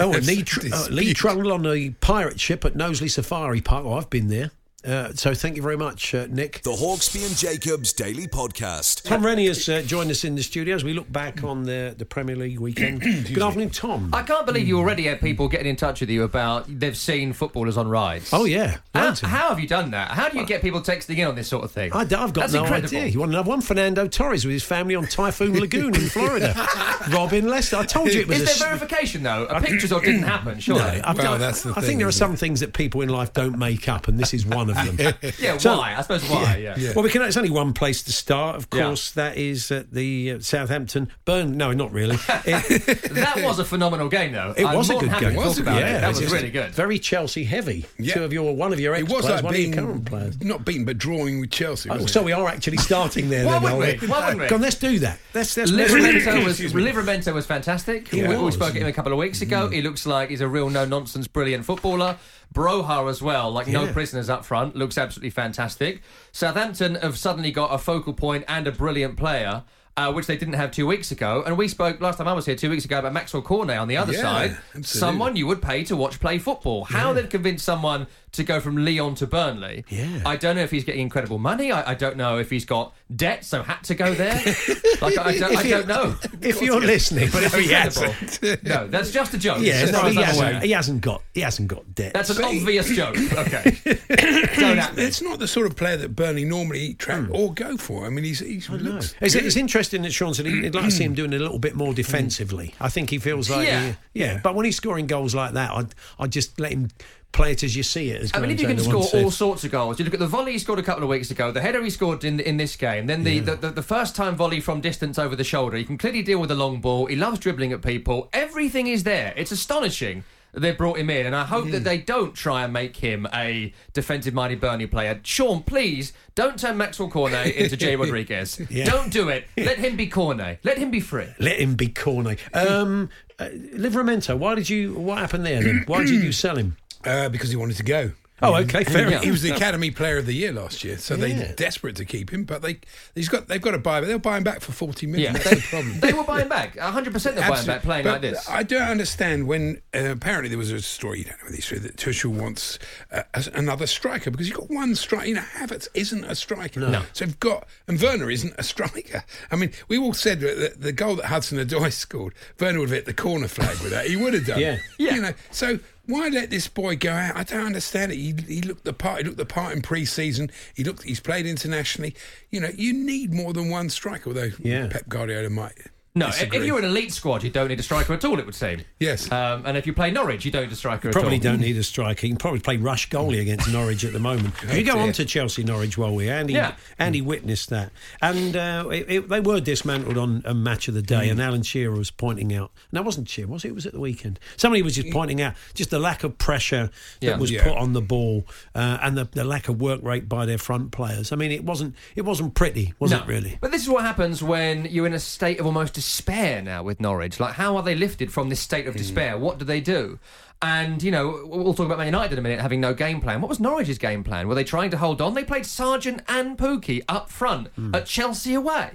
oh, 0.00 0.12
and 0.14 0.26
Lee, 0.26 0.42
Tr- 0.44 0.72
uh, 0.72 0.86
Lee 0.90 1.14
Trundle 1.14 1.52
on 1.52 1.66
a 1.66 1.90
pirate 2.00 2.40
ship 2.40 2.64
at 2.64 2.74
Knowsley 2.74 3.08
Safari 3.08 3.60
Park. 3.60 3.84
Oh, 3.84 3.94
I've 3.94 4.10
been 4.10 4.28
there. 4.28 4.50
Uh, 4.86 5.12
so 5.12 5.34
thank 5.34 5.56
you 5.56 5.62
very 5.62 5.76
much, 5.76 6.14
uh, 6.14 6.28
Nick. 6.30 6.62
The 6.62 6.70
Hawksbee 6.70 7.26
and 7.26 7.36
Jacobs 7.36 7.92
Daily 7.92 8.28
Podcast. 8.28 9.02
Tom 9.02 9.26
Rennie 9.26 9.48
has 9.48 9.68
uh, 9.68 9.82
joined 9.84 10.08
us 10.08 10.22
in 10.22 10.36
the 10.36 10.42
studio 10.42 10.76
as 10.76 10.84
we 10.84 10.92
look 10.94 11.10
back 11.10 11.42
on 11.42 11.64
the, 11.64 11.96
the 11.98 12.04
Premier 12.04 12.36
League 12.36 12.60
weekend. 12.60 13.00
Good 13.02 13.42
afternoon, 13.42 13.70
Tom. 13.70 14.10
I 14.14 14.22
can't 14.22 14.46
believe 14.46 14.68
you 14.68 14.78
already 14.78 15.02
had 15.02 15.20
people 15.20 15.48
getting 15.48 15.66
in 15.66 15.74
touch 15.74 16.00
with 16.00 16.10
you 16.10 16.22
about 16.22 16.66
they've 16.68 16.96
seen 16.96 17.32
footballers 17.32 17.76
on 17.76 17.88
rides. 17.88 18.30
Oh, 18.32 18.44
yeah. 18.44 18.76
How, 18.94 19.06
Loads 19.06 19.18
of 19.18 19.22
them. 19.22 19.30
how 19.36 19.48
have 19.48 19.58
you 19.58 19.66
done 19.66 19.90
that? 19.90 20.12
How 20.12 20.28
do 20.28 20.38
you 20.38 20.46
get 20.46 20.62
people 20.62 20.80
texting 20.80 21.16
in 21.18 21.26
on 21.26 21.34
this 21.34 21.48
sort 21.48 21.64
of 21.64 21.72
thing? 21.72 21.92
I, 21.92 21.98
have 22.04 22.08
got 22.10 22.34
That's 22.34 22.52
no 22.52 22.62
incredible. 22.62 22.86
idea. 22.96 23.06
You 23.08 23.18
want 23.18 23.32
another 23.32 23.48
one? 23.48 23.60
Fernando 23.60 24.06
Torres 24.06 24.44
with 24.44 24.52
his 24.52 24.62
family 24.62 24.94
on 24.94 25.06
Typhoon 25.08 25.58
Lagoon 25.58 25.92
in 25.96 26.02
Florida. 26.08 26.54
Robin 27.10 27.48
Lester. 27.48 27.78
I 27.78 27.84
told 27.84 28.14
you 28.14 28.20
it 28.20 28.28
was 28.28 28.36
Is 28.36 28.42
a 28.42 28.44
there 28.46 28.54
s- 28.54 28.78
verification 28.78 29.24
though? 29.24 29.44
A 29.46 29.60
pictures 29.60 29.90
of 29.90 30.04
didn't 30.04 30.22
happen, 30.22 30.60
surely. 30.60 30.82
No, 30.98 31.00
I've 31.04 31.16
done- 31.16 31.42
I 31.42 31.80
think 31.80 31.98
there 31.98 32.06
are 32.08 32.12
some 32.12 32.36
things 32.36 32.60
that 32.60 32.74
people 32.74 33.00
in 33.00 33.08
life 33.08 33.32
don't 33.32 33.58
make 33.58 33.88
up, 33.88 34.06
and 34.06 34.16
this 34.20 34.32
is 34.32 34.46
one 34.46 34.68
of 34.70 34.76
them. 34.86 35.14
Yeah, 35.38 35.58
why? 35.62 35.94
I 35.96 36.02
suppose 36.02 36.28
why, 36.28 36.56
yeah. 36.56 36.92
Well, 36.94 37.02
we 37.04 37.10
can. 37.10 37.22
It's 37.22 37.36
only 37.36 37.50
one 37.50 37.72
place 37.72 38.02
to 38.04 38.12
start, 38.12 38.56
of 38.56 38.68
Yeah. 38.72 38.84
course. 38.84 39.10
That 39.12 39.36
is 39.36 39.70
at 39.70 39.92
the 39.92 40.32
uh, 40.32 40.40
Southampton 40.40 41.10
Burn. 41.24 41.56
No, 41.56 41.72
not 41.72 41.92
really. 41.92 42.16
It, 42.44 43.10
that 43.14 43.42
was 43.42 43.58
a 43.58 43.64
phenomenal 43.64 44.08
game, 44.08 44.32
though. 44.32 44.54
it 44.56 44.64
I'm 44.64 44.76
was 44.76 44.88
a 44.90 44.94
good 44.94 45.10
game. 45.10 45.34
to 45.34 45.42
talk 45.42 45.58
about 45.58 45.82
it. 45.82 46.00
That 46.00 46.08
was 46.08 46.20
it's 46.20 46.32
really 46.32 46.50
good. 46.50 46.70
Very 46.72 46.98
Chelsea 46.98 47.44
heavy. 47.44 47.84
Yeah. 47.98 48.14
Two 48.14 48.24
of 48.24 48.32
your, 48.32 48.54
one 48.54 48.72
of 48.72 48.80
your 48.80 48.94
ex 48.94 49.04
players, 49.06 49.24
like 49.28 49.42
one 49.44 49.52
being 49.52 49.72
of 49.72 49.76
your 49.76 49.86
current 49.86 50.04
players. 50.06 50.40
not 50.40 50.64
beaten 50.64 50.84
but 50.84 50.98
drawing 50.98 51.40
with 51.40 51.50
Chelsea. 51.50 51.90
Oh, 51.90 52.06
so 52.06 52.20
it? 52.20 52.24
we 52.26 52.32
are 52.32 52.48
actually 52.48 52.78
starting 52.78 53.28
there. 53.28 53.44
Why 53.44 53.58
then, 53.58 53.76
wouldn't 53.78 54.02
we? 54.02 54.08
Why 54.08 54.20
wouldn't 54.20 54.42
we? 54.42 54.48
Go 54.48 54.56
on, 54.56 54.62
let's 54.62 54.76
do 54.76 54.98
that. 55.00 55.18
Let's 55.34 55.56
let's 55.56 55.70
Livramento 55.70 56.44
was 56.44 56.60
Excuse 56.60 56.74
me. 56.74 56.84
Livramento 56.84 57.34
was 57.34 57.46
fantastic. 57.46 58.08
He 58.08 58.22
we, 58.26 58.36
we 58.36 58.50
spoke 58.52 58.70
at 58.70 58.76
him 58.82 58.86
a 58.86 58.92
couple 58.92 59.12
of 59.12 59.18
weeks 59.18 59.42
ago. 59.42 59.68
He 59.68 59.82
looks 59.82 60.06
like 60.06 60.30
he's 60.30 60.40
a 60.40 60.48
real 60.48 60.70
no 60.70 60.84
nonsense, 60.84 61.26
brilliant 61.26 61.64
footballer. 61.64 62.16
Broja 62.54 63.08
as 63.10 63.20
well, 63.22 63.50
like 63.50 63.66
no 63.68 63.92
prisoners 63.92 64.28
up 64.28 64.44
front, 64.44 64.74
looks 64.74 64.96
absolutely 64.98 65.30
fantastic. 65.30 66.02
Southampton 66.32 66.96
have 66.96 67.18
suddenly 67.18 67.50
got 67.50 67.72
a 67.72 67.78
focal 67.78 68.12
point 68.12 68.44
and 68.48 68.66
a 68.66 68.72
brilliant 68.72 69.16
player. 69.16 69.64
Uh, 69.96 70.12
which 70.12 70.28
they 70.28 70.36
didn't 70.36 70.54
have 70.54 70.70
two 70.70 70.86
weeks 70.86 71.10
ago, 71.10 71.42
and 71.44 71.58
we 71.58 71.66
spoke 71.66 72.00
last 72.00 72.18
time 72.18 72.28
I 72.28 72.32
was 72.32 72.46
here 72.46 72.54
two 72.54 72.70
weeks 72.70 72.84
ago 72.84 73.00
about 73.00 73.12
Maxwell 73.12 73.42
Cornet 73.42 73.78
on 73.78 73.88
the 73.88 73.96
other 73.96 74.12
Yeah, 74.12 74.20
side. 74.20 74.50
absolutely. 74.68 74.82
Someone 74.84 75.34
you 75.34 75.48
would 75.48 75.60
pay 75.60 75.82
to 75.82 75.96
watch 75.96 76.20
play 76.20 76.38
football. 76.38 76.84
How 76.84 77.12
they'd 77.12 77.28
convince 77.28 77.64
someone 77.64 78.06
to 78.38 78.44
go 78.44 78.60
from 78.60 78.84
Lyon 78.84 79.14
to 79.16 79.26
Burnley? 79.26 79.84
Yeah. 79.88 80.22
I 80.24 80.36
don't 80.36 80.56
know 80.56 80.62
if 80.62 80.70
he's 80.70 80.84
getting 80.84 81.02
incredible 81.02 81.38
money. 81.38 81.70
I, 81.70 81.90
I 81.90 81.94
don't 81.94 82.16
know 82.16 82.38
if 82.38 82.50
he's 82.50 82.64
got 82.64 82.94
debt, 83.14 83.44
so 83.44 83.62
had 83.62 83.82
to 83.84 83.94
go 83.94 84.14
there. 84.14 84.34
like 85.00 85.18
I, 85.18 85.36
don't, 85.38 85.56
I 85.56 85.68
don't 85.68 85.88
know. 85.88 86.16
If 86.40 86.62
you're 86.62 86.80
listening, 86.80 87.28
But 87.32 87.44
it's 87.44 87.52
no, 87.52 87.58
he 87.58 87.68
hasn't. 87.68 88.64
No, 88.64 88.86
that's 88.88 89.10
just 89.10 89.34
a 89.34 89.38
joke. 89.38 89.58
Yeah, 89.60 89.84
no, 89.90 90.06
he 90.06 90.16
hasn't. 90.22 90.62
He 90.62 90.70
hasn't 90.70 91.00
got. 91.02 91.22
He 91.34 91.40
hasn't 91.40 91.68
got 91.68 91.94
debt. 91.94 92.14
That's 92.14 92.30
an 92.30 92.36
But 92.40 92.52
he- 92.52 92.60
obvious 92.60 92.88
joke. 92.90 93.16
Okay. 93.38 93.78
Don't 94.58 94.78
at 94.78 94.96
me. 94.96 95.04
It's 95.04 95.22
not 95.22 95.38
the 95.38 95.46
sort 95.46 95.66
of 95.66 95.76
player 95.76 95.96
that 95.98 96.16
Burnley 96.16 96.44
normally 96.44 96.94
track 96.94 97.26
hmm. 97.26 97.34
or 97.34 97.54
go 97.54 97.76
for. 97.76 98.04
I 98.04 98.08
mean, 98.08 98.24
he's, 98.24 98.40
he's 98.40 98.68
looks. 98.68 99.14
It's, 99.20 99.34
it's 99.34 99.56
interesting 99.56 100.02
that 100.02 100.12
Sean 100.12 100.34
said 100.34 100.46
he- 100.46 100.62
he'd 100.62 100.74
like 100.74 100.86
to 100.86 100.90
see 100.90 101.04
him 101.04 101.14
doing 101.18 101.32
a 101.32 101.38
little 101.38 101.58
bit 101.58 101.74
more 101.74 101.94
defensively. 101.94 102.74
I 102.80 102.88
think 102.88 103.10
he 103.10 103.18
feels 103.18 103.48
like, 103.48 103.66
Yeah. 103.66 103.86
yeah, 103.86 103.94
yeah. 104.14 104.40
But 104.42 104.54
when 104.54 104.64
he's 104.64 104.76
scoring 104.76 105.06
goals 105.06 105.34
like 105.34 105.52
that, 105.54 105.70
I'd, 105.70 105.94
I'd 106.18 106.32
just 106.32 106.58
let 106.58 106.72
him 106.72 106.88
play 107.32 107.52
it 107.52 107.62
as 107.62 107.76
you 107.76 107.82
see 107.82 108.10
it. 108.10 108.22
As 108.22 108.30
I 108.34 108.40
mean, 108.40 108.50
if 108.50 108.60
you 108.60 108.66
can 108.66 108.78
score 108.78 109.04
all 109.14 109.30
sorts 109.30 109.62
of 109.64 109.70
goals, 109.70 109.98
you 109.98 110.04
look 110.04 110.14
at 110.14 110.20
the 110.20 110.26
volley 110.26 110.52
he 110.52 110.58
scored 110.58 110.78
a 110.78 110.82
couple 110.82 111.02
of 111.04 111.08
weeks 111.08 111.30
ago, 111.30 111.52
the 111.52 111.60
header 111.60 111.82
he 111.84 111.90
scored 111.90 112.24
in 112.24 112.40
in 112.40 112.56
this 112.56 112.74
game, 112.76 113.06
then 113.06 113.22
the, 113.24 113.38
the, 113.40 113.56
the, 113.56 113.70
the 113.70 113.82
first 113.82 114.16
time 114.16 114.34
volley 114.34 114.60
from 114.60 114.80
distance 114.80 115.18
over 115.18 115.36
the 115.36 115.44
shoulder. 115.44 115.76
He 115.76 115.84
can 115.84 115.98
clearly 115.98 116.22
deal 116.22 116.40
with 116.40 116.48
the 116.48 116.54
long 116.56 116.80
ball. 116.80 117.06
He 117.06 117.16
loves 117.16 117.38
dribbling 117.38 117.72
at 117.72 117.82
people. 117.82 118.28
Everything 118.32 118.86
is 118.86 119.04
there. 119.04 119.32
It's 119.36 119.52
astonishing. 119.52 120.24
that 120.52 120.60
They 120.60 120.72
brought 120.72 120.98
him 120.98 121.10
in, 121.10 121.26
and 121.26 121.36
I 121.36 121.44
hope 121.44 121.66
Mm. 121.66 121.72
that 121.72 121.84
they 121.84 121.98
don't 121.98 122.34
try 122.34 122.64
and 122.64 122.72
make 122.72 122.96
him 122.96 123.28
a 123.34 123.72
defensive-minded 123.92 124.60
Burnley 124.60 124.86
player. 124.86 125.20
Sean, 125.22 125.62
please 125.62 126.14
don't 126.34 126.58
turn 126.58 126.78
Maxwell 126.78 127.10
Cornet 127.10 127.54
into 127.62 127.76
Jay 127.76 127.94
Rodriguez. 127.96 128.58
Yeah. 128.70 128.86
Don't 128.86 129.12
do 129.12 129.28
it. 129.28 129.44
Let 129.58 129.78
him 129.78 129.94
be 129.96 130.06
Cornet. 130.06 130.60
Let 130.64 130.78
him 130.78 130.90
be 130.90 131.00
free. 131.00 131.28
Let 131.38 131.60
him 131.60 131.74
be 131.74 131.88
Cornet. 131.88 132.38
Um, 132.54 133.10
uh, 133.38 133.50
Livramento, 133.74 134.36
why 134.38 134.54
did 134.54 134.68
you? 134.70 134.94
What 134.94 135.18
happened 135.18 135.44
there 135.44 135.62
then? 135.62 135.84
Why 135.86 136.00
did 136.04 136.22
you 136.24 136.32
sell 136.44 136.56
him? 136.56 136.76
Uh, 137.04 137.28
because 137.28 137.50
he 137.50 137.56
wanted 137.56 137.76
to 137.76 137.82
go. 137.84 138.12
Oh, 138.40 138.54
okay, 138.54 138.84
fair 138.84 139.08
enough. 139.08 139.24
He 139.24 139.32
was 139.32 139.42
the 139.42 139.50
Academy 139.50 139.90
Player 139.90 140.18
of 140.18 140.26
the 140.26 140.32
Year 140.32 140.52
last 140.52 140.84
year, 140.84 140.96
so 140.96 141.16
Yeah. 141.16 141.34
they're 141.34 141.54
desperate 141.56 141.96
to 141.96 142.04
keep 142.04 142.30
him. 142.30 142.44
But 142.44 142.62
they, 142.62 142.78
he's 143.16 143.28
got, 143.28 143.48
they've 143.48 143.60
got 143.60 143.72
to 143.72 143.78
buy. 143.78 144.00
but 144.00 144.06
They'll 144.06 144.20
buy 144.20 144.36
him 144.36 144.44
back 144.44 144.60
for 144.60 144.70
forty 144.70 145.08
million. 145.08 145.34
Yeah. 145.34 145.40
That's 145.42 145.56
the 145.56 145.66
problem. 145.68 145.98
They 145.98 146.12
were 146.12 146.22
buying 146.22 146.48
back. 146.48 146.76
100% 146.76 147.34
they're 147.34 147.48
buying 147.50 147.66
back 147.66 147.82
playing 147.82 148.04
But 148.04 148.12
like 148.12 148.20
this. 148.20 148.48
I 148.48 148.62
don't 148.62 148.88
understand 148.88 149.48
when 149.48 149.82
uh, 149.92 150.10
apparently 150.10 150.50
there 150.50 150.58
was 150.58 150.70
a 150.70 150.80
story, 150.80 151.18
you 151.18 151.24
don't 151.24 151.42
know 151.42 151.50
this, 151.50 151.68
that 151.68 151.96
Tuchel 151.96 152.26
wants 152.40 152.78
uh, 153.10 153.24
as- 153.34 153.48
another 153.48 153.88
striker 153.88 154.30
because 154.30 154.48
you've 154.48 154.58
got 154.58 154.70
one 154.70 154.94
striker. 154.94 155.26
You 155.26 155.34
know, 155.34 155.40
Havertz 155.56 155.88
isn't 155.94 156.22
a 156.24 156.36
striker. 156.36 156.78
No. 156.78 157.02
So 157.14 157.24
you've 157.24 157.40
got, 157.40 157.66
and 157.88 158.00
Werner 158.00 158.30
isn't 158.30 158.54
a 158.56 158.62
striker. 158.62 159.24
I 159.50 159.56
mean, 159.56 159.72
we 159.88 159.98
all 159.98 160.12
said 160.14 160.38
that 160.42 160.80
the 160.80 160.92
goal 160.92 161.16
that 161.16 161.24
Hudson 161.24 161.58
Odoi 161.58 161.92
scored, 161.92 162.34
Werner 162.60 162.78
would 162.78 162.90
have 162.90 162.96
hit 162.98 163.06
the 163.06 163.14
corner 163.14 163.48
flag 163.48 163.80
with 163.80 163.90
that. 163.90 164.06
He 164.06 164.14
would 164.14 164.34
have 164.34 164.46
done. 164.46 164.60
Yeah. 164.60 164.78
yeah. 164.96 165.14
You 165.16 165.22
know, 165.22 165.32
so 165.50 165.80
why 166.08 166.28
let 166.28 166.50
this 166.50 166.66
boy 166.68 166.96
go 166.96 167.12
out? 167.12 167.36
I 167.36 167.44
don't 167.44 167.66
understand 167.66 168.12
it. 168.12 168.16
He, 168.16 168.34
he 168.48 168.62
looked 168.62 168.84
the 168.84 168.94
part. 168.94 169.18
He 169.18 169.24
looked 169.24 169.36
the 169.36 169.44
part 169.44 169.76
in 169.76 169.82
pre-season. 169.82 170.50
He 170.74 170.82
looked. 170.82 171.02
He's 171.04 171.20
played 171.20 171.46
internationally. 171.46 172.14
You 172.50 172.60
know, 172.60 172.70
you 172.74 172.92
need 172.94 173.32
more 173.34 173.52
than 173.52 173.68
one 173.68 173.90
striker. 173.90 174.30
Although 174.30 174.50
Yeah. 174.58 174.88
Pep 174.88 175.08
Guardiola 175.08 175.50
might. 175.50 175.76
No, 176.14 176.26
if 176.28 176.32
disagree. 176.34 176.66
you're 176.66 176.78
an 176.78 176.84
elite 176.84 177.12
squad, 177.12 177.44
you 177.44 177.50
don't 177.50 177.68
need 177.68 177.78
a 177.78 177.82
striker 177.82 178.12
at 178.12 178.24
all, 178.24 178.38
it 178.40 178.46
would 178.46 178.54
seem. 178.54 178.80
Yes. 178.98 179.30
Um, 179.30 179.64
and 179.66 179.76
if 179.76 179.86
you 179.86 179.92
play 179.92 180.10
Norwich, 180.10 180.44
you 180.44 180.50
don't 180.50 180.62
need 180.64 180.72
a 180.72 180.76
striker 180.76 181.12
Probably 181.12 181.36
at 181.36 181.46
all. 181.46 181.52
don't 181.52 181.60
need 181.60 181.76
a 181.76 181.82
striker. 181.84 182.26
You 182.26 182.32
can 182.32 182.38
probably 182.38 182.58
play 182.60 182.76
rush 182.76 183.08
goalie 183.08 183.40
against 183.40 183.68
Norwich 183.72 184.04
at 184.04 184.12
the 184.12 184.18
moment. 184.18 184.54
Oh, 184.68 184.72
you 184.74 184.82
go 184.84 184.98
on 184.98 185.12
to 185.12 185.24
Chelsea 185.24 185.62
Norwich 185.62 185.96
while 185.96 186.12
we 186.14 186.28
Andy 186.28 186.54
Yeah. 186.54 186.74
Andy 186.98 187.20
witnessed 187.20 187.70
that, 187.70 187.92
and 188.20 188.56
uh, 188.56 188.88
it, 188.90 189.06
it- 189.08 189.28
they 189.28 189.40
were 189.40 189.60
dismantled 189.60 190.18
on 190.18 190.42
a 190.44 190.54
match 190.54 190.88
of 190.88 190.94
the 190.94 191.02
day. 191.02 191.28
Mm. 191.28 191.32
And 191.32 191.42
Alan 191.42 191.62
Shearer 191.62 191.94
was 191.94 192.10
pointing 192.10 192.52
out. 192.54 192.72
No, 192.90 193.02
it 193.02 193.04
wasn't 193.04 193.28
Shearer. 193.28 193.48
Was 193.48 193.64
it? 193.64 193.68
It 193.68 193.74
was 193.74 193.86
at 193.86 193.92
the 193.92 194.00
weekend. 194.00 194.40
Somebody 194.56 194.82
was 194.82 194.94
just 194.96 195.10
pointing 195.10 195.40
out 195.42 195.54
just 195.74 195.90
the 195.90 195.98
lack 196.00 196.24
of 196.24 196.36
pressure 196.38 196.90
that 197.20 197.26
Yeah. 197.26 197.36
was 197.36 197.50
Yeah. 197.50 197.62
put 197.64 197.76
on 197.76 197.92
the 197.92 198.00
ball 198.02 198.44
uh, 198.74 198.98
and 199.02 199.16
the, 199.16 199.26
the 199.32 199.44
lack 199.44 199.68
of 199.68 199.80
work 199.80 200.02
rate 200.02 200.28
by 200.28 200.46
their 200.46 200.58
front 200.58 200.90
players. 200.90 201.30
I 201.32 201.36
mean, 201.36 201.52
it 201.52 201.64
wasn't 201.64 201.94
it 202.16 202.22
wasn't 202.22 202.54
pretty, 202.54 202.94
was 202.98 203.10
no. 203.12 203.18
it? 203.18 203.26
Really? 203.26 203.58
But 203.60 203.70
this 203.70 203.82
is 203.82 203.88
what 203.88 204.02
happens 204.04 204.42
when 204.42 204.86
you're 204.86 205.06
in 205.06 205.12
a 205.14 205.20
state 205.20 205.60
of 205.60 205.66
almost 205.66 205.94
despair 205.98 206.62
now 206.62 206.82
with 206.84 207.00
Norwich. 207.00 207.40
Like, 207.40 207.54
how 207.54 207.76
are 207.76 207.82
they 207.82 207.96
lifted 207.96 208.32
from 208.32 208.48
this 208.48 208.60
state 208.60 208.86
of 208.86 208.94
Mm. 208.94 208.98
despair? 208.98 209.36
What 209.36 209.58
do 209.58 209.64
they 209.64 209.80
do? 209.80 210.18
And, 210.60 211.02
you 211.02 211.10
know, 211.12 211.42
we'll 211.46 211.74
talk 211.74 211.86
about 211.86 211.98
Man 211.98 212.06
United 212.08 212.32
in 212.34 212.38
a 212.40 212.42
minute 212.42 212.60
having 212.60 212.80
no 212.80 212.92
game 212.94 213.20
plan. 213.20 213.40
What 213.40 213.48
was 213.48 213.60
Norwich's 213.60 213.98
game 213.98 214.22
plan? 214.24 214.48
Were 214.48 214.54
they 214.56 214.64
trying 214.64 214.90
to 214.90 214.96
hold 214.98 215.20
on? 215.20 215.34
They 215.34 215.44
played 215.44 215.64
Sargent 215.66 216.20
and 216.28 216.56
Pukki 216.58 217.02
up 217.08 217.30
front 217.30 217.68
Mm. 217.76 217.94
at 217.96 218.06
Chelsea 218.06 218.54
away. 218.54 218.90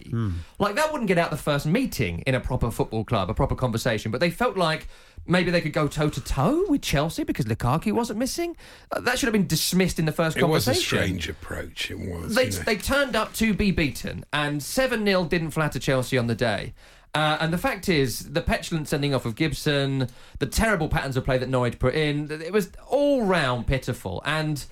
Like, 0.59 0.75
that 0.75 0.91
wouldn't 0.91 1.07
get 1.07 1.17
out 1.17 1.31
the 1.31 1.37
first 1.37 1.65
meeting 1.65 2.19
in 2.27 2.35
a 2.35 2.39
proper 2.41 2.69
football 2.71 3.03
club, 3.05 3.29
a 3.29 3.33
proper 3.33 3.55
conversation. 3.55 4.11
But 4.11 4.19
they 4.21 4.29
felt 4.29 4.57
like 4.57 4.87
maybe 5.25 5.51
they 5.51 5.61
could 5.61 5.73
go 5.73 5.87
toe 5.87 6.09
to 6.09 6.21
toe 6.21 6.65
with 6.67 6.81
Chelsea 6.81 7.23
because 7.23 7.45
Lukaku 7.45 7.91
wasn't 7.93 8.19
missing. 8.19 8.55
Uh, 8.91 8.99
that 9.01 9.19
should 9.19 9.27
have 9.27 9.33
been 9.33 9.47
dismissed 9.47 9.99
in 9.99 10.05
the 10.05 10.11
first 10.11 10.37
It 10.37 10.43
was 10.45 10.67
a 10.67 10.75
strange 10.75 11.29
approach. 11.29 11.91
It 11.91 11.99
was. 11.99 12.35
They, 12.35 12.45
you 12.45 12.51
know. 12.51 12.59
they 12.65 12.77
turned 12.77 13.15
up 13.15 13.33
to 13.35 13.53
be 13.53 13.71
beaten, 13.71 14.25
and 14.33 14.61
7 14.61 15.05
0 15.05 15.25
didn't 15.25 15.51
flatter 15.51 15.79
Chelsea 15.79 16.17
on 16.17 16.27
the 16.27 16.35
day. 16.35 16.73
Uh, 17.15 17.37
and 17.39 17.53
the 17.53 17.59
fact 17.59 17.89
is, 17.89 18.31
the 18.31 18.41
petulant 18.41 18.87
sending 18.87 19.13
off 19.13 19.25
of 19.25 19.35
Gibson, 19.35 20.07
the 20.39 20.47
terrible 20.47 20.89
patterns 20.89 21.15
of 21.15 21.23
play 21.23 21.37
that 21.37 21.47
Norwich 21.47 21.77
put 21.77 21.93
in, 21.93 22.31
it 22.31 22.51
was 22.51 22.71
all 22.87 23.23
round 23.23 23.67
pitiful. 23.67 24.23
And 24.25 24.65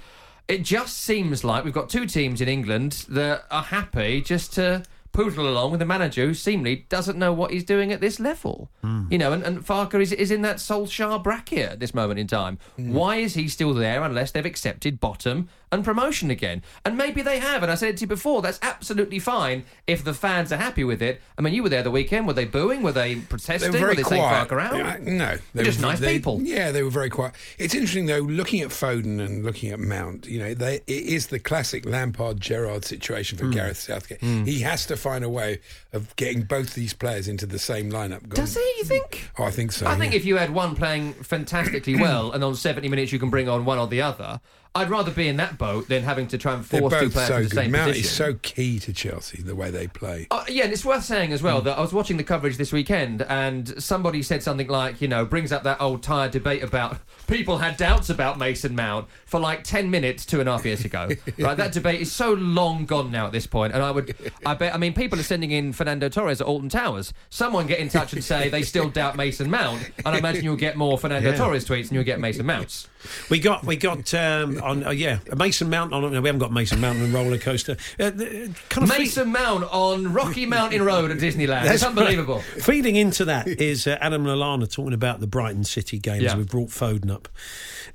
it 0.48 0.64
just 0.64 0.98
seems 0.98 1.44
like 1.44 1.64
we've 1.64 1.74
got 1.74 1.88
two 1.88 2.08
teams 2.08 2.42
in 2.42 2.50
England 2.50 3.06
that 3.10 3.46
are 3.52 3.64
happy 3.64 4.22
just 4.22 4.54
to 4.54 4.84
poodle 5.12 5.48
along 5.48 5.72
with 5.72 5.82
a 5.82 5.86
manager 5.86 6.26
who 6.26 6.34
seemingly 6.34 6.86
doesn't 6.90 7.18
know 7.18 7.34
what 7.34 7.52
he's 7.52 7.64
doing 7.64 7.92
at 7.92 8.02
this 8.02 8.20
level. 8.20 8.70
Hmm. 8.82 9.06
You 9.10 9.18
know, 9.18 9.34
and, 9.34 9.44
and 9.44 9.66
Farke 9.66 10.02
is, 10.02 10.12
is 10.12 10.32
in 10.32 10.42
that 10.44 10.58
Solskjaer 10.58 11.22
bracket 11.22 11.72
at 11.72 11.80
this 11.80 11.94
moment 11.94 12.20
in 12.20 12.28
time. 12.28 12.58
Hmm. 12.76 12.94
Why 12.94 13.18
is 13.18 13.34
he 13.34 13.48
still 13.48 13.74
there 13.74 14.04
unless 14.04 14.32
they've 14.32 14.46
accepted 14.46 15.00
bottom 15.00 15.50
and 15.72 15.84
promotion 15.84 16.32
again? 16.32 16.64
And 16.86 16.98
maybe 16.98 17.22
they 17.22 17.40
have, 17.40 17.64
and 17.64 17.72
I 17.72 17.76
said 17.76 17.90
it 17.90 17.98
to 17.98 18.02
you 18.02 18.08
before, 18.08 18.42
that's 18.42 18.60
absolutely 18.62 19.20
fine 19.20 19.64
if 19.88 20.04
the 20.04 20.14
fans 20.14 20.52
are 20.52 20.58
happy 20.58 20.84
with 20.84 21.02
it. 21.02 21.22
I 21.38 21.42
mean, 21.42 21.54
you 21.54 21.64
were 21.64 21.70
there 21.70 21.84
the 21.84 21.92
weekend. 21.92 22.28
Were 22.28 22.34
they 22.34 22.46
booing? 22.46 22.84
Were 22.84 22.92
they 22.92 23.16
protesting? 23.16 23.72
They 23.72 23.80
were 23.80 23.86
very 23.86 23.96
they 23.96 24.04
saying 24.04 24.22
quiet. 24.22 24.50
Farke 24.50 24.62
out? 24.62 24.76
Yeah, 24.78 24.98
no, 25.02 25.38
They're 25.54 25.66
just 25.66 25.80
were- 25.80 25.88
nice 25.88 26.00
they- 26.00 26.14
people. 26.14 26.42
Yeah, 26.42 26.72
they 26.72 26.84
were 26.84 26.90
very 26.90 27.10
quiet. 27.10 27.34
It's 27.58 27.74
interesting 27.74 28.06
though, 28.06 28.20
looking 28.20 28.62
at 28.62 28.70
Foden 28.70 29.24
and 29.24 29.44
looking 29.44 29.72
at 29.72 29.80
Mount. 29.80 30.28
You 30.28 30.40
know, 30.40 30.54
they, 30.54 30.76
it 30.76 30.84
is 30.88 31.28
the 31.28 31.40
classic 31.40 31.86
Lampard 31.86 32.40
Gerrard 32.40 32.86
situation 32.86 33.38
for 33.38 33.46
hmm. 33.46 33.52
Gareth 33.52 33.78
Southgate. 33.78 34.20
Hmm. 34.20 34.46
He 34.46 34.60
has 34.62 34.86
to 34.88 34.98
find 34.98 35.24
a 35.24 35.30
way 35.30 35.60
of 35.94 36.16
getting 36.16 36.44
both 36.44 36.74
these 36.74 36.94
players 36.94 37.28
into 37.28 37.46
the 37.46 37.60
same 37.60 37.92
lineup. 37.92 38.28
Does 38.34 38.56
he, 38.56 38.62
you 38.78 38.84
think? 38.84 39.30
Oh, 39.38 39.44
I 39.44 39.52
think 39.52 39.72
so. 39.72 39.88
I 39.88 39.96
think 39.96 40.14
if 40.14 40.26
you 40.26 40.38
had 40.38 40.52
one 40.52 40.76
playing 40.76 41.14
fantastically 41.14 41.96
well 41.96 42.32
and 42.32 42.44
on 42.44 42.56
70 42.56 42.88
minutes 42.88 43.12
you 43.12 43.20
can 43.20 43.30
bring 43.30 43.50
on 43.50 43.66
one 43.66 43.78
or 43.78 43.88
the 43.88 44.02
other, 44.02 44.40
I'd 44.74 44.90
rather 44.90 45.12
be 45.12 45.28
in 45.28 45.36
that 45.38 45.58
boat 45.58 45.90
than 45.90 46.04
having 46.04 46.28
to 46.28 46.38
try 46.38 46.54
and 46.54 46.66
force 46.66 46.94
two 46.98 47.10
players 47.10 47.28
so 47.28 47.36
in 47.38 47.44
the 47.44 47.50
good. 47.50 47.56
same 47.56 47.72
Mount 47.72 47.90
position. 47.90 48.06
is 48.06 48.12
so 48.12 48.34
key 48.42 48.80
to 48.80 48.94
Chelsea 48.94 49.42
the 49.42 49.54
way 49.56 49.70
they 49.70 49.88
play. 49.88 50.28
Uh, 50.32 50.46
yeah, 50.48 50.64
and 50.64 50.72
it's 50.72 50.86
worth 50.86 51.04
saying 51.04 51.34
as 51.34 51.42
Mm. 51.42 51.44
well 51.44 51.62
that 51.64 51.78
I 51.78 51.82
was 51.82 51.92
watching 51.92 52.16
the 52.16 52.24
coverage 52.24 52.56
this 52.56 52.72
weekend, 52.72 53.22
and 53.24 53.82
somebody 53.84 54.22
said 54.24 54.42
something 54.44 54.68
like, 54.68 55.02
you 55.02 55.10
know, 55.10 55.26
brings 55.26 55.52
up 55.52 55.64
that 55.64 55.82
old 55.82 56.04
tired 56.04 56.32
debate 56.32 56.64
about 56.64 56.98
people 57.28 57.58
had 57.58 57.76
doubts 57.76 58.10
about 58.10 58.38
Mason 58.40 58.74
Mount 58.74 59.08
for 59.26 59.42
like 59.42 59.66
ten 59.66 59.92
minutes 59.92 60.26
two 60.26 60.40
and 60.40 60.48
a 60.48 60.54
half 60.54 60.66
years 60.66 60.86
ago. 60.86 61.10
right, 61.40 61.58
that 61.58 61.74
debate 61.74 62.00
is 62.00 62.10
so 62.12 62.32
long 62.34 62.86
gone 62.86 63.12
now 63.12 63.26
at 63.26 63.34
this 63.34 63.46
point, 63.48 63.74
and 63.74 63.84
I 63.84 63.92
would, 63.92 64.16
I 64.46 64.54
bet, 64.54 64.74
I 64.74 64.78
mean, 64.78 64.94
people 64.94 65.20
are 65.20 65.24
sending 65.24 65.52
in 65.52 65.74
Fernando 65.74 66.08
Torres 66.08 66.40
at 66.40 66.48
Alton 66.48 66.70
Towers. 66.70 67.14
Someone 67.30 67.68
get 67.68 67.80
in 67.80 67.90
touch 67.90 68.14
and 68.14 68.24
say 68.24 68.48
they 68.48 68.62
still 68.62 68.88
doubt 68.90 69.18
Mason 69.18 69.50
Mount, 69.50 69.82
and 70.06 70.16
I 70.16 70.18
imagine 70.18 70.46
you'll 70.46 70.56
get 70.56 70.78
more 70.78 70.98
Fernando 70.98 71.32
Yeah. 71.32 71.36
Torres 71.38 71.66
tweets 71.68 71.90
than 71.90 71.96
you'll 71.96 72.06
get 72.06 72.22
Mason 72.22 72.46
Mounts. 72.46 72.88
We 73.30 73.40
got 73.40 73.66
we 73.66 73.76
got 73.78 74.14
um, 74.14 74.61
on 74.62 74.84
uh, 74.86 74.90
yeah 74.92 75.20
Mason 75.36 75.70
Mount 75.70 75.94
on. 75.94 76.02
No, 76.02 76.22
we 76.22 76.28
haven't 76.28 76.40
got 76.40 76.52
Mason 76.52 76.80
Mount 76.80 77.02
on 77.02 77.12
roller 77.12 77.38
coaster. 77.38 77.78
Uh, 78.00 78.10
the- 78.12 78.54
kind 78.70 78.84
of 78.90 78.92
fe- 78.92 79.00
Mason 79.00 79.32
Mount 79.32 79.64
on 79.72 80.14
Rocky 80.14 80.46
Mountain 80.46 80.84
Road 80.84 81.12
at 81.12 81.18
Disneyland. 81.18 81.64
That's 81.64 81.76
it's 81.76 81.84
unbelievable. 81.84 82.38
right. 82.38 82.64
Feeding 82.64 82.96
into 82.96 83.26
that 83.26 83.48
is 83.48 83.88
uh, 83.88 83.98
Adam 84.02 84.26
Lallana 84.26 84.72
talking 84.72 84.94
about 84.94 85.20
the 85.20 85.28
Brighton 85.28 85.64
City 85.64 86.00
games. 86.00 86.24
Yeah. 86.24 86.36
We've 86.38 86.48
brought 86.50 86.70
Foden 86.70 87.12
up. 87.12 87.28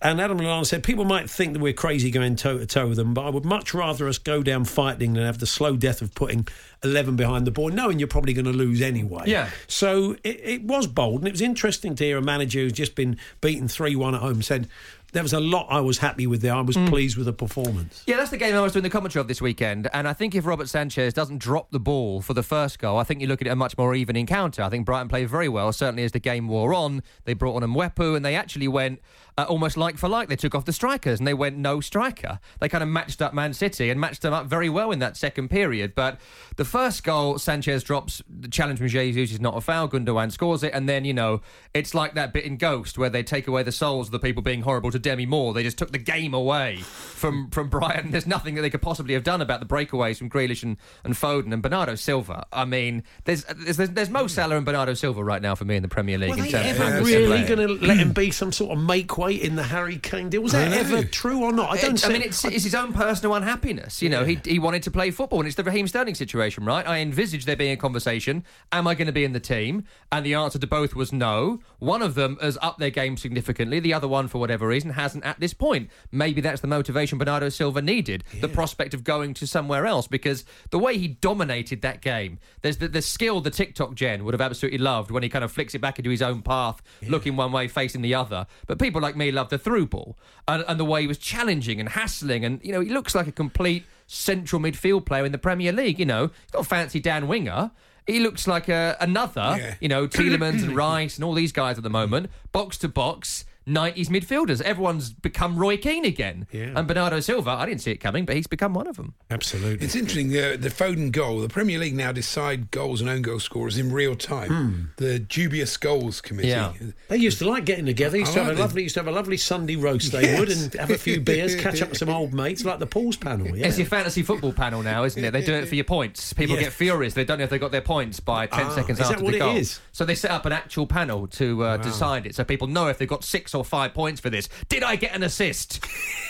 And 0.02 0.20
Adam 0.20 0.38
Lallana 0.38 0.66
said, 0.66 0.83
People 0.83 1.07
might 1.07 1.31
think 1.31 1.55
that 1.55 1.61
we're 1.61 1.72
crazy 1.72 2.11
going 2.11 2.37
toe 2.37 2.59
to 2.59 2.66
toe 2.66 2.88
with 2.88 2.96
them, 2.98 3.14
but 3.14 3.24
I 3.24 3.31
would 3.31 3.46
much 3.46 3.72
rather 3.72 4.07
us 4.09 4.18
go 4.18 4.42
down 4.42 4.66
fighting 4.66 5.14
than 5.14 5.24
have 5.24 5.38
the 5.38 5.46
slow 5.46 5.76
death 5.76 6.02
of 6.02 6.14
putting 6.14 6.46
11 6.85 7.16
behind 7.16 7.46
the 7.46 7.50
ball, 7.50 7.70
knowing 7.70 7.98
you're 7.98 8.07
probably 8.07 8.35
going 8.35 8.44
to 8.44 8.52
lose 8.52 8.83
anyway. 8.83 9.22
Yeah. 9.26 9.48
So 9.68 10.16
it, 10.22 10.40
it 10.44 10.62
was 10.64 10.87
bold, 10.87 11.20
and 11.20 11.29
it 11.29 11.33
was 11.33 11.40
interesting 11.40 11.94
to 11.94 12.05
hear 12.05 12.18
a 12.18 12.22
manager 12.22 12.61
who's 12.61 12.72
just 12.74 12.94
been 12.94 13.16
beaten 13.40 13.68
3 13.68 13.96
1 13.96 14.14
at 14.14 14.20
home 14.20 14.42
said, 14.42 14.68
There 15.16 15.22
was 15.22 15.33
a 15.33 15.40
lot 15.40 15.68
I 15.70 15.81
was 15.81 15.96
happy 15.96 16.26
with 16.26 16.42
there. 16.42 16.52
I 16.52 16.61
was 16.61 16.76
pleased 16.76 17.16
with 17.16 17.24
the 17.24 17.33
performance. 17.33 18.02
Yeah, 18.07 18.18
that's 18.18 18.31
the 18.31 18.37
game 18.37 18.55
I 18.55 18.61
was 18.61 18.74
doing 18.74 18.83
the 18.83 18.90
commentary 18.90 19.22
of 19.22 19.29
this 19.29 19.40
weekend. 19.40 19.88
And 19.94 20.07
I 20.07 20.12
think 20.12 20.35
if 20.35 20.44
Robert 20.44 20.68
Sanchez 20.68 21.14
doesn't 21.14 21.38
drop 21.38 21.70
the 21.70 21.81
ball 21.81 22.20
for 22.20 22.35
the 22.35 22.42
first 22.42 22.79
goal, 22.79 22.98
I 22.98 23.05
think 23.05 23.22
you 23.22 23.26
look 23.26 23.40
at 23.40 23.46
it 23.46 23.50
a 23.50 23.57
much 23.57 23.79
more 23.79 23.94
even 23.94 24.14
encounter. 24.14 24.61
I 24.61 24.68
think 24.68 24.85
Brighton 24.85 25.09
played 25.09 25.31
very 25.31 25.48
well, 25.48 25.72
certainly 25.72 26.05
as 26.05 26.12
the 26.12 26.18
game 26.18 26.48
wore 26.48 26.74
on. 26.74 27.02
They 27.24 27.33
brought 27.33 27.57
on 27.57 27.62
a 27.62 27.66
Mwepu 27.66 28.14
and 28.14 28.26
they 28.26 28.35
actually 28.35 28.68
went 28.68 29.00
uh, 29.38 29.46
almost 29.48 29.79
like 29.79 29.96
for 29.96 30.09
like. 30.09 30.29
They 30.29 30.37
took 30.37 30.55
off 30.55 30.64
the 30.64 30.72
strikers 30.72 31.18
and 31.18 31.26
they 31.26 31.35
went 31.35 31.57
no 31.57 31.81
striker. 31.81 32.38
They 32.61 32.68
kind 32.68 32.83
of 32.83 32.88
matched 32.88 33.22
up 33.22 33.33
Man 33.33 33.55
City 33.55 33.90
and 33.90 34.00
matched 34.00 34.20
them 34.22 34.35
up 34.35 34.46
very 34.46 34.68
well 34.68 34.90
in 34.90 34.98
that 34.98 35.16
second 35.16 35.48
period. 35.48 35.94
But 35.94 36.20
the 36.57 36.64
first 36.64 37.05
goal, 37.05 37.38
Sanchez 37.38 37.83
drops 37.83 38.22
the 38.29 38.48
challenge 38.48 38.79
from 38.81 38.88
Jesus 38.88 39.33
is 39.33 39.40
not 39.40 39.57
a 39.57 39.61
foul. 39.62 39.88
Gundogan 39.88 40.31
scores 40.31 40.62
it. 40.62 40.72
And 40.74 40.87
then, 40.87 41.05
you 41.05 41.14
know, 41.14 41.40
it's 41.72 41.94
like 41.94 42.14
that 42.14 42.33
bit 42.33 42.44
in 42.44 42.57
Ghost 42.57 42.98
where 42.98 43.11
they 43.11 43.22
take 43.22 43.46
away 43.48 43.62
the 43.62 43.72
souls 43.72 44.09
of 44.09 44.12
the 44.12 44.18
people 44.18 44.42
being 44.42 44.62
horrible 44.62 44.90
to 44.90 44.98
Demi 45.07 45.25
Moore. 45.25 45.55
They 45.55 45.62
just 45.62 45.79
took 45.79 45.92
the 45.92 45.99
game 45.99 46.35
away 46.35 46.79
from, 46.83 47.49
from 47.51 47.69
Brighton. 47.69 48.11
There's 48.11 48.27
nothing 48.27 48.57
that 48.57 48.62
they 48.62 48.71
could 48.71 48.83
possibly 48.83 49.14
have 49.14 49.23
done 49.23 49.40
about 49.40 49.61
the 49.61 49.66
breakaways 49.66 50.19
from 50.19 50.29
Grealish 50.29 50.64
and, 50.64 50.77
and 51.05 51.14
Foden 51.14 51.53
and 51.53 51.62
Bernardo 51.62 51.95
Silva. 51.95 52.45
I 52.53 52.64
mean, 52.64 53.05
there's, 53.25 53.45
there's, 53.45 53.77
there's 53.77 54.11
Mo 54.11 54.23
hmm. 54.23 54.27
Salah 54.27 54.57
and 54.57 54.66
Bernardo 54.66 54.95
Silva 54.95 55.23
right 55.23 55.40
now 55.40 55.55
for 55.55 55.64
me 55.64 55.77
in 55.77 55.83
the 55.83 55.88
Premier 55.88 56.19
League. 56.19 56.31
Were 56.31 56.37
they 56.37 56.53
ever 56.53 56.90
how 56.90 57.01
really 57.03 57.45
going 57.45 57.61
to 57.61 57.87
let 57.87 57.99
him 57.99 58.12
be 58.12 58.33
some 58.33 58.51
sort 58.51 58.77
of 58.77 58.85
make 58.85 59.16
weight 59.16 59.42
in 59.42 59.55
the 59.55 59.62
Harry 59.62 59.99
Kane 59.99 60.29
deal? 60.29 60.42
Was 60.42 60.53
that 60.53 60.73
ever 60.73 61.05
true 61.05 61.45
or 61.45 61.53
not? 61.53 61.71
I 61.71 61.77
don't. 61.81 61.95
It's- 61.95 62.05
I 62.05 62.12
mean, 62.12 62.23
it's, 62.23 62.45
it's 62.45 62.64
his 62.64 62.75
own 62.75 62.92
personal 62.92 63.37
unhappiness. 63.37 64.03
You 64.03 64.09
know, 64.09 64.25
he, 64.25 64.40
he 64.45 64.59
wanted 64.59 64.83
to 64.83 64.90
play 64.90 65.12
football, 65.12 65.38
and 65.38 65.47
it's 65.47 65.57
the 65.57 65.62
Raheem 65.62 65.87
Sterling 65.87 66.16
situation, 66.16 66.64
right? 66.64 66.87
I 66.87 66.99
envisaged 66.99 67.47
there 67.47 67.55
being 67.55 67.73
a 67.73 67.77
conversation. 67.77 68.42
Am 68.73 68.88
I 68.88 68.97
going 68.97 69.07
to 69.07 69.12
be 69.12 69.23
in 69.23 69.33
the 69.33 69.40
team? 69.40 69.85
And 70.11 70.27
the 70.27 70.35
answer 70.35 70.59
to 70.59 70.66
both 70.66 70.97
was 70.97 71.12
no. 71.12 71.61
One 71.79 72.03
of 72.03 72.16
them 72.16 72.38
has 72.40 72.59
upped 72.61 72.81
their 72.81 72.90
game 72.90 73.16
significantly. 73.16 73.79
The 73.79 73.95
other 73.95 74.09
one, 74.09 74.27
for 74.27 74.38
whatever 74.38 74.66
reason, 74.66 74.90
hasn't 74.96 75.24
at 75.24 75.38
this 75.38 75.54
point. 75.54 75.88
Maybe 76.11 76.40
that's 76.40 76.61
the 76.61 76.66
motivation 76.66 77.16
Bernardo 77.18 77.48
Silva 77.48 77.80
needed. 77.80 78.24
The 78.40 78.48
prospect 78.48 78.92
of 78.94 79.04
going 79.04 79.32
to 79.35 79.46
somewhere 79.46 79.87
else, 79.87 80.06
because 80.09 80.44
the 80.70 80.78
way 80.78 80.98
he 80.98 81.09
dominated 81.09 81.82
that 81.82 82.02
game, 82.02 82.38
there's 82.62 82.78
the, 82.78 82.88
the 82.88 83.00
skill 83.02 83.40
the 83.40 83.50
TikTok 83.50 83.94
gen 83.94 84.24
would 84.24 84.35
have 84.35 84.40
absolutely 84.40 84.78
loved 84.78 85.11
when 85.11 85.22
he 85.22 85.28
kind 85.28 85.44
of 85.44 85.52
flicks 85.52 85.74
it 85.74 85.80
back 85.80 85.98
into 85.98 86.11
his 86.11 86.22
own 86.22 86.42
path, 86.42 86.82
looking 87.06 87.37
one 87.37 87.52
way, 87.52 87.68
facing 87.68 88.02
the 88.02 88.14
other. 88.14 88.46
But 88.66 88.78
people 88.80 89.00
like 89.00 89.16
me 89.16 89.30
love 89.30 89.50
the 89.50 89.59
through 89.59 89.87
ball 89.87 90.18
and, 90.48 90.64
and 90.66 90.80
the 90.80 90.85
way 90.85 91.02
he 91.02 91.06
was 91.06 91.18
challenging 91.18 91.78
and 91.78 91.90
hassling. 91.90 92.44
And, 92.44 92.61
you 92.64 92.72
know, 92.72 92.80
he 92.80 92.90
looks 92.90 93.14
like 93.14 93.26
a 93.28 93.32
complete 93.32 93.85
central 94.06 94.61
midfield 94.61 95.04
player 95.06 95.24
in 95.24 95.32
the 95.32 95.38
Premier 95.38 95.72
League. 95.72 95.98
You 95.98 96.06
know, 96.06 96.26
he's 96.28 96.54
not 96.54 96.62
a 96.62 96.64
fancy 96.64 97.00
Dan 97.00 97.28
Winger. 97.28 97.70
He 98.06 98.20
looks 98.20 98.46
like 98.46 98.68
a, 98.68 98.96
another, 99.00 99.56
Yeah. 99.59 99.74
you 99.80 99.88
know, 99.88 100.06
Tielemans 100.06 100.62
and 100.64 100.76
Rice 100.76 101.16
and 101.16 101.24
all 101.24 101.35
these 101.35 101.50
guys 101.52 101.76
at 101.76 101.82
the 101.82 101.90
moment, 101.90 102.30
box 102.53 102.78
to 102.78 102.88
box. 102.88 103.44
90s 103.67 104.09
midfielders. 104.09 104.61
Everyone's 104.62 105.11
become 105.11 105.57
Roy 105.57 105.77
Keane 105.77 106.05
again. 106.05 106.47
Yeah. 106.53 106.73
And 106.77 106.87
Bernardo 106.87 107.21
Silva, 107.21 107.51
I 107.51 107.67
didn't 107.67 107.81
see 107.81 107.91
it 107.91 107.97
coming, 107.99 108.25
but 108.25 108.37
he's 108.37 108.47
become 108.47 108.75
one 108.75 108.87
of 108.87 108.97
them. 108.97 109.14
Absolutely. 109.31 109.85
It's 109.85 109.97
interesting. 109.97 110.29
The, 110.29 110.57
the 110.59 110.69
Foden 110.69 111.11
goal. 111.11 111.41
The 111.41 111.49
Premier 111.49 111.79
League 111.79 111.97
now 111.97 112.12
decide 112.12 112.71
goals 112.71 113.01
and 113.01 113.11
own 113.11 113.23
goal 113.23 113.41
scorers 113.41 113.77
in 113.77 113.93
real 113.93 114.14
time. 114.14 114.49
Hmm. 114.51 114.83
The 114.97 115.19
dubious 115.19 115.77
goals 115.77 116.21
committee. 116.21 116.49
Yeah. 116.49 116.73
They 117.09 117.17
used 117.17 117.39
to 117.39 117.49
like 117.49 117.64
getting 117.64 117.87
together. 117.87 118.17
Used 118.19 118.35
to 118.35 118.45
have 118.45 118.57
a 118.57 118.61
lovely, 118.61 118.85
used 118.85 118.95
to 118.95 119.01
have 119.01 119.09
a 119.09 119.12
lovely 119.12 119.37
Sunday 119.37 119.77
roast. 119.77 120.12
They 120.12 120.39
would, 120.39 120.49
and 120.51 120.73
have 120.75 120.91
a 120.91 120.99
few 120.99 121.21
beers, 121.21 121.57
catch 121.61 121.83
up 121.83 121.89
with 121.91 121.99
some 121.99 122.09
old 122.09 122.33
mates, 122.33 122.64
like 122.64 122.79
the 122.79 122.87
Pools 122.87 123.17
panel. 123.17 123.57
Yeah. 123.57 123.67
It's 123.67 123.79
your 123.79 123.87
fantasy 123.89 124.23
football 124.23 124.53
panel 124.53 124.83
now, 124.83 125.03
isn't 125.05 125.23
it? 125.25 125.33
They 125.33 125.43
do 125.43 125.55
it 125.55 125.69
for 125.69 125.75
your 125.75 125.85
points. 125.85 126.33
People 126.33 126.55
Yeah. 126.57 126.62
get 126.62 126.73
furious. 126.73 127.14
They 127.14 127.25
don't 127.25 127.39
know 127.39 127.45
if 127.45 127.51
they 127.51 127.59
got 127.59 127.73
their 127.73 127.81
points 127.81 128.21
by 128.21 128.47
10 128.47 128.67
Ah, 128.67 128.75
seconds 128.75 129.01
is 129.01 129.07
that 129.09 129.14
after 129.14 129.25
what 129.25 129.33
the 129.33 129.39
goal. 129.41 129.57
is? 129.57 129.81
So 129.93 130.05
they 130.05 130.14
set 130.14 130.31
up 130.31 130.47
an 130.47 130.53
actual 130.53 130.87
panel 130.87 131.27
to 131.29 131.64
uh, 131.64 131.77
decide 131.79 132.27
it, 132.27 132.35
so 132.35 132.45
people 132.45 132.69
know 132.69 132.87
if 132.89 132.99
they've 132.99 133.09
got 133.09 133.25
six 133.25 133.55
or 133.57 133.64
five 133.64 133.94
points 133.94 134.20
for 134.20 134.30
this. 134.30 134.48
Did 134.68 134.82
I 134.82 134.96
get 134.96 135.14
an 135.14 135.22
assist? 135.22 135.84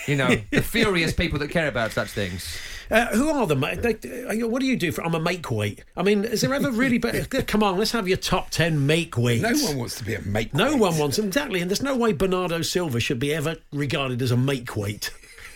You 0.07 0.17
know, 0.17 0.37
the 0.51 0.63
furious 0.63 1.13
people 1.13 1.39
that 1.41 1.51
care 1.51 1.69
about 1.69 1.93
such 1.93 2.09
things. 2.11 2.57
Uh, 2.89 3.07
who 3.07 3.29
are 3.31 3.47
the 3.49 3.57
mate? 3.57 3.85
Uh, 3.85 4.47
what 4.49 4.61
do 4.61 4.67
you 4.67 4.77
do 4.77 4.93
for? 4.93 5.05
I'm 5.05 5.15
a 5.17 5.21
make 5.21 5.51
weight. 5.51 5.83
I 5.97 6.03
mean, 6.05 6.25
is 6.25 6.41
there 6.43 6.55
ever 6.55 6.71
really? 6.71 6.99
But 6.99 7.31
come 7.49 7.63
on, 7.65 7.77
let's 7.79 7.91
have 7.91 8.07
your 8.07 8.17
top 8.17 8.51
ten 8.51 8.87
make 8.87 9.17
weights. 9.19 9.43
No 9.43 9.69
one 9.69 9.77
wants 9.79 9.97
to 9.97 10.05
be 10.05 10.15
a 10.15 10.23
make. 10.23 10.55
No 10.55 10.77
one 10.77 10.97
wants 10.97 11.19
exactly, 11.19 11.61
and 11.61 11.69
there's 11.69 11.83
no 11.83 11.97
way 11.97 12.13
Bernardo 12.13 12.63
Silva 12.63 13.01
should 13.01 13.19
be 13.19 13.35
ever 13.35 13.57
regarded 13.73 14.23
as 14.23 14.31
a 14.31 14.37
make 14.37 14.77
weight. 14.77 15.11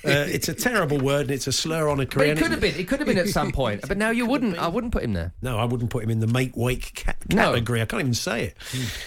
Uh, 0.04 0.10
it's 0.28 0.48
a 0.48 0.54
terrible 0.54 0.98
word, 0.98 1.22
and 1.22 1.30
it's 1.30 1.46
a 1.46 1.52
slur 1.52 1.88
on 1.88 2.00
a 2.00 2.02
But 2.04 2.10
career. 2.10 2.32
it 2.32 2.38
could 2.38 2.50
have 2.50 2.60
been. 2.60 2.74
It 2.74 2.88
could 2.88 2.98
have 2.98 3.06
been 3.06 3.18
at 3.18 3.28
some 3.28 3.52
point. 3.52 3.86
But 3.86 3.96
now 3.96 4.10
you 4.10 4.26
wouldn't. 4.26 4.58
I 4.58 4.66
wouldn't 4.66 4.92
put 4.92 5.04
him 5.04 5.12
there. 5.12 5.32
No, 5.40 5.56
I 5.56 5.66
wouldn't 5.66 5.90
put 5.90 6.02
him 6.02 6.10
in 6.10 6.18
the 6.18 6.26
make 6.26 6.56
weight 6.56 6.90
ca- 6.96 7.12
No. 7.34 7.50
category. 7.52 7.82
I 7.82 7.84
can't 7.86 8.00
even 8.00 8.14
say 8.14 8.44
it. 8.44 8.56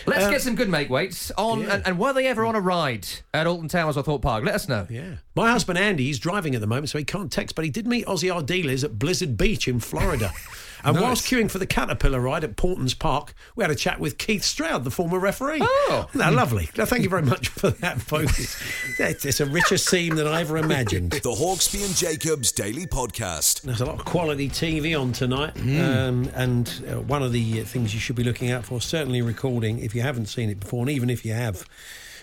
Let's 0.05 0.25
Uh, 0.25 0.31
get 0.31 0.41
some 0.41 0.55
good 0.55 0.69
make 0.69 0.89
weights 0.89 1.31
on. 1.37 1.65
And, 1.65 1.85
and 1.85 1.99
were 1.99 2.13
they 2.13 2.27
ever 2.27 2.45
on 2.45 2.55
a 2.55 2.59
ride 2.61 3.07
at 3.33 3.47
Alton 3.47 3.67
Towers 3.67 3.97
or 3.97 4.03
Thorpe 4.03 4.21
Park? 4.21 4.43
Let 4.43 4.55
us 4.55 4.67
know. 4.67 4.87
Yeah. 4.89 5.15
My 5.35 5.51
husband 5.51 5.77
Andy, 5.79 6.05
he's 6.05 6.19
driving 6.19 6.55
at 6.55 6.61
the 6.61 6.67
moment, 6.67 6.89
so 6.89 6.97
he 6.97 7.03
can't 7.03 7.31
text, 7.31 7.55
but 7.55 7.65
he 7.65 7.71
did 7.71 7.87
meet 7.87 8.05
Ossie 8.05 8.33
Ardiles 8.33 8.83
at 8.83 8.97
Blizzard 8.99 9.37
Beach 9.37 9.67
in 9.67 9.79
Florida. 9.79 10.31
And 10.83 10.99
whilst 10.99 11.25
queuing 11.25 11.49
for 11.49 11.59
the 11.59 11.65
Caterpillar 11.65 12.19
ride 12.19 12.43
at 12.43 12.55
Paultons 12.55 12.93
Park, 12.93 13.33
we 13.55 13.63
had 13.63 13.71
a 13.71 13.75
chat 13.75 13.99
with 13.99 14.17
Keith 14.17 14.43
Stroud, 14.43 14.83
the 14.83 14.91
former 14.91 15.19
referee. 15.19 15.59
Oh, 15.61 16.09
no, 16.13 16.31
lovely. 16.31 16.69
No, 16.77 16.85
thank 16.85 17.03
you 17.03 17.09
very 17.09 17.21
much 17.21 17.49
for 17.49 17.69
that, 17.69 18.01
folks. 18.01 18.61
it's, 18.99 19.25
it's 19.25 19.39
a 19.39 19.45
richer 19.45 19.77
scene 19.77 20.15
than 20.15 20.27
I 20.27 20.41
ever 20.41 20.57
imagined. 20.57 21.11
The 21.11 21.31
Hawksbee 21.31 21.85
and 21.85 21.95
Jacobs 21.95 22.51
Daily 22.51 22.85
Podcast. 22.85 23.61
There's 23.61 23.81
a 23.81 23.85
lot 23.85 23.99
of 23.99 24.05
quality 24.05 24.49
TV 24.49 24.99
on 24.99 25.13
tonight, 25.13 25.57
um, 25.57 26.29
and 26.35 26.83
uh, 26.87 27.01
one 27.01 27.23
of 27.23 27.31
the 27.31 27.61
uh, 27.61 27.65
things 27.65 27.93
you 27.93 27.99
should 27.99 28.15
be 28.15 28.23
looking 28.23 28.51
out 28.51 28.65
for, 28.65 28.81
certainly 28.81 29.21
recording 29.21 29.79
if 29.79 29.95
you 29.95 30.01
haven't 30.01 30.25
seen 30.27 30.49
it 30.49 30.59
before, 30.59 30.81
and 30.81 30.89
even 30.89 31.09
if 31.09 31.23
you 31.25 31.33
have 31.33 31.67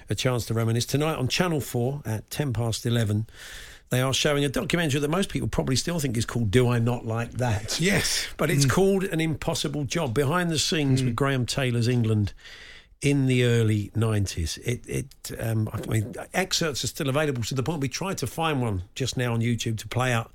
a 0.08 0.14
chance 0.14 0.44
to 0.46 0.54
reminisce, 0.54 0.84
tonight 0.86 1.16
on 1.16 1.28
Channel 1.28 1.60
4 1.60 2.02
at 2.04 2.30
10 2.30 2.52
past 2.52 2.84
11. 2.84 3.26
They 3.90 4.00
are 4.00 4.14
showing 4.14 4.44
a 4.44 4.48
documentary 4.48 5.00
that 5.00 5.10
most 5.10 5.30
people 5.30 5.48
probably 5.48 5.74
still 5.74 5.98
think 5.98 6.16
is 6.16 6.24
called 6.24 6.52
Do 6.52 6.68
I 6.68 6.78
Not 6.78 7.06
Like 7.06 7.32
That? 7.32 7.80
Yes. 7.80 8.28
But 8.36 8.48
it's 8.48 8.64
called 8.64 9.02
An 9.02 9.20
Impossible 9.20 9.82
Job 9.82 10.14
Behind 10.14 10.48
the 10.48 10.60
Scenes 10.60 11.02
with 11.02 11.16
Graham 11.16 11.44
Taylor's 11.44 11.88
England 11.88 12.32
in 13.02 13.26
the 13.26 13.44
early 13.44 13.90
90s. 13.96 14.58
It, 14.58 14.86
it 14.86 15.40
um, 15.40 15.68
I 15.72 15.84
mean, 15.88 16.14
excerpts 16.32 16.84
are 16.84 16.86
still 16.86 17.08
available 17.08 17.42
to 17.42 17.54
the 17.54 17.64
point 17.64 17.80
we 17.80 17.88
tried 17.88 18.18
to 18.18 18.28
find 18.28 18.62
one 18.62 18.84
just 18.94 19.16
now 19.16 19.32
on 19.32 19.40
YouTube 19.40 19.78
to 19.78 19.88
play 19.88 20.12
out. 20.12 20.30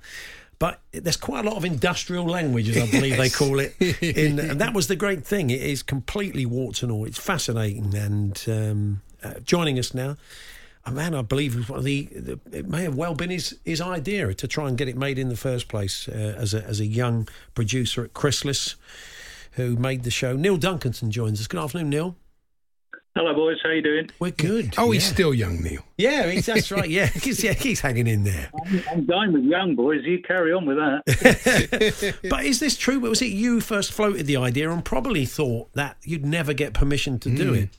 But 0.58 0.80
there's 0.92 1.16
quite 1.16 1.44
a 1.44 1.48
lot 1.48 1.56
of 1.56 1.64
industrial 1.64 2.26
language, 2.26 2.68
as 2.68 2.76
I 2.76 2.90
believe 2.90 3.16
they 3.16 3.28
call 3.28 3.58
it. 3.58 3.74
In, 4.02 4.38
and 4.50 4.60
that 4.60 4.74
was 4.74 4.88
the 4.88 4.96
great 4.96 5.26
thing. 5.26 5.50
It 5.50 5.62
is 5.62 5.82
completely 5.82 6.44
warts 6.44 6.82
and 6.82 6.90
all. 6.90 7.04
It's 7.04 7.18
fascinating. 7.18 7.94
And 7.94 8.44
um, 8.48 9.02
uh, 9.22 9.40
joining 9.44 9.78
us 9.78 9.94
now, 9.94 10.16
a 10.86 10.90
man 10.92 11.14
I 11.14 11.22
believe 11.22 11.56
was 11.56 11.68
one 11.68 11.80
of 11.80 11.84
the, 11.84 12.04
the. 12.04 12.40
It 12.52 12.68
may 12.68 12.84
have 12.84 12.94
well 12.94 13.14
been 13.14 13.30
his, 13.30 13.58
his 13.64 13.80
idea 13.80 14.32
to 14.32 14.48
try 14.48 14.68
and 14.68 14.78
get 14.78 14.88
it 14.88 14.96
made 14.96 15.18
in 15.18 15.28
the 15.28 15.36
first 15.36 15.68
place 15.68 16.08
uh, 16.08 16.36
as, 16.38 16.54
a, 16.54 16.64
as 16.64 16.80
a 16.80 16.86
young 16.86 17.28
producer 17.54 18.04
at 18.04 18.14
Chrysalis 18.14 18.76
who 19.52 19.76
made 19.76 20.04
the 20.04 20.10
show. 20.10 20.36
Neil 20.36 20.56
Duncanson 20.56 21.08
joins 21.08 21.40
us. 21.40 21.48
Good 21.48 21.60
afternoon, 21.60 21.90
Neil. 21.90 22.16
Hello, 23.16 23.34
boys. 23.34 23.56
How 23.62 23.70
you 23.70 23.80
doing? 23.80 24.10
We're 24.18 24.30
good. 24.30 24.74
Oh, 24.76 24.90
he's 24.90 25.06
still 25.06 25.32
young, 25.32 25.62
Neil. 25.62 25.82
Yeah, 25.96 26.30
he's, 26.30 26.44
that's 26.46 26.70
right. 26.70 26.88
Yeah, 26.88 27.06
he's, 27.14 27.42
yeah, 27.42 27.54
he's 27.54 27.80
hanging 27.80 28.06
in 28.06 28.24
there. 28.24 28.50
I'm, 28.66 28.82
I'm 28.90 29.06
going 29.06 29.32
with 29.32 29.44
young 29.44 29.74
boys. 29.74 30.04
You 30.04 30.20
carry 30.20 30.52
on 30.52 30.66
with 30.66 30.76
that. 30.76 32.18
But 32.30 32.44
is 32.44 32.60
this 32.60 32.76
true? 32.76 33.00
Was 33.00 33.22
it 33.22 33.32
you 33.32 33.62
first 33.62 33.92
floated 33.92 34.26
the 34.26 34.36
idea 34.36 34.70
and 34.70 34.84
probably 34.84 35.24
thought 35.24 35.72
that 35.72 35.96
you'd 36.04 36.26
never 36.26 36.52
get 36.52 36.74
permission 36.74 37.18
to 37.20 37.30
do 37.30 37.54
it? 37.54 37.70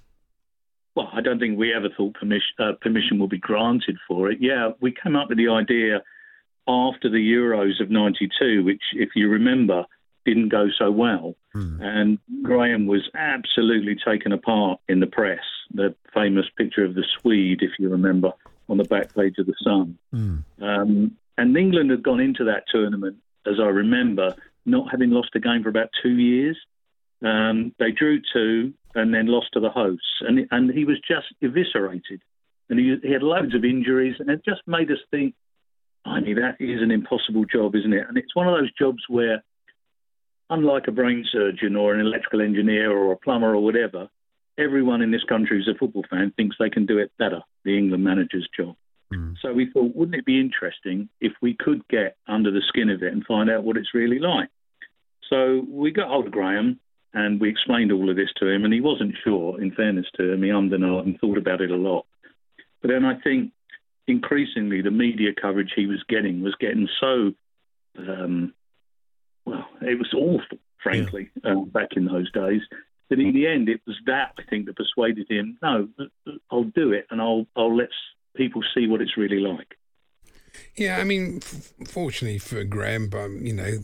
Well, 0.97 1.09
I 1.13 1.21
don't 1.21 1.37
think 1.37 1.59
we 1.59 1.75
ever 1.75 1.89
thought 1.95 2.15
permission 2.15 2.55
uh, 2.57 2.71
permission 2.81 3.19
would 3.19 3.29
be 3.29 3.37
granted 3.37 3.97
for 4.07 4.31
it. 4.31 4.39
Yeah, 4.41 4.71
we 4.81 4.91
came 4.91 5.15
up 5.15 5.29
with 5.29 5.37
the 5.37 5.49
idea 5.49 6.01
after 6.67 7.07
the 7.07 7.17
Euros 7.17 7.79
of 7.79 7.91
'92, 7.91 8.63
which, 8.63 8.81
if 8.93 9.09
you 9.15 9.29
remember, 9.29 9.85
didn't 10.25 10.49
go 10.49 10.69
so 10.75 10.89
well. 10.89 11.35
And 11.81 12.17
Graham 12.41 12.87
was 12.87 13.07
absolutely 13.13 13.95
taken 14.03 14.31
apart 14.31 14.79
in 14.89 14.99
the 14.99 15.05
press. 15.05 15.43
The 15.71 15.93
famous 16.15 16.47
picture 16.57 16.83
of 16.83 16.95
the 16.95 17.05
Swede, 17.21 17.61
if 17.61 17.73
you 17.77 17.89
remember, 17.89 18.31
on 18.67 18.77
the 18.77 18.83
back 18.83 19.13
page 19.13 19.35
of 19.37 19.45
the 19.45 19.55
Sun. 19.63 19.99
Um, 20.59 21.15
and 21.37 21.55
England 21.55 21.91
had 21.91 22.01
gone 22.01 22.19
into 22.19 22.43
that 22.45 22.63
tournament, 22.71 23.17
as 23.45 23.59
I 23.59 23.67
remember, 23.67 24.35
not 24.65 24.89
having 24.89 25.11
lost 25.11 25.29
a 25.35 25.39
game 25.39 25.61
for 25.61 25.69
about 25.69 25.89
two 26.01 26.17
years. 26.17 26.57
Um, 27.23 27.75
they 27.77 27.91
drew 27.91 28.19
two 28.33 28.73
and 28.97 29.13
then 29.13 29.27
lost 29.27 29.47
to 29.53 29.59
the 29.59 29.69
hosts, 29.69 30.21
and 30.21 30.47
and 30.51 30.71
he 30.71 30.83
was 30.83 30.99
just 31.07 31.27
eviscerated, 31.41 32.19
and 32.69 32.79
he, 32.79 32.95
he 33.03 33.13
had 33.13 33.23
loads 33.23 33.53
of 33.55 33.63
injuries, 33.63 34.15
and 34.19 34.29
it 34.29 34.43
just 34.43 34.61
made 34.65 34.91
us 34.91 34.97
think, 35.11 35.35
I 36.03 36.19
mean, 36.19 36.35
that 36.35 36.57
is 36.59 36.81
an 36.81 36.91
impossible 36.91 37.45
job, 37.45 37.75
isn't 37.75 37.93
it? 37.93 38.05
And 38.07 38.17
it's 38.17 38.35
one 38.35 38.47
of 38.47 38.57
those 38.59 38.71
jobs 38.73 39.03
where, 39.07 39.43
unlike 40.49 40.87
a 40.87 40.91
brain 40.91 41.25
surgeon 41.31 41.75
or 41.75 41.93
an 41.93 42.01
electrical 42.01 42.41
engineer 42.41 42.91
or 42.91 43.11
a 43.11 43.17
plumber 43.17 43.53
or 43.53 43.63
whatever, 43.63 44.09
everyone 44.57 45.03
in 45.03 45.11
this 45.11 45.23
country 45.23 45.57
who's 45.57 45.73
a 45.73 45.77
football 45.77 46.05
fan 46.09 46.33
thinks 46.35 46.55
they 46.59 46.69
can 46.69 46.87
do 46.87 46.97
it 46.97 47.11
better. 47.19 47.41
The 47.63 47.77
England 47.77 48.03
manager's 48.03 48.49
job. 48.57 48.75
Mm. 49.13 49.35
So 49.41 49.53
we 49.53 49.69
thought, 49.71 49.95
wouldn't 49.95 50.17
it 50.17 50.25
be 50.25 50.39
interesting 50.39 51.09
if 51.21 51.33
we 51.41 51.53
could 51.53 51.87
get 51.87 52.17
under 52.27 52.51
the 52.51 52.63
skin 52.67 52.89
of 52.89 53.03
it 53.03 53.13
and 53.13 53.23
find 53.25 53.49
out 53.49 53.63
what 53.63 53.77
it's 53.77 53.93
really 53.93 54.19
like? 54.19 54.49
So 55.29 55.63
we 55.69 55.91
got 55.91 56.07
hold 56.07 56.25
of 56.25 56.31
Graham 56.31 56.79
and 57.17 57.41
we 57.41 57.49
explained 57.49 57.91
all 57.91 58.11
of 58.11 58.15
this 58.15 58.29
to 58.37 58.47
him, 58.47 58.63
and 58.63 58.71
he 58.71 58.79
wasn't 58.79 59.15
sure. 59.23 59.59
In 59.59 59.71
fairness 59.71 60.05
to 60.17 60.33
him, 60.33 60.43
he 60.43 60.51
ummed 60.51 60.71
and 60.71 60.83
ahed 60.83 61.05
and 61.05 61.19
thought 61.19 61.39
about 61.39 61.61
it 61.61 61.71
a 61.71 61.75
lot. 61.75 62.05
But 62.79 62.89
then 62.89 63.05
I 63.05 63.19
think 63.19 63.53
increasingly 64.05 64.81
the 64.83 64.91
media 64.91 65.31
coverage 65.33 65.71
he 65.75 65.87
was 65.87 66.03
getting 66.07 66.43
was 66.43 66.53
getting 66.59 66.87
so, 66.99 67.33
um, 67.97 68.53
well, 69.45 69.67
it 69.81 69.97
was 69.97 70.13
awful, 70.13 70.59
frankly, 70.83 71.31
um, 71.43 71.69
back 71.69 71.89
in 71.95 72.05
those 72.05 72.31
days. 72.31 72.61
That 73.09 73.19
in 73.19 73.33
the 73.33 73.47
end, 73.47 73.67
it 73.67 73.81
was 73.87 73.95
that 74.05 74.33
I 74.37 74.43
think 74.47 74.67
that 74.67 74.75
persuaded 74.75 75.25
him. 75.27 75.57
No, 75.63 75.89
I'll 76.51 76.65
do 76.65 76.91
it, 76.91 77.07
and 77.09 77.19
I'll 77.19 77.47
I'll 77.55 77.75
let 77.75 77.89
people 78.35 78.61
see 78.75 78.85
what 78.85 79.01
it's 79.01 79.17
really 79.17 79.39
like. 79.39 79.75
Yeah, 80.75 80.99
I 80.99 81.03
mean, 81.03 81.39
f- 81.41 81.73
fortunately 81.87 82.37
for 82.37 82.63
Graham, 82.63 83.09
but 83.09 83.31
you 83.31 83.53
know, 83.53 83.79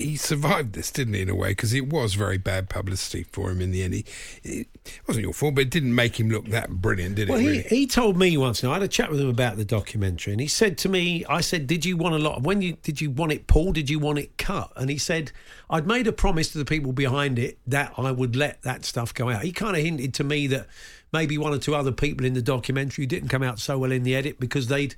he 0.00 0.16
survived 0.16 0.72
this, 0.72 0.90
didn't 0.90 1.14
he, 1.14 1.22
in 1.22 1.28
a 1.28 1.34
way? 1.34 1.50
Because 1.50 1.72
it 1.74 1.88
was 1.88 2.14
very 2.14 2.38
bad 2.38 2.68
publicity 2.68 3.24
for 3.24 3.50
him 3.50 3.60
in 3.60 3.70
the 3.70 3.82
end. 3.82 3.94
He, 3.94 4.04
it 4.42 4.68
wasn't 5.06 5.24
your 5.24 5.32
fault, 5.34 5.54
but 5.54 5.62
it 5.62 5.70
didn't 5.70 5.94
make 5.94 6.18
him 6.18 6.30
look 6.30 6.46
that 6.48 6.70
brilliant, 6.70 7.16
did 7.16 7.28
Well, 7.28 7.38
it? 7.38 7.42
he, 7.42 7.48
Really? 7.48 7.62
he 7.68 7.86
told 7.86 8.16
me 8.16 8.36
once. 8.36 8.62
Now 8.62 8.70
I 8.70 8.74
had 8.74 8.82
a 8.82 8.88
chat 8.88 9.10
with 9.10 9.20
him 9.20 9.28
about 9.28 9.56
the 9.56 9.64
documentary, 9.64 10.32
and 10.32 10.40
he 10.40 10.48
said 10.48 10.78
to 10.78 10.88
me, 10.88 11.24
"I 11.26 11.40
said, 11.40 11.66
did 11.66 11.84
you 11.84 11.96
want 11.96 12.14
a 12.14 12.18
lot? 12.18 12.42
When 12.42 12.62
you 12.62 12.76
did 12.82 13.00
you 13.00 13.10
want 13.10 13.32
it 13.32 13.46
pulled? 13.46 13.74
Did 13.74 13.90
you 13.90 13.98
want 13.98 14.18
it 14.18 14.36
cut?" 14.38 14.72
And 14.76 14.88
he 14.90 14.98
said, 14.98 15.32
"I'd 15.68 15.86
made 15.86 16.06
a 16.06 16.12
promise 16.12 16.50
to 16.52 16.58
the 16.58 16.64
people 16.64 16.92
behind 16.92 17.38
it 17.38 17.58
that 17.66 17.92
I 17.96 18.10
would 18.10 18.36
let 18.36 18.62
that 18.62 18.84
stuff 18.84 19.12
go 19.14 19.28
out." 19.28 19.42
He 19.42 19.52
kind 19.52 19.76
of 19.76 19.82
hinted 19.82 20.14
to 20.14 20.24
me 20.24 20.46
that 20.48 20.66
maybe 21.12 21.36
one 21.38 21.52
or 21.52 21.58
two 21.58 21.74
other 21.74 21.92
people 21.92 22.24
in 22.24 22.34
the 22.34 22.42
documentary 22.42 23.04
didn't 23.06 23.28
come 23.28 23.42
out 23.42 23.58
so 23.58 23.78
well 23.78 23.92
in 23.92 24.02
the 24.04 24.14
edit 24.14 24.38
because 24.38 24.68
they'd 24.68 24.94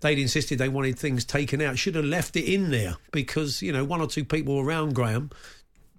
they'd 0.00 0.18
insisted 0.18 0.58
they 0.58 0.68
wanted 0.68 0.98
things 0.98 1.24
taken 1.24 1.60
out. 1.60 1.78
Should 1.78 1.94
have 1.94 2.04
left 2.04 2.36
it 2.36 2.44
in 2.44 2.70
there 2.70 2.96
because 3.12 3.62
you 3.62 3.72
know 3.72 3.84
one 3.84 4.00
or 4.00 4.06
two 4.06 4.24
people 4.24 4.60
around 4.60 4.94
Graham 4.94 5.30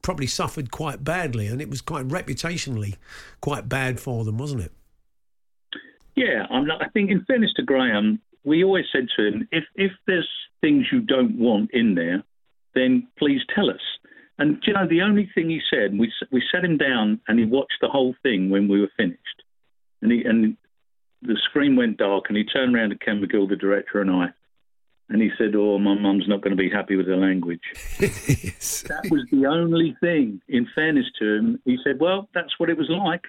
probably 0.01 0.27
suffered 0.27 0.71
quite 0.71 1.03
badly, 1.03 1.47
and 1.47 1.61
it 1.61 1.69
was 1.69 1.81
quite 1.81 2.07
reputationally 2.07 2.95
quite 3.41 3.67
bad 3.67 3.99
for 3.99 4.23
them, 4.23 4.37
wasn't 4.37 4.61
it? 4.61 4.71
Yeah, 6.15 6.45
I'm 6.49 6.65
not, 6.65 6.81
I 6.81 6.87
think 6.89 7.11
in 7.11 7.23
fairness 7.25 7.53
to 7.57 7.63
Graham, 7.63 8.19
we 8.43 8.63
always 8.63 8.85
said 8.91 9.07
to 9.15 9.27
him, 9.27 9.47
if 9.51 9.65
if 9.75 9.91
there's 10.07 10.29
things 10.61 10.85
you 10.91 11.01
don't 11.01 11.37
want 11.37 11.71
in 11.73 11.93
there, 11.93 12.23
then 12.73 13.07
please 13.19 13.41
tell 13.53 13.69
us. 13.69 13.81
And 14.39 14.61
you 14.65 14.73
know, 14.73 14.87
the 14.87 15.01
only 15.01 15.29
thing 15.35 15.49
he 15.49 15.61
said, 15.69 15.97
we 15.97 16.11
we 16.31 16.41
sat 16.51 16.63
him 16.63 16.77
down 16.77 17.19
and 17.27 17.37
he 17.37 17.45
watched 17.45 17.77
the 17.81 17.89
whole 17.89 18.15
thing 18.23 18.49
when 18.49 18.67
we 18.67 18.81
were 18.81 18.91
finished, 18.97 19.43
and 20.01 20.11
he 20.11 20.23
and 20.23 20.57
the 21.21 21.37
screen 21.43 21.75
went 21.75 21.97
dark, 21.97 22.25
and 22.27 22.37
he 22.37 22.43
turned 22.43 22.75
around 22.75 22.89
to 22.89 22.97
Ken 22.97 23.21
McGill, 23.21 23.49
the 23.49 23.55
director, 23.55 24.01
and 24.01 24.11
I, 24.11 24.27
and 25.09 25.21
he 25.21 25.31
said, 25.37 25.55
"Oh, 25.55 25.77
my 25.79 25.95
mum's 25.95 26.27
not 26.27 26.41
going 26.41 26.55
to 26.55 26.61
be 26.61 26.69
happy 26.69 26.95
with 26.95 27.07
the 27.07 27.15
language." 27.15 27.61
That 28.87 29.07
was 29.09 29.25
the 29.31 29.45
only 29.45 29.95
thing. 29.99 30.41
In 30.47 30.67
fairness 30.73 31.05
to 31.19 31.25
him, 31.35 31.61
he 31.65 31.77
said, 31.83 31.99
"Well, 31.99 32.29
that's 32.33 32.59
what 32.59 32.69
it 32.69 32.77
was 32.77 32.89
like." 32.89 33.23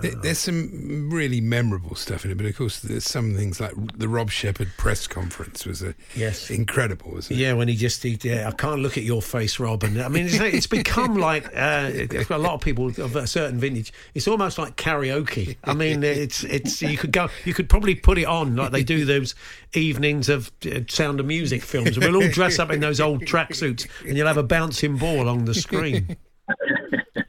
There- 0.00 0.14
There's 0.14 0.38
some 0.38 1.10
really 1.10 1.40
memorable 1.40 1.94
stuff 1.94 2.24
in 2.24 2.30
it, 2.30 2.36
but 2.36 2.46
of 2.46 2.56
course, 2.56 2.80
there's 2.80 3.04
some 3.04 3.34
things 3.34 3.60
like 3.60 3.72
the 3.96 4.08
Rob 4.08 4.30
Shepherd 4.30 4.68
press 4.76 5.06
conference 5.06 5.64
was 5.66 5.82
a, 5.82 5.94
Yes. 6.14 6.50
incredible, 6.50 7.12
wasn't 7.12 7.38
it? 7.38 7.42
Yeah, 7.42 7.52
when 7.54 7.68
he 7.68 7.76
just, 7.76 8.02
he, 8.02 8.18
yeah, 8.22 8.48
I 8.48 8.52
can't 8.52 8.80
look 8.80 8.96
at 8.98 9.04
your 9.04 9.22
face, 9.22 9.58
Rob. 9.58 9.82
And 9.84 10.00
I 10.00 10.08
mean, 10.08 10.26
it's, 10.26 10.34
it's 10.40 10.66
become 10.66 11.14
like 11.18 11.46
uh, 11.56 11.90
a 12.30 12.38
lot 12.38 12.54
of 12.54 12.60
people 12.60 12.88
of 12.88 13.16
a 13.16 13.26
certain 13.26 13.58
vintage. 13.58 13.92
It's 14.14 14.28
almost 14.28 14.58
like 14.58 14.76
karaoke. 14.76 15.56
I 15.64 15.74
mean, 15.74 16.02
it's 16.02 16.44
it's 16.44 16.82
you 16.82 16.96
could 16.98 17.12
go, 17.12 17.28
you 17.44 17.54
could 17.54 17.68
probably 17.68 17.94
put 17.94 18.18
it 18.18 18.24
on 18.26 18.56
like 18.56 18.72
they 18.72 18.82
do 18.84 19.04
those 19.04 19.34
evenings 19.74 20.28
of 20.28 20.50
uh, 20.64 20.80
Sound 20.88 21.20
of 21.20 21.26
Music 21.26 21.62
films. 21.62 21.98
We'll 21.98 22.16
all 22.16 22.28
dress 22.28 22.58
up 22.58 22.70
in 22.70 22.80
those 22.80 23.00
old 23.00 23.22
tracksuits, 23.24 23.86
and 24.06 24.16
you'll 24.16 24.26
have 24.26 24.36
a 24.36 24.42
bouncing 24.42 24.96
ball 24.96 25.28
on 25.28 25.44
the 25.44 25.54
screen. 25.54 26.16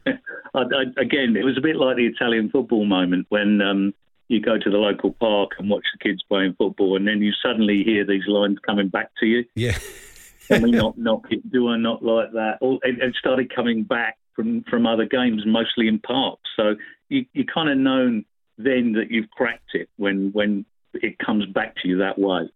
I, 0.58 0.62
I, 0.62 1.02
again, 1.02 1.36
it 1.36 1.44
was 1.44 1.58
a 1.58 1.62
bit 1.62 1.76
like 1.76 1.98
the 1.98 2.06
Italian 2.06 2.50
football 2.50 2.86
moment 2.86 3.28
when 3.30 3.62
um, 3.62 3.94
you 4.28 4.42
go 4.42 4.58
to 4.58 4.70
the 4.70 4.78
local 4.78 5.14
park 5.14 5.52
and 5.60 5.70
watch 5.70 5.86
the 5.94 6.10
kids 6.10 6.22
playing 6.28 6.56
football, 6.58 6.96
and 6.96 7.08
then 7.08 7.22
you 7.22 7.32
suddenly 7.42 7.84
hear 7.84 8.06
these 8.06 8.28
lines 8.28 8.58
coming 8.66 8.90
back 8.90 9.12
to 9.20 9.26
you. 9.26 9.46
Yeah. 9.56 9.78
Can 10.48 10.62
we 10.62 10.72
not 10.72 10.98
knock 10.98 11.28
it? 11.30 11.50
Do 11.52 11.68
I 11.68 11.78
not 11.78 12.04
like 12.04 12.32
that? 12.32 12.58
Or 12.62 12.80
it, 12.84 13.00
it 13.02 13.16
started 13.20 13.54
coming 13.54 13.84
back 13.84 14.18
from 14.34 14.64
from 14.70 14.88
other 14.88 15.06
games, 15.06 15.44
mostly 15.46 15.88
in 15.88 16.00
parks. 16.00 16.50
So 16.56 16.76
you 17.10 17.26
you 17.34 17.46
kind 17.46 17.70
of 17.70 17.78
known 17.78 18.26
then 18.58 18.94
that 18.94 19.12
you've 19.12 19.30
cracked 19.32 19.74
it 19.74 19.90
when 19.98 20.32
when 20.32 20.66
it 20.94 21.20
comes 21.20 21.46
back 21.48 21.76
to 21.82 21.88
you 21.88 21.98
that 21.98 22.18
way. 22.18 22.50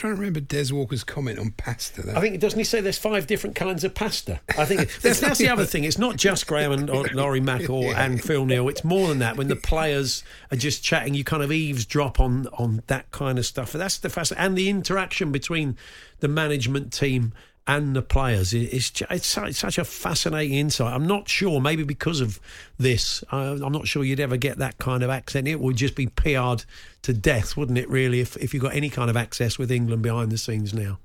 Trying 0.00 0.14
to 0.14 0.20
remember 0.20 0.40
Des 0.40 0.72
Walker's 0.72 1.04
comment 1.04 1.38
on 1.38 1.50
pasta. 1.50 2.00
That 2.00 2.16
I 2.16 2.22
think 2.22 2.40
doesn't 2.40 2.58
he 2.58 2.64
say 2.64 2.80
there's 2.80 2.96
five 2.96 3.26
different 3.26 3.54
kinds 3.54 3.84
of 3.84 3.94
pasta? 3.94 4.40
I 4.56 4.64
think 4.64 4.90
that's, 5.02 5.20
that's 5.20 5.38
the 5.38 5.50
other 5.50 5.66
thing. 5.66 5.84
It's 5.84 5.98
not 5.98 6.16
just 6.16 6.46
Graham 6.46 6.72
and 6.72 6.88
or 6.88 7.06
Lawrie 7.12 7.42
Mack 7.42 7.68
or 7.68 7.94
and 7.94 8.18
Phil 8.18 8.46
Neal. 8.46 8.70
It's 8.70 8.82
more 8.82 9.08
than 9.08 9.18
that. 9.18 9.36
When 9.36 9.48
the 9.48 9.56
players 9.56 10.24
are 10.50 10.56
just 10.56 10.82
chatting, 10.82 11.12
you 11.12 11.22
kind 11.22 11.42
of 11.42 11.52
eavesdrop 11.52 12.18
on 12.18 12.46
on 12.54 12.82
that 12.86 13.10
kind 13.10 13.38
of 13.38 13.44
stuff. 13.44 13.72
That's 13.72 13.98
the 13.98 14.08
fasc- 14.08 14.32
and 14.38 14.56
the 14.56 14.70
interaction 14.70 15.32
between 15.32 15.76
the 16.20 16.28
management 16.28 16.94
team 16.94 17.34
and 17.66 17.94
the 17.94 18.02
players. 18.02 18.52
It's, 18.52 19.02
it's, 19.10 19.36
it's 19.38 19.58
such 19.58 19.78
a 19.78 19.84
fascinating 19.84 20.56
insight. 20.56 20.92
I'm 20.92 21.06
not 21.06 21.28
sure, 21.28 21.60
maybe 21.60 21.84
because 21.84 22.20
of 22.20 22.40
this, 22.78 23.22
I'm 23.30 23.72
not 23.72 23.86
sure 23.86 24.04
you'd 24.04 24.20
ever 24.20 24.36
get 24.36 24.58
that 24.58 24.78
kind 24.78 25.02
of 25.02 25.10
accent. 25.10 25.46
It 25.46 25.60
would 25.60 25.76
just 25.76 25.94
be 25.94 26.06
PR'd 26.06 26.64
to 27.02 27.12
death, 27.12 27.56
wouldn't 27.56 27.78
it? 27.78 27.88
Really, 27.88 28.20
if 28.20 28.36
if 28.36 28.52
you 28.52 28.60
got 28.60 28.74
any 28.74 28.90
kind 28.90 29.10
of 29.10 29.16
access 29.16 29.58
with 29.58 29.70
England 29.70 30.02
behind 30.02 30.30
the 30.30 30.38
scenes 30.38 30.74
now. 30.74 30.98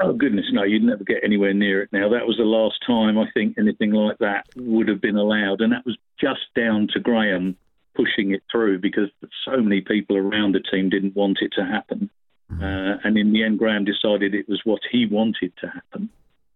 Oh 0.00 0.12
goodness, 0.12 0.46
no! 0.52 0.64
You'd 0.64 0.82
never 0.82 1.04
get 1.04 1.22
anywhere 1.22 1.54
near 1.54 1.82
it 1.82 1.90
now. 1.92 2.08
That 2.08 2.26
was 2.26 2.36
the 2.36 2.44
last 2.44 2.76
time 2.86 3.16
I 3.16 3.26
think 3.32 3.56
anything 3.58 3.92
like 3.92 4.18
that 4.18 4.46
would 4.56 4.88
have 4.88 5.00
been 5.00 5.16
allowed, 5.16 5.60
and 5.60 5.72
that 5.72 5.86
was 5.86 5.96
just 6.20 6.42
down 6.56 6.88
to 6.94 7.00
Graham 7.00 7.56
pushing 7.94 8.32
it 8.32 8.42
through 8.50 8.80
because 8.80 9.08
so 9.44 9.56
many 9.58 9.80
people 9.80 10.16
around 10.16 10.52
the 10.52 10.60
team 10.60 10.90
didn't 10.90 11.14
want 11.14 11.38
it 11.40 11.52
to 11.56 11.64
happen. 11.64 12.10
Uh, 12.50 12.98
and 13.04 13.16
in 13.16 13.32
the 13.32 13.42
end, 13.42 13.58
Graham 13.58 13.84
decided 13.84 14.34
it 14.34 14.48
was 14.48 14.60
what 14.64 14.80
he 14.90 15.06
wanted 15.06 15.52
to 15.60 15.66
happen, 15.68 16.08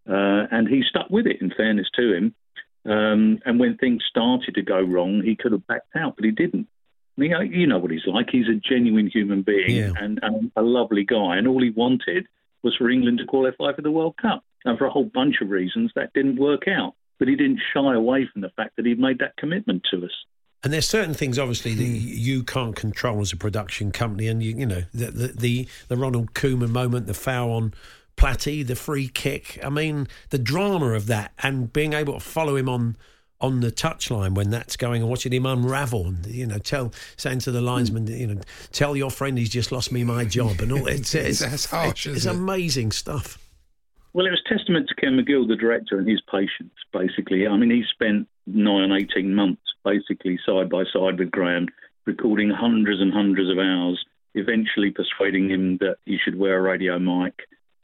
uh, 0.08 0.46
and 0.50 0.68
he 0.68 0.82
stuck 0.88 1.10
with 1.10 1.26
it. 1.26 1.40
In 1.40 1.50
fairness 1.50 1.88
to 1.96 2.12
him, 2.14 2.34
um, 2.84 3.40
and 3.44 3.58
when 3.58 3.76
things 3.76 4.04
started 4.08 4.54
to 4.54 4.62
go 4.62 4.80
wrong, 4.80 5.22
he 5.24 5.34
could 5.34 5.52
have 5.52 5.66
backed 5.66 5.96
out, 5.96 6.14
but 6.16 6.24
he 6.24 6.30
didn't. 6.30 6.68
I 7.16 7.20
mean, 7.20 7.52
you 7.52 7.66
know 7.66 7.78
what 7.78 7.90
he's 7.90 8.06
like. 8.06 8.28
He's 8.30 8.48
a 8.48 8.54
genuine 8.54 9.08
human 9.08 9.42
being 9.42 9.70
Yeah. 9.70 9.92
and, 9.98 10.20
and 10.22 10.52
a 10.54 10.62
lovely 10.62 11.04
guy, 11.04 11.36
and 11.36 11.48
all 11.48 11.62
he 11.62 11.70
wanted 11.70 12.26
was 12.62 12.76
for 12.76 12.88
England 12.88 13.18
to 13.18 13.24
qualify 13.24 13.72
for 13.74 13.82
the 13.82 13.90
World 13.90 14.16
Cup. 14.16 14.44
And 14.64 14.76
for 14.76 14.86
a 14.86 14.90
whole 14.90 15.04
bunch 15.04 15.36
of 15.40 15.50
reasons, 15.50 15.92
that 15.94 16.12
didn't 16.12 16.36
work 16.38 16.68
out. 16.68 16.94
But 17.18 17.28
he 17.28 17.36
didn't 17.36 17.60
shy 17.72 17.94
away 17.94 18.28
from 18.30 18.42
the 18.42 18.50
fact 18.50 18.76
that 18.76 18.86
he'd 18.86 18.98
made 18.98 19.18
that 19.20 19.36
commitment 19.36 19.86
to 19.90 20.04
us. 20.04 20.10
And 20.64 20.72
there's 20.72 20.88
certain 20.88 21.14
things, 21.14 21.38
obviously, 21.38 21.74
that 21.74 21.84
hmm. 21.84 21.94
you 21.94 22.42
can't 22.42 22.74
control 22.74 23.20
as 23.20 23.32
a 23.32 23.36
production 23.36 23.92
company, 23.92 24.26
and 24.26 24.42
you, 24.42 24.56
you 24.56 24.66
know 24.66 24.82
the 24.92 25.10
the 25.10 25.26
the, 25.28 25.68
the 25.86 25.96
Ronald 25.96 26.34
Koeman 26.34 26.70
moment, 26.70 27.06
the 27.06 27.14
foul 27.14 27.52
on 27.52 27.74
Platty, 28.16 28.66
the 28.66 28.74
free 28.74 29.08
kick. 29.08 29.60
I 29.62 29.68
mean, 29.68 30.08
the 30.30 30.38
drama 30.38 30.92
of 30.94 31.06
that, 31.06 31.32
and 31.38 31.72
being 31.72 31.92
able 31.92 32.14
to 32.14 32.20
follow 32.20 32.56
him 32.56 32.68
on 32.68 32.96
on 33.40 33.60
the 33.60 33.70
touchline 33.70 34.34
when 34.34 34.50
that's 34.50 34.76
going, 34.76 35.00
and 35.00 35.08
watching 35.08 35.32
him 35.32 35.46
unravel, 35.46 36.06
and 36.06 36.26
you 36.26 36.44
know, 36.44 36.58
tell 36.58 36.92
saying 37.16 37.38
to 37.40 37.52
the 37.52 37.60
linesman, 37.60 38.08
hmm. 38.08 38.14
you 38.14 38.26
know, 38.26 38.40
tell 38.72 38.96
your 38.96 39.10
friend 39.10 39.38
he's 39.38 39.50
just 39.50 39.70
lost 39.70 39.92
me 39.92 40.02
my 40.02 40.24
job, 40.24 40.60
and 40.60 40.72
all. 40.72 40.88
It's 40.88 41.14
it's, 41.14 41.38
That's 41.38 41.66
harsh, 41.66 42.08
it's, 42.08 42.18
isn't 42.18 42.34
it? 42.34 42.36
amazing 42.36 42.90
stuff. 42.90 43.38
Well, 44.12 44.26
it 44.26 44.30
was 44.30 44.42
testament 44.48 44.88
to 44.88 44.94
Ken 44.96 45.12
McGill, 45.12 45.46
the 45.46 45.54
director, 45.54 45.98
and 45.98 46.08
his 46.08 46.20
patience, 46.28 46.74
basically. 46.92 47.46
I 47.46 47.56
mean, 47.56 47.70
he 47.70 47.84
spent 47.92 48.26
nine, 48.46 48.90
18 48.90 49.32
months 49.32 49.62
basically 49.88 50.38
side 50.44 50.68
by 50.68 50.84
side 50.92 51.18
with 51.18 51.30
Graham, 51.30 51.66
recording 52.04 52.50
hundreds 52.50 53.00
and 53.00 53.12
hundreds 53.12 53.50
of 53.50 53.58
hours, 53.58 54.04
eventually 54.34 54.90
persuading 54.90 55.50
him 55.50 55.78
that 55.78 55.96
he 56.04 56.18
should 56.22 56.38
wear 56.38 56.58
a 56.58 56.62
radio 56.62 56.98
mic 56.98 57.34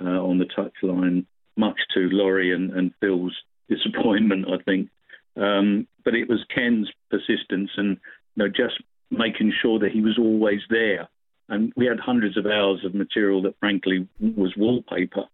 uh, 0.00 0.20
on 0.22 0.38
the 0.38 0.44
touchline, 0.44 1.24
much 1.56 1.78
to 1.94 2.08
Lawrie 2.10 2.52
and, 2.54 2.70
and 2.72 2.92
Phil's 3.00 3.34
disappointment, 3.68 4.46
I 4.48 4.62
think. 4.62 4.90
Um, 5.36 5.86
but 6.04 6.14
it 6.14 6.28
was 6.28 6.44
Ken's 6.54 6.90
persistence 7.10 7.70
and 7.76 7.96
you 8.36 8.44
know, 8.44 8.48
just 8.48 8.82
making 9.10 9.52
sure 9.62 9.78
that 9.78 9.92
he 9.92 10.00
was 10.00 10.18
always 10.18 10.60
there. 10.68 11.08
And 11.48 11.72
we 11.76 11.86
had 11.86 12.00
hundreds 12.00 12.36
of 12.36 12.46
hours 12.46 12.84
of 12.84 12.94
material 12.94 13.42
that, 13.42 13.58
frankly, 13.60 14.08
was 14.20 14.54
wallpaper. 14.56 15.24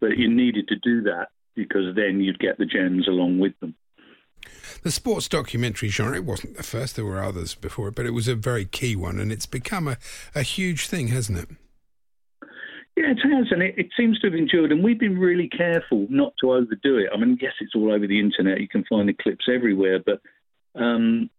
But 0.00 0.16
you 0.18 0.28
needed 0.28 0.68
to 0.68 0.76
do 0.76 1.02
that 1.02 1.28
because 1.54 1.94
then 1.94 2.20
you'd 2.20 2.38
get 2.38 2.58
the 2.58 2.66
gems 2.66 3.06
along 3.08 3.38
with 3.38 3.58
them. 3.60 3.74
The 4.82 4.90
sports 4.90 5.28
documentary 5.28 5.88
genre, 5.88 6.22
wasn't 6.22 6.56
the 6.56 6.62
first, 6.62 6.96
there 6.96 7.04
were 7.04 7.22
others 7.22 7.54
before 7.54 7.88
it, 7.88 7.94
but 7.94 8.06
it 8.06 8.14
was 8.14 8.28
a 8.28 8.34
very 8.34 8.64
key 8.64 8.96
one, 8.96 9.18
and 9.18 9.30
it's 9.30 9.46
become 9.46 9.88
a, 9.88 9.96
a 10.34 10.42
huge 10.42 10.88
thing, 10.88 11.08
hasn't 11.08 11.38
it? 11.38 11.48
Yeah, 12.96 13.12
it 13.12 13.18
has, 13.22 13.46
and 13.50 13.62
it, 13.62 13.74
it 13.78 13.88
seems 13.96 14.18
to 14.20 14.26
have 14.26 14.34
endured. 14.34 14.72
And 14.72 14.82
we've 14.82 14.98
been 14.98 15.18
really 15.18 15.48
careful 15.48 16.06
not 16.10 16.34
to 16.40 16.52
overdo 16.52 16.98
it. 16.98 17.08
I 17.12 17.16
mean, 17.16 17.38
yes, 17.40 17.52
it's 17.60 17.74
all 17.74 17.92
over 17.92 18.06
the 18.06 18.20
internet. 18.20 18.60
You 18.60 18.68
can 18.68 18.84
find 18.88 19.08
the 19.08 19.14
clips 19.14 19.46
everywhere, 19.52 20.00
but 20.04 20.20
um, 20.74 21.30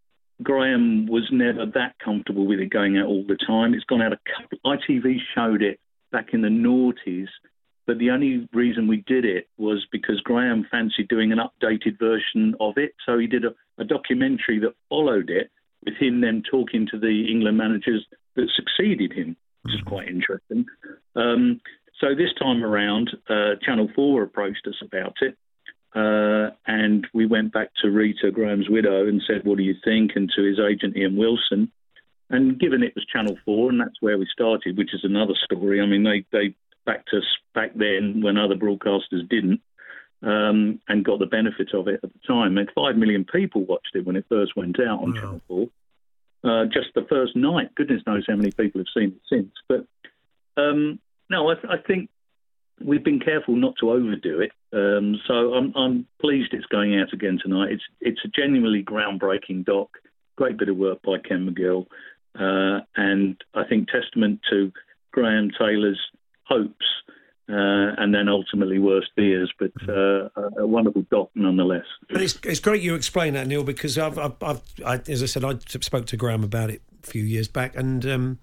Graham 0.41 1.07
was 1.07 1.27
never 1.31 1.65
that 1.73 1.95
comfortable 2.03 2.47
with 2.47 2.59
it 2.59 2.71
going 2.71 2.97
out 2.97 3.07
all 3.07 3.23
the 3.27 3.37
time. 3.45 3.73
It's 3.73 3.83
gone 3.85 4.01
out 4.01 4.13
a 4.13 4.19
couple. 4.35 4.57
ITV 4.65 5.17
showed 5.35 5.61
it 5.61 5.79
back 6.11 6.29
in 6.33 6.41
the 6.41 6.47
noughties, 6.47 7.27
but 7.87 7.97
the 7.97 8.11
only 8.11 8.47
reason 8.53 8.87
we 8.87 9.03
did 9.07 9.25
it 9.25 9.47
was 9.57 9.85
because 9.91 10.21
Graham 10.21 10.67
fancied 10.69 11.07
doing 11.07 11.31
an 11.31 11.39
updated 11.39 11.99
version 11.99 12.55
of 12.59 12.77
it. 12.77 12.93
So 13.05 13.17
he 13.17 13.27
did 13.27 13.45
a, 13.45 13.53
a 13.77 13.83
documentary 13.83 14.59
that 14.59 14.75
followed 14.89 15.29
it, 15.29 15.49
with 15.83 15.95
him 15.95 16.21
then 16.21 16.43
talking 16.49 16.87
to 16.91 16.99
the 16.99 17.25
England 17.29 17.57
managers 17.57 18.05
that 18.35 18.49
succeeded 18.55 19.13
him, 19.13 19.35
which 19.63 19.73
is 19.73 19.81
quite 19.81 20.07
interesting. 20.07 20.65
Um, 21.15 21.59
so 21.99 22.15
this 22.15 22.33
time 22.39 22.63
around, 22.63 23.11
uh, 23.29 23.55
Channel 23.63 23.89
4 23.95 24.23
approached 24.23 24.67
us 24.67 24.81
about 24.81 25.15
it. 25.21 25.37
Uh, 25.93 26.55
and 26.67 27.05
we 27.13 27.25
went 27.25 27.51
back 27.51 27.69
to 27.81 27.89
Rita, 27.89 28.31
Graham's 28.31 28.69
widow, 28.69 29.07
and 29.07 29.21
said, 29.27 29.41
What 29.43 29.57
do 29.57 29.63
you 29.63 29.75
think? 29.83 30.11
And 30.15 30.31
to 30.35 30.43
his 30.43 30.57
agent, 30.59 30.95
Ian 30.95 31.17
Wilson. 31.17 31.71
And 32.29 32.57
given 32.57 32.81
it 32.81 32.95
was 32.95 33.05
Channel 33.05 33.37
4, 33.43 33.71
and 33.71 33.81
that's 33.81 34.01
where 34.01 34.17
we 34.17 34.25
started, 34.31 34.77
which 34.77 34.93
is 34.93 35.01
another 35.03 35.33
story. 35.43 35.81
I 35.81 35.85
mean, 35.85 36.03
they, 36.03 36.25
they 36.31 36.55
backed 36.85 37.09
us 37.13 37.25
back 37.53 37.71
then 37.75 38.21
when 38.21 38.37
other 38.37 38.55
broadcasters 38.55 39.27
didn't 39.29 39.61
um, 40.23 40.79
and 40.87 41.05
got 41.05 41.19
the 41.19 41.25
benefit 41.25 41.73
of 41.73 41.87
it 41.87 41.99
at 42.03 42.11
the 42.13 42.19
time. 42.27 42.57
And 42.57 42.69
five 42.75 42.95
million 42.95 43.25
people 43.25 43.65
watched 43.65 43.95
it 43.95 44.05
when 44.05 44.15
it 44.15 44.25
first 44.29 44.55
went 44.55 44.79
out 44.79 45.01
on 45.01 45.13
Channel 45.13 45.41
4. 45.47 45.67
Uh, 46.43 46.65
just 46.65 46.87
the 46.95 47.05
first 47.09 47.35
night. 47.35 47.73
Goodness 47.75 48.01
knows 48.07 48.25
how 48.27 48.35
many 48.35 48.51
people 48.51 48.79
have 48.79 48.87
seen 48.95 49.11
it 49.15 49.21
since. 49.29 49.51
But 49.67 49.85
um, 50.57 50.99
no, 51.29 51.49
I, 51.51 51.53
I 51.69 51.77
think 51.77 52.09
we've 52.83 53.03
been 53.03 53.19
careful 53.19 53.55
not 53.55 53.75
to 53.79 53.91
overdo 53.91 54.41
it. 54.41 54.51
Um, 54.73 55.19
so 55.27 55.53
I'm, 55.53 55.73
I'm 55.75 56.07
pleased 56.19 56.53
it's 56.53 56.65
going 56.65 56.99
out 56.99 57.13
again 57.13 57.39
tonight. 57.41 57.73
It's 57.73 57.83
it's 57.99 58.21
a 58.25 58.27
genuinely 58.27 58.83
groundbreaking 58.83 59.65
doc. 59.65 59.89
Great 60.35 60.57
bit 60.57 60.69
of 60.69 60.77
work 60.77 61.01
by 61.03 61.17
Ken 61.19 61.47
McGill, 61.47 61.85
uh, 62.35 62.83
and 62.95 63.39
I 63.53 63.63
think 63.65 63.89
testament 63.89 64.39
to 64.49 64.71
Graham 65.11 65.51
Taylor's 65.51 65.99
hopes. 66.51 66.85
Uh, 67.49 67.91
and 67.97 68.13
then 68.15 68.29
ultimately 68.29 68.79
worse 68.79 69.09
fears, 69.13 69.51
but 69.59 69.71
uh, 69.89 70.29
a 70.37 70.61
a 70.61 70.65
wonderful 70.67 71.01
doc 71.11 71.29
nonetheless. 71.35 71.83
But 72.09 72.21
it's, 72.21 72.39
it's 72.43 72.61
great 72.61 72.81
you 72.81 72.95
explain 72.95 73.33
that, 73.33 73.45
Neil, 73.45 73.63
because 73.65 73.97
I've, 73.97 74.17
I've, 74.17 74.35
I've 74.41 74.61
I, 74.85 74.93
as 75.11 75.21
I 75.21 75.25
said, 75.25 75.43
I 75.43 75.57
spoke 75.81 76.05
to 76.05 76.15
Graham 76.17 76.45
about 76.45 76.69
it 76.69 76.81
a 77.03 77.07
few 77.07 77.23
years 77.23 77.49
back, 77.49 77.75
and 77.75 78.05
um, 78.05 78.39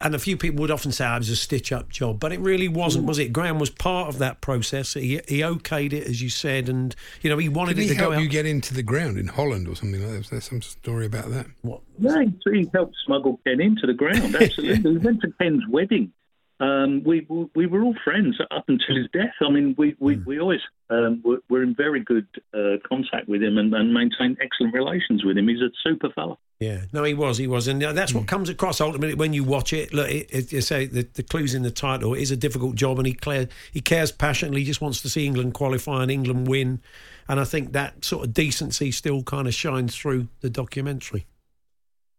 and 0.00 0.14
a 0.14 0.18
few 0.18 0.38
people 0.38 0.62
would 0.62 0.70
often 0.70 0.92
say 0.92 1.04
"Ah, 1.04 1.16
it 1.16 1.18
was 1.18 1.28
a 1.28 1.36
stitch 1.36 1.72
up 1.72 1.90
job, 1.90 2.20
but 2.20 2.32
it 2.32 2.40
really 2.40 2.68
wasn't, 2.68 3.04
was 3.04 3.18
it? 3.18 3.34
Graham 3.34 3.58
was 3.58 3.68
part 3.68 4.08
of 4.08 4.16
that 4.20 4.40
process. 4.40 4.94
He, 4.94 5.20
he 5.28 5.40
okayed 5.40 5.92
it, 5.92 6.06
as 6.08 6.22
you 6.22 6.30
said, 6.30 6.70
and 6.70 6.96
you 7.20 7.28
know 7.28 7.36
he 7.36 7.50
wanted 7.50 7.74
Did 7.76 7.82
it 7.82 7.88
he 7.88 7.88
to 7.90 7.94
go 7.96 8.00
help 8.02 8.14
out. 8.14 8.22
you 8.22 8.28
get 8.30 8.46
into 8.46 8.72
the 8.72 8.84
ground 8.84 9.18
in 9.18 9.26
Holland 9.26 9.68
or 9.68 9.74
something 9.76 10.00
like 10.00 10.10
that? 10.12 10.18
Was 10.18 10.30
there 10.30 10.40
some 10.40 10.62
story 10.62 11.04
about 11.04 11.28
that? 11.32 11.48
What? 11.60 11.82
Yeah, 11.98 12.22
he- 12.46 12.60
he 12.60 12.70
helped 12.72 12.94
smuggle 13.04 13.40
Ken 13.44 13.60
into 13.60 13.86
the 13.86 13.92
ground. 13.94 14.34
Absolutely, 14.40 14.92
he 14.92 14.98
went 14.98 15.20
to 15.20 15.30
Ken's 15.38 15.64
wedding. 15.68 16.12
Um, 16.60 17.02
we 17.04 17.26
we 17.54 17.66
were 17.66 17.82
all 17.82 17.94
friends 18.04 18.38
up 18.50 18.64
until 18.68 18.96
his 18.96 19.06
death. 19.12 19.34
I 19.40 19.50
mean, 19.50 19.74
we 19.78 19.96
we, 20.00 20.16
we 20.16 20.40
always 20.40 20.60
um, 20.90 21.22
were, 21.24 21.38
were 21.48 21.62
in 21.62 21.74
very 21.74 22.00
good 22.00 22.26
uh, 22.52 22.76
contact 22.88 23.28
with 23.28 23.42
him 23.42 23.58
and, 23.58 23.72
and 23.74 23.94
maintained 23.94 24.38
excellent 24.42 24.74
relations 24.74 25.24
with 25.24 25.38
him. 25.38 25.48
He's 25.48 25.60
a 25.60 25.70
super 25.84 26.10
fella. 26.10 26.36
Yeah, 26.60 26.80
no, 26.92 27.04
he 27.04 27.14
was, 27.14 27.38
he 27.38 27.46
was, 27.46 27.68
and 27.68 27.82
uh, 27.84 27.92
that's 27.92 28.12
what 28.12 28.26
comes 28.26 28.48
across 28.48 28.80
ultimately 28.80 29.14
when 29.14 29.32
you 29.32 29.44
watch 29.44 29.72
it. 29.72 29.94
Look, 29.94 30.10
it, 30.10 30.28
it, 30.30 30.52
you 30.52 30.60
say 30.60 30.86
the, 30.86 31.06
the 31.14 31.22
clues 31.22 31.54
in 31.54 31.62
the 31.62 31.70
title. 31.70 32.14
It 32.14 32.22
is 32.22 32.32
a 32.32 32.36
difficult 32.36 32.74
job, 32.74 32.98
and 32.98 33.06
he 33.06 33.12
clear, 33.12 33.48
he 33.70 33.80
cares 33.80 34.10
passionately. 34.10 34.60
He 34.62 34.66
just 34.66 34.80
wants 34.80 35.00
to 35.02 35.08
see 35.08 35.24
England 35.24 35.54
qualify 35.54 36.02
and 36.02 36.10
England 36.10 36.48
win, 36.48 36.80
and 37.28 37.38
I 37.38 37.44
think 37.44 37.72
that 37.74 38.04
sort 38.04 38.24
of 38.24 38.34
decency 38.34 38.90
still 38.90 39.22
kind 39.22 39.46
of 39.46 39.54
shines 39.54 39.94
through 39.94 40.26
the 40.40 40.50
documentary. 40.50 41.26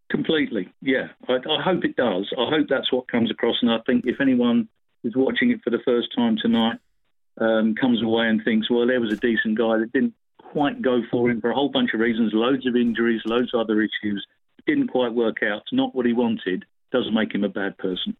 Completely, 0.09 0.69
yeah. 0.81 1.09
I, 1.27 1.33
I 1.33 1.61
hope 1.61 1.85
it 1.85 1.95
does. 1.95 2.31
I 2.37 2.49
hope 2.49 2.67
that's 2.69 2.91
what 2.91 3.07
comes 3.07 3.29
across, 3.29 3.57
and 3.61 3.71
I 3.71 3.79
think 3.85 4.05
if 4.05 4.19
anyone 4.19 4.67
is 5.03 5.15
watching 5.15 5.51
it 5.51 5.61
for 5.63 5.69
the 5.69 5.79
first 5.85 6.09
time 6.15 6.37
tonight, 6.41 6.79
um, 7.37 7.75
comes 7.75 8.01
away 8.01 8.27
and 8.27 8.43
thinks, 8.43 8.69
well, 8.69 8.87
there 8.87 8.99
was 8.99 9.13
a 9.13 9.17
decent 9.17 9.57
guy 9.57 9.77
that 9.77 9.93
didn't 9.93 10.13
quite 10.37 10.81
go 10.81 11.01
for 11.11 11.29
him 11.29 11.39
for 11.39 11.51
a 11.51 11.55
whole 11.55 11.69
bunch 11.69 11.93
of 11.93 11.99
reasons, 11.99 12.31
loads 12.33 12.65
of 12.65 12.75
injuries, 12.75 13.21
loads 13.25 13.53
of 13.53 13.61
other 13.61 13.81
issues, 13.81 14.25
didn't 14.65 14.87
quite 14.87 15.13
work 15.13 15.37
out, 15.43 15.63
not 15.71 15.95
what 15.95 16.05
he 16.05 16.13
wanted, 16.13 16.65
doesn't 16.91 17.13
make 17.13 17.33
him 17.33 17.43
a 17.43 17.49
bad 17.49 17.77
person. 17.77 18.15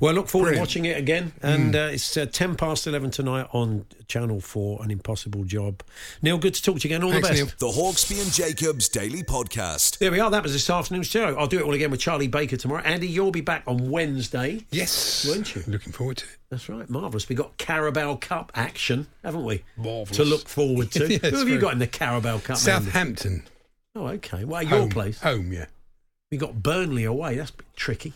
Well, 0.00 0.12
I 0.12 0.14
look 0.14 0.28
forward 0.28 0.46
Brilliant. 0.50 0.70
to 0.70 0.78
watching 0.80 0.84
it 0.86 0.96
again, 0.98 1.32
and 1.42 1.74
uh, 1.74 1.88
it's 1.92 2.16
uh, 2.16 2.26
ten 2.26 2.54
past 2.56 2.86
eleven 2.86 3.10
tonight 3.10 3.48
on 3.52 3.86
Channel 4.08 4.40
Four. 4.40 4.82
An 4.82 4.90
impossible 4.90 5.44
job. 5.44 5.82
Neil, 6.22 6.38
good 6.38 6.54
to 6.54 6.62
talk 6.62 6.78
to 6.80 6.88
you 6.88 6.94
again. 6.94 7.04
All 7.04 7.12
Thanks, 7.12 7.28
the 7.28 7.34
Neil. 7.34 7.44
best. 7.46 7.58
The 7.58 7.66
Hawksbee 7.68 8.22
and 8.22 8.32
Jacobs 8.32 8.88
Daily 8.88 9.22
Podcast. 9.22 9.98
There 9.98 10.10
we 10.10 10.20
are. 10.20 10.30
That 10.30 10.42
was 10.42 10.52
this 10.52 10.68
afternoon's 10.70 11.06
show. 11.08 11.34
I'll 11.36 11.46
do 11.46 11.58
it 11.58 11.62
all 11.64 11.74
again 11.74 11.90
with 11.90 12.00
Charlie 12.00 12.28
Baker 12.28 12.56
tomorrow. 12.56 12.82
Andy, 12.82 13.08
you'll 13.08 13.30
be 13.30 13.40
back 13.40 13.62
on 13.66 13.90
Wednesday. 13.90 14.64
Yes, 14.70 15.26
won't 15.28 15.54
you? 15.54 15.62
Looking 15.66 15.92
forward 15.92 16.18
to 16.18 16.24
it. 16.26 16.38
That's 16.50 16.68
right. 16.68 16.88
Marvellous. 16.88 17.28
We've 17.28 17.38
got 17.38 17.56
Carabao 17.58 18.16
Cup 18.16 18.52
action, 18.54 19.06
haven't 19.24 19.44
we? 19.44 19.64
Marvellous. 19.76 20.16
To 20.16 20.24
look 20.24 20.48
forward 20.48 20.90
to. 20.92 21.04
Yes, 21.14 21.30
Who 21.30 21.36
have 21.38 21.48
you 21.48 21.58
got 21.58 21.72
in 21.72 21.78
the 21.78 21.86
Carabao 21.86 22.38
Cup? 22.38 22.50
Andy? 22.50 22.60
Southampton. 22.60 23.42
Oh, 23.96 24.06
okay. 24.08 24.44
Well, 24.44 24.62
your 24.62 24.80
Home. 24.80 24.88
place. 24.90 25.20
Home, 25.20 25.52
yeah. 25.52 25.66
We 26.30 26.38
got 26.38 26.62
Burnley 26.62 27.04
away. 27.04 27.36
That's 27.36 27.50
a 27.50 27.54
bit 27.54 27.66
tricky. 27.76 28.12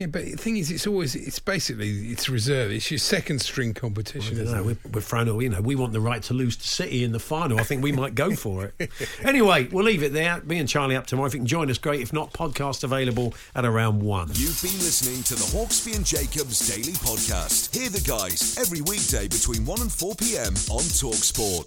Yeah, 0.00 0.06
but 0.06 0.24
the 0.24 0.36
thing 0.38 0.56
is, 0.56 0.70
it's 0.70 0.86
always 0.86 1.14
it's 1.14 1.38
basically 1.38 1.90
it's 2.08 2.30
reserve. 2.30 2.72
It's 2.72 2.90
your 2.90 2.96
second 2.96 3.40
string 3.42 3.74
competition. 3.74 4.40
I 4.40 4.44
don't 4.44 4.52
know. 4.54 4.62
We're, 4.62 4.78
we're 4.94 5.02
thrown 5.02 5.28
away. 5.28 5.44
You 5.44 5.50
know, 5.50 5.60
we 5.60 5.74
want 5.76 5.92
the 5.92 6.00
right 6.00 6.22
to 6.22 6.32
lose 6.32 6.56
to 6.56 6.66
City 6.66 7.04
in 7.04 7.12
the 7.12 7.18
final. 7.18 7.60
I 7.60 7.64
think 7.64 7.82
we 7.82 7.92
might 7.92 8.14
go 8.14 8.34
for 8.34 8.72
it. 8.78 8.90
Anyway, 9.22 9.68
we'll 9.70 9.84
leave 9.84 10.02
it 10.02 10.12
there. 10.12 10.40
Me 10.42 10.58
and 10.58 10.68
Charlie 10.68 10.96
up 10.96 11.06
tomorrow. 11.06 11.26
If 11.26 11.34
you 11.34 11.40
can 11.40 11.46
join 11.46 11.70
us, 11.70 11.76
great. 11.76 12.00
If 12.00 12.12
not, 12.12 12.32
podcast 12.32 12.82
available 12.84 13.34
at 13.54 13.64
around 13.66 14.00
one. 14.00 14.28
You've 14.32 14.60
been 14.62 14.78
listening 14.78 15.22
to 15.24 15.34
the 15.34 15.44
Hawksbee 15.56 15.94
and 15.94 16.06
Jacobs 16.06 16.66
Daily 16.66 16.94
Podcast. 16.94 17.76
Hear 17.76 17.90
the 17.90 18.00
guys 18.00 18.56
every 18.58 18.80
weekday 18.80 19.28
between 19.28 19.66
1 19.66 19.82
and 19.82 19.92
4 19.92 20.14
p.m. 20.14 20.54
on 20.70 20.80
Talksport. 20.80 21.66